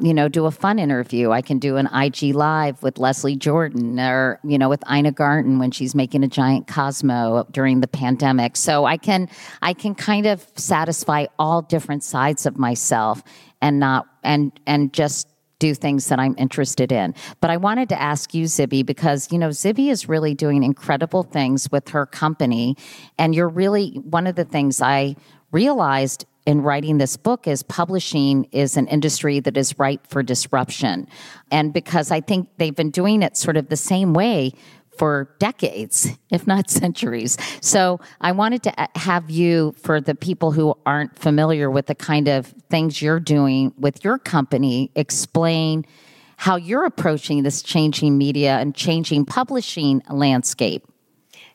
you 0.00 0.14
know, 0.14 0.28
do 0.28 0.46
a 0.46 0.50
fun 0.52 0.78
interview. 0.78 1.32
I 1.32 1.42
can 1.42 1.58
do 1.58 1.76
an 1.76 1.88
IG 1.92 2.32
live 2.32 2.80
with 2.84 2.98
Leslie 2.98 3.34
Jordan 3.34 3.98
or, 3.98 4.38
you 4.44 4.56
know, 4.56 4.68
with 4.68 4.80
Ina 4.88 5.10
Garten 5.10 5.58
when 5.58 5.72
she's 5.72 5.92
making 5.92 6.22
a 6.22 6.28
giant 6.28 6.68
Cosmo 6.68 7.44
during 7.50 7.80
the 7.80 7.88
pandemic. 7.88 8.56
So 8.56 8.84
I 8.84 8.96
can 8.96 9.28
I 9.60 9.72
can 9.72 9.96
kind 9.96 10.26
of 10.26 10.46
satisfy 10.54 11.26
all 11.36 11.62
different 11.62 12.04
sides 12.04 12.46
of 12.46 12.56
myself 12.56 13.24
and 13.60 13.80
not 13.80 14.06
and 14.22 14.52
and 14.68 14.92
just 14.92 15.28
do 15.58 15.74
things 15.74 16.06
that 16.10 16.20
I'm 16.20 16.36
interested 16.38 16.92
in. 16.92 17.12
But 17.40 17.50
I 17.50 17.56
wanted 17.56 17.88
to 17.88 18.00
ask 18.00 18.32
you, 18.32 18.44
Zibby, 18.44 18.86
because, 18.86 19.32
you 19.32 19.38
know, 19.38 19.48
Zibby 19.48 19.90
is 19.90 20.08
really 20.08 20.32
doing 20.32 20.62
incredible 20.62 21.24
things 21.24 21.68
with 21.72 21.88
her 21.88 22.06
company. 22.06 22.76
And 23.18 23.34
you're 23.34 23.48
really 23.48 24.00
one 24.04 24.28
of 24.28 24.36
the 24.36 24.44
things 24.44 24.80
I 24.80 25.16
realized 25.50 26.24
in 26.48 26.62
writing 26.62 26.96
this 26.96 27.18
book 27.18 27.46
is 27.46 27.62
publishing 27.62 28.44
is 28.52 28.78
an 28.78 28.86
industry 28.86 29.38
that 29.38 29.54
is 29.54 29.78
ripe 29.78 30.06
for 30.06 30.22
disruption. 30.22 31.06
And 31.50 31.74
because 31.74 32.10
I 32.10 32.22
think 32.22 32.48
they've 32.56 32.74
been 32.74 32.90
doing 32.90 33.20
it 33.22 33.36
sort 33.36 33.58
of 33.58 33.68
the 33.68 33.76
same 33.76 34.14
way 34.14 34.54
for 34.96 35.36
decades, 35.38 36.08
if 36.30 36.46
not 36.46 36.70
centuries. 36.70 37.36
So 37.60 38.00
I 38.22 38.32
wanted 38.32 38.62
to 38.62 38.80
uh, 38.80 38.86
have 38.94 39.28
you, 39.28 39.74
for 39.82 40.00
the 40.00 40.14
people 40.14 40.50
who 40.50 40.74
aren't 40.86 41.18
familiar 41.18 41.70
with 41.70 41.84
the 41.84 41.94
kind 41.94 42.28
of 42.28 42.46
things 42.70 43.02
you're 43.02 43.20
doing 43.20 43.74
with 43.76 44.02
your 44.02 44.16
company, 44.18 44.90
explain 44.94 45.84
how 46.38 46.56
you're 46.56 46.86
approaching 46.86 47.42
this 47.42 47.62
changing 47.62 48.16
media 48.16 48.56
and 48.56 48.74
changing 48.74 49.26
publishing 49.26 50.00
landscape. 50.08 50.86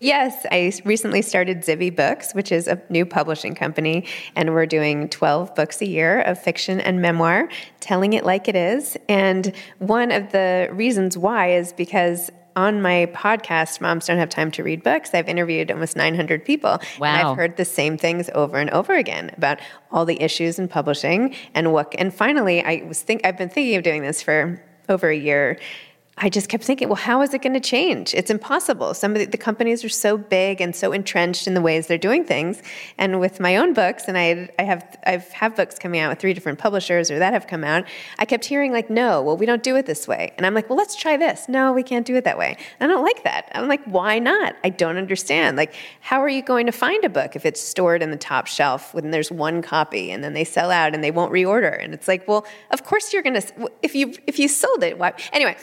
Yes, 0.03 0.45
I 0.51 0.73
recently 0.83 1.21
started 1.21 1.61
Zibby 1.61 1.95
Books, 1.95 2.33
which 2.33 2.51
is 2.51 2.67
a 2.67 2.81
new 2.89 3.05
publishing 3.05 3.55
company, 3.55 4.05
and 4.35 4.53
we're 4.53 4.65
doing 4.65 5.07
12 5.07 5.55
books 5.55 5.81
a 5.81 5.87
year 5.87 6.19
of 6.19 6.37
fiction 6.37 6.81
and 6.81 7.01
memoir, 7.01 7.47
telling 7.79 8.11
it 8.11 8.25
like 8.25 8.49
it 8.49 8.55
is. 8.57 8.97
And 9.07 9.53
one 9.79 10.11
of 10.11 10.33
the 10.33 10.67
reasons 10.73 11.17
why 11.17 11.51
is 11.51 11.71
because 11.71 12.29
on 12.57 12.81
my 12.81 13.09
podcast, 13.13 13.79
Moms 13.79 14.07
Don't 14.07 14.17
Have 14.17 14.27
Time 14.27 14.51
to 14.51 14.63
Read 14.63 14.83
Books, 14.83 15.11
I've 15.13 15.29
interviewed 15.29 15.71
almost 15.71 15.95
900 15.95 16.43
people. 16.43 16.81
Wow. 16.99 17.07
And 17.07 17.27
I've 17.27 17.37
heard 17.37 17.55
the 17.55 17.63
same 17.63 17.97
things 17.97 18.29
over 18.35 18.57
and 18.57 18.69
over 18.71 18.93
again 18.95 19.31
about 19.37 19.61
all 19.89 20.03
the 20.03 20.21
issues 20.21 20.59
in 20.59 20.67
publishing 20.67 21.33
and 21.53 21.71
what, 21.71 21.95
and 21.97 22.13
finally, 22.13 22.61
I 22.61 22.83
was 22.85 23.01
think, 23.01 23.25
I've 23.25 23.37
been 23.37 23.47
thinking 23.47 23.77
of 23.77 23.83
doing 23.83 24.01
this 24.01 24.21
for 24.21 24.61
over 24.89 25.09
a 25.09 25.17
year 25.17 25.57
I 26.15 26.29
just 26.29 26.47
kept 26.47 26.63
thinking, 26.63 26.89
well, 26.89 26.95
how 26.95 27.23
is 27.23 27.33
it 27.33 27.41
going 27.41 27.55
to 27.55 27.59
change? 27.59 28.13
It's 28.13 28.29
impossible. 28.29 28.93
Some 28.93 29.13
of 29.13 29.19
the, 29.19 29.25
the, 29.25 29.37
companies 29.37 29.83
are 29.83 29.89
so 29.89 30.15
big 30.15 30.61
and 30.61 30.75
so 30.75 30.91
entrenched 30.91 31.47
in 31.47 31.55
the 31.55 31.61
ways 31.61 31.87
they're 31.87 31.97
doing 31.97 32.23
things. 32.23 32.61
And 32.99 33.19
with 33.19 33.39
my 33.39 33.57
own 33.57 33.73
books, 33.73 34.03
and 34.07 34.15
I, 34.15 34.47
I 34.59 34.63
have 34.63 34.97
I've 35.07 35.27
have 35.29 35.55
books 35.55 35.79
coming 35.79 35.99
out 35.99 36.09
with 36.09 36.19
three 36.19 36.33
different 36.35 36.59
publishers 36.59 37.09
or 37.09 37.17
that 37.17 37.33
have 37.33 37.47
come 37.47 37.63
out. 37.63 37.85
I 38.19 38.25
kept 38.25 38.45
hearing 38.45 38.71
like, 38.71 38.91
no, 38.91 39.23
well, 39.23 39.35
we 39.35 39.47
don't 39.47 39.63
do 39.63 39.75
it 39.75 39.87
this 39.87 40.07
way. 40.07 40.33
And 40.37 40.45
I'm 40.45 40.53
like, 40.53 40.69
well, 40.69 40.77
let's 40.77 40.95
try 40.95 41.17
this. 41.17 41.49
No, 41.49 41.73
we 41.73 41.81
can't 41.81 42.05
do 42.05 42.15
it 42.15 42.25
that 42.25 42.37
way. 42.37 42.57
I 42.79 42.85
don't 42.85 43.03
like 43.03 43.23
that. 43.23 43.51
I'm 43.55 43.67
like, 43.67 43.83
why 43.85 44.19
not? 44.19 44.55
I 44.63 44.69
don't 44.69 44.97
understand. 44.97 45.57
Like, 45.57 45.73
how 45.99 46.21
are 46.21 46.29
you 46.29 46.43
going 46.43 46.67
to 46.67 46.71
find 46.71 47.03
a 47.03 47.09
book 47.09 47.35
if 47.35 47.43
it's 47.43 47.59
stored 47.59 48.03
in 48.03 48.11
the 48.11 48.17
top 48.17 48.45
shelf 48.45 48.93
when 48.93 49.09
there's 49.09 49.31
one 49.31 49.63
copy 49.63 50.11
and 50.11 50.23
then 50.23 50.33
they 50.33 50.43
sell 50.43 50.69
out 50.69 50.93
and 50.93 51.03
they 51.03 51.11
won't 51.11 51.33
reorder? 51.33 51.83
And 51.83 51.91
it's 51.91 52.07
like, 52.07 52.27
well, 52.27 52.45
of 52.69 52.83
course 52.83 53.11
you're 53.11 53.23
going 53.23 53.41
to 53.41 53.71
if 53.81 53.95
you 53.95 54.13
if 54.27 54.37
you 54.37 54.47
sold 54.47 54.83
it. 54.83 54.99
Why? 54.99 55.13
Anyway. 55.33 55.57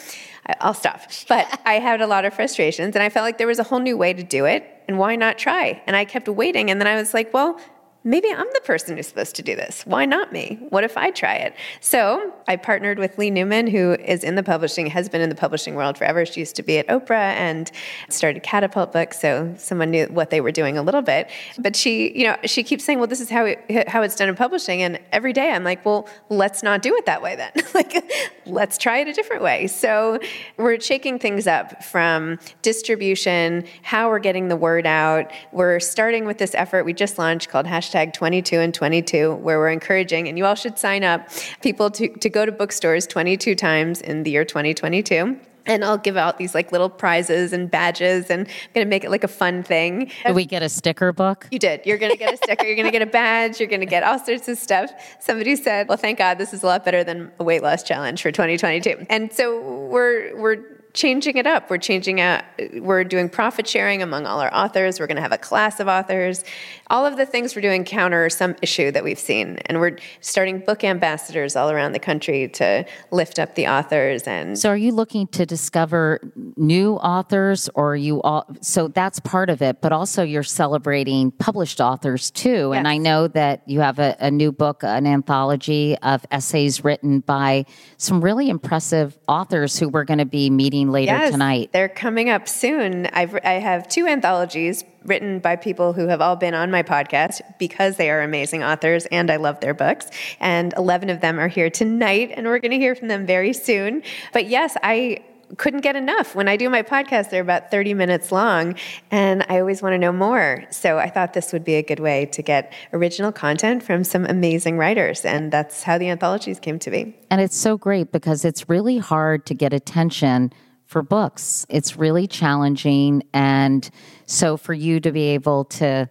I'll 0.61 0.75
stop. 0.75 1.03
But 1.29 1.61
I 1.65 1.75
had 1.75 2.01
a 2.01 2.07
lot 2.07 2.25
of 2.25 2.35
frustrations 2.35 2.95
and 2.97 3.03
I 3.03 3.09
felt 3.09 3.25
like 3.25 3.39
there 3.39 3.47
was 3.47 3.59
a 3.59 3.63
whole 3.63 3.81
new 3.81 3.97
way 3.97 4.13
to 4.13 4.23
do 4.23 4.45
it. 4.47 4.65
And 4.89 4.99
why 4.99 5.17
not 5.17 5.39
try? 5.39 5.83
And 5.87 5.95
I 5.95 6.05
kept 6.05 6.29
waiting. 6.29 6.71
And 6.71 6.81
then 6.81 6.89
I 6.89 6.97
was 6.97 7.15
like, 7.15 7.33
well, 7.33 7.61
maybe 8.03 8.29
I'm 8.31 8.47
the 8.55 8.61
person 8.65 8.97
who's 8.97 9.07
supposed 9.07 9.37
to 9.37 9.43
do 9.43 9.55
this. 9.55 9.83
Why 9.85 10.07
not 10.07 10.33
me? 10.33 10.59
What 10.71 10.85
if 10.85 10.97
I 10.97 11.11
try 11.11 11.35
it? 11.35 11.55
So 11.81 12.33
I 12.49 12.57
partnered 12.57 12.99
with 12.99 13.19
Leigh 13.19 13.31
Newman, 13.31 13.67
who 13.67 13.93
is 13.93 14.25
in 14.25 14.37
the 14.37 14.43
publishing, 14.43 14.87
has 14.87 15.09
been 15.09 15.21
in 15.21 15.29
the 15.29 15.35
publishing 15.35 15.75
world 15.75 15.99
forever. 15.99 16.25
She 16.25 16.41
used 16.41 16.57
to 16.57 16.63
be 16.63 16.79
at 16.79 16.87
Oprah 16.89 17.35
and 17.35 17.71
started 18.09 18.43
Catapult 18.43 18.93
Books, 18.93 19.21
so 19.21 19.55
someone 19.59 19.91
knew 19.91 20.07
what 20.07 20.31
they 20.31 20.41
were 20.41 20.51
doing 20.51 20.79
a 20.79 20.83
little 20.83 21.03
bit. 21.03 21.31
But 21.59 21.77
she, 21.77 22.17
you 22.19 22.25
know, 22.25 22.37
she 22.45 22.63
keeps 22.63 22.85
saying, 22.85 22.99
"Well, 22.99 23.09
this 23.09 23.21
is 23.21 23.29
how 23.29 23.45
it, 23.45 23.89
how 23.89 24.03
it's 24.03 24.17
done 24.17 24.29
in 24.29 24.35
publishing," 24.35 24.83
and 24.83 24.99
every 25.13 25.33
day 25.33 25.51
I'm 25.51 25.65
like, 25.65 25.85
"Well, 25.85 26.09
let's 26.31 26.63
not 26.63 26.81
do 26.81 26.97
it 26.97 27.05
that 27.07 27.21
way 27.21 27.37
then. 27.37 27.53
like, 27.75 28.03
let's 28.47 28.79
try 28.79 28.99
it 28.99 29.09
a 29.09 29.13
different 29.13 29.43
way." 29.43 29.67
So 29.67 30.19
we're 30.57 30.81
shaking 30.81 31.19
things 31.19 31.47
up 31.47 31.85
from 31.85 32.39
distribution, 32.63 33.65
how 33.83 34.09
we're 34.09 34.19
getting 34.21 34.49
the 34.49 34.57
word 34.57 34.87
out. 34.87 35.31
We're 35.53 35.81
starting 35.81 36.25
with 36.25 36.39
this 36.39 36.55
effort 36.55 36.85
we 36.85 36.95
just 36.95 37.19
launched 37.19 37.51
called 37.51 37.67
hashtag 37.67 37.90
hashtag 37.91 38.13
22 38.13 38.59
and 38.59 38.75
22, 38.75 39.35
where 39.35 39.59
we're 39.59 39.71
encouraging, 39.71 40.29
and 40.29 40.39
you 40.39 40.45
all 40.45 40.55
should 40.55 40.79
sign 40.79 41.05
up, 41.05 41.29
people 41.63 41.91
to, 41.93 42.09
to 42.19 42.29
go 42.29 42.47
to 42.47 42.53
bookstores 42.53 43.07
22 43.07 43.55
times 43.55 44.01
in 44.01 44.23
the 44.23 44.31
year 44.31 44.45
2022 44.45 45.39
and 45.67 45.85
I'll 45.85 45.99
give 45.99 46.17
out 46.17 46.39
these 46.39 46.55
like 46.55 46.73
little 46.73 46.89
prizes 46.89 47.53
and 47.53 47.71
badges 47.71 48.31
and 48.31 48.49
I'm 48.49 48.73
going 48.75 48.87
to 48.87 48.89
make 48.89 49.05
it 49.05 49.11
like 49.11 49.25
a 49.25 49.29
fun 49.29 49.63
thing. 49.63 50.11
Do 50.27 50.33
we 50.33 50.47
get 50.47 50.63
a 50.63 50.71
sticker 50.71 51.13
book? 51.13 51.47
You 51.51 51.59
did. 51.59 51.83
You're 51.85 51.99
going 51.99 52.13
to 52.13 52.19
get 52.19 52.33
a 52.33 52.37
sticker, 52.39 52.65
you're 52.65 52.77
going 52.77 52.87
to 52.87 52.91
get 52.91 53.03
a 53.03 53.07
badge, 53.07 53.61
you're 53.61 53.69
going 53.69 53.81
to 53.81 53.87
get 53.87 54.03
all 54.03 54.19
sorts 54.19 54.49
of 54.49 54.57
stuff. 54.57 54.91
Somebody 55.21 55.57
said, 55.57 55.87
"Well, 55.87 55.99
thank 55.99 56.19
God 56.19 56.39
this 56.39 56.55
is 56.55 56.63
a 56.63 56.67
lot 56.67 56.85
better 56.85 57.05
than 57.05 57.31
a 57.39 57.45
weight 57.45 57.63
loss 57.63 57.83
challenge 57.83 58.23
for 58.23 58.33
2022." 58.33 59.07
And 59.11 59.33
so 59.33 59.61
we're 59.61 60.35
we're 60.41 60.80
changing 60.93 61.37
it 61.37 61.47
up. 61.47 61.71
We're 61.71 61.79
changing 61.79 62.21
out, 62.21 62.45
we're 62.75 63.05
doing 63.05 63.29
profit 63.29 63.67
sharing 63.67 64.03
among 64.03 64.27
all 64.27 64.41
our 64.41 64.53
authors. 64.55 64.99
We're 64.99 65.07
going 65.07 65.17
to 65.17 65.23
have 65.23 65.33
a 65.33 65.39
class 65.39 65.81
of 65.81 65.89
authors. 65.89 66.45
All 66.89 67.07
of 67.07 67.17
the 67.17 67.27
things 67.27 67.55
we're 67.55 67.63
doing 67.63 67.85
counter 67.85 68.29
some 68.31 68.57
issue 68.63 68.91
that 68.91 69.05
we've 69.05 69.19
seen. 69.19 69.59
And 69.67 69.81
we're 69.81 69.99
starting 70.21 70.61
book 70.61 70.83
ambassadors 70.83 71.57
all 71.57 71.71
around 71.71 71.93
the 71.93 71.99
country 71.99 72.49
to 72.49 72.85
lift 73.11 73.39
up 73.39 73.55
the 73.55 73.69
authors. 73.69 74.23
And 74.27 74.59
so, 74.59 74.71
are 74.71 74.77
you 74.77 74.93
looking 74.93 75.27
to 75.29 75.47
discover 75.47 76.21
new 76.57 76.95
authors, 76.95 77.69
or 77.75 77.97
you 77.97 78.21
all? 78.23 78.47
So 78.61 78.89
that's 78.89 79.21
part 79.21 79.51
of 79.51 79.63
it, 79.63 79.81
but 79.81 79.93
also 79.93 80.23
you're 80.23 80.43
celebrating 80.43 81.31
published 81.31 81.81
authors 81.81 82.31
too. 82.31 82.71
Yes. 82.73 82.79
And 82.79 82.89
I 82.89 82.97
know 82.97 83.29
that 83.29 83.63
you 83.67 83.81
have 83.81 83.99
a, 83.99 84.17
a 84.19 84.31
new 84.31 84.53
book, 84.53 84.83
an 84.83 85.07
anthology 85.07 85.97
of 85.99 86.25
essays 86.31 86.83
written 86.83 87.21
by 87.21 87.67
some 87.97 88.23
really 88.23 88.49
impressive 88.49 89.19
authors 89.29 89.79
who 89.79 89.89
we're 89.89 90.05
going 90.05 90.19
to 90.19 90.25
be 90.25 90.51
meeting 90.51 90.80
later 90.89 91.13
yes, 91.13 91.33
tonight. 91.33 91.71
They're 91.73 91.89
coming 91.89 92.31
up 92.31 92.49
soon. 92.49 93.07
I've, 93.07 93.35
I 93.45 93.53
have 93.53 93.89
two 93.89 94.07
anthologies 94.07 94.85
written 95.05 95.39
by 95.39 95.57
people 95.57 95.93
who 95.93 96.09
have 96.09 96.21
all 96.21 96.37
been 96.37 96.55
on 96.55 96.71
my 96.71 96.83
podcast 96.83 97.41
because 97.59 97.97
they 97.97 98.11
are 98.11 98.23
amazing 98.23 98.63
authors 98.63 99.07
and 99.07 99.31
I 99.31 99.37
love 99.37 99.61
their 99.61 99.75
books. 99.75 100.07
And 100.41 100.75
11 100.77 101.11
of 101.11 101.21
them 101.21 101.39
are 101.39 101.49
here 101.49 101.71
tonight, 101.71 102.33
and 102.35 102.47
we're 102.47 102.59
going 102.59 102.73
to 102.73 102.79
hear 102.79 102.95
from 102.95 103.09
them 103.09 103.27
very 103.27 103.53
soon. 103.53 104.03
But 104.33 104.47
yes, 104.47 104.77
I 104.83 105.25
couldn't 105.57 105.81
get 105.81 105.97
enough. 105.97 106.35
When 106.35 106.49
I 106.49 106.57
do 106.57 106.71
my 106.71 106.83
podcast, 106.83 107.31
they're 107.31 107.43
about 107.43 107.71
30 107.71 107.95
minutes 107.95 108.31
long, 108.33 108.77
and 109.11 109.45
I 109.49 109.59
always 109.61 109.83
want 109.83 109.95
to 109.95 109.99
know 109.99 110.13
more. 110.13 110.65
So 110.71 110.99
I 110.99 111.11
thought 111.11 111.33
this 111.33 111.53
would 111.53 111.65
be 111.65 111.75
a 111.75 111.83
good 111.83 112.01
way 112.01 112.27
to 112.27 112.43
get 112.43 112.73
original 112.93 113.33
content 113.33 113.83
from 113.83 114.05
some 114.05 114.25
amazing 114.27 114.79
writers. 114.79 115.25
And 115.25 115.53
that's 115.53 115.83
how 115.83 115.99
the 115.99 116.09
anthologies 116.09 116.61
came 116.61 116.79
to 116.81 116.91
be. 116.91 117.17
And 117.31 117.41
it's 117.41 117.57
so 117.57 117.77
great 117.77 118.13
because 118.13 118.45
it's 118.45 118.69
really 118.69 118.99
hard 118.99 119.47
to 119.47 119.55
get 119.55 119.73
attention 119.73 120.53
for 120.91 121.03
books. 121.03 121.65
It's 121.69 121.97
really 121.97 122.27
challenging. 122.27 123.23
And 123.33 123.89
so 124.27 124.57
for 124.57 124.75
you 124.75 124.99
to 124.99 125.13
be 125.13 125.29
able 125.29 125.67
to 125.67 126.09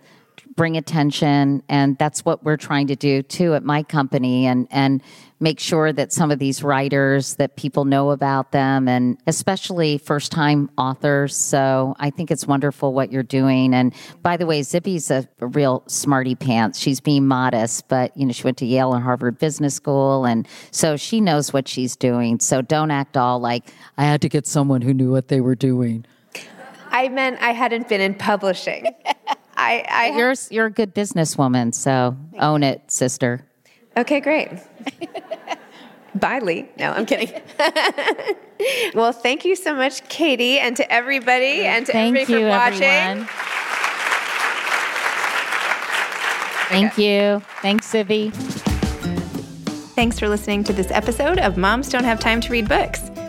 bring 0.55 0.77
attention, 0.77 1.61
and 1.67 1.97
that's 1.97 2.23
what 2.23 2.45
we're 2.45 2.55
trying 2.55 2.87
to 2.87 2.95
do 2.95 3.21
too 3.21 3.55
at 3.55 3.63
my 3.63 3.83
company, 3.83 4.45
and, 4.45 4.69
and 4.71 5.03
make 5.39 5.59
sure 5.59 5.93
that 5.93 6.11
some 6.11 6.31
of 6.31 6.39
these 6.39 6.63
writers 6.63 7.35
that 7.35 7.55
people 7.55 7.85
know 7.85 8.11
about 8.11 8.51
them 8.51 8.87
and 8.87 9.17
especially 9.25 9.97
first 9.97 10.31
time 10.31 10.69
authors. 10.77 11.35
So 11.35 11.95
i 11.99 12.09
think 12.09 12.31
it's 12.31 12.45
wonderful 12.45 12.93
what 12.93 13.11
you're 13.11 13.23
doing. 13.23 13.73
And 13.73 13.93
by 14.21 14.37
the 14.37 14.45
way 14.45 14.61
Zibby's 14.61 15.11
a, 15.11 15.27
a, 15.39 15.47
real 15.47 15.83
smarty 15.87 16.35
pants. 16.35 16.79
She's 16.79 16.99
being 16.99 17.27
modest 17.27 17.87
but 17.87 18.15
you 18.17 18.25
know 18.25 18.33
she 18.33 18.43
went 18.43 18.57
to 18.57 18.65
yale 18.65 18.93
and 18.93 19.03
harvard 19.03 19.37
business 19.39 19.75
school 19.75 20.25
and 20.25 20.47
so 20.71 20.97
she 20.97 21.21
knows 21.21 21.53
what 21.53 21.67
she's 21.67 21.95
doing. 21.95 22.39
So 22.39 22.61
don't 22.61 22.91
act 22.91 23.15
all 23.17 23.39
like 23.39 23.71
i 23.97 24.03
had 24.03 24.21
to 24.21 24.29
get 24.29 24.47
someone 24.47 24.81
who 24.81 24.93
knew 24.93 25.11
what 25.11 25.29
they 25.29 25.41
were 25.41 25.55
doing. 25.55 26.05
I 26.91 27.07
meant 27.07 27.41
i 27.41 27.51
hadn't 27.51 27.87
been 27.87 28.01
in 28.01 28.15
publishing. 28.15 28.85
I, 29.55 29.85
I 29.89 30.17
you're 30.17 30.33
you're 30.49 30.67
a 30.67 30.71
good 30.71 30.95
businesswoman, 30.95 31.73
so 31.73 32.15
own 32.39 32.63
it, 32.63 32.89
sister. 32.89 33.45
Okay, 33.97 34.21
great. 34.21 34.49
Bye, 36.15 36.39
Leigh. 36.39 36.69
No, 36.77 36.91
I'm 36.91 37.05
kidding. 37.05 37.41
well, 38.93 39.11
thank 39.11 39.45
you 39.45 39.55
so 39.55 39.75
much, 39.75 40.07
Katie, 40.09 40.59
and 40.59 40.75
to 40.77 40.91
everybody, 40.91 41.65
and 41.65 41.85
to 41.85 41.91
thank 41.91 42.15
everybody 42.15 42.33
you, 42.33 42.47
for 42.47 42.49
watching. 42.49 42.83
Everyone. 42.83 43.29
Thank 46.69 46.97
you. 46.97 47.41
Thanks, 47.61 47.91
Zibby. 47.91 48.31
Thanks 49.95 50.19
for 50.19 50.29
listening 50.29 50.63
to 50.65 50.73
this 50.73 50.91
episode 50.91 51.39
of 51.39 51.57
Moms 51.57 51.89
Don't 51.89 52.03
Have 52.03 52.19
Time 52.19 52.41
to 52.41 52.51
Read 52.51 52.69
Books. 52.69 53.09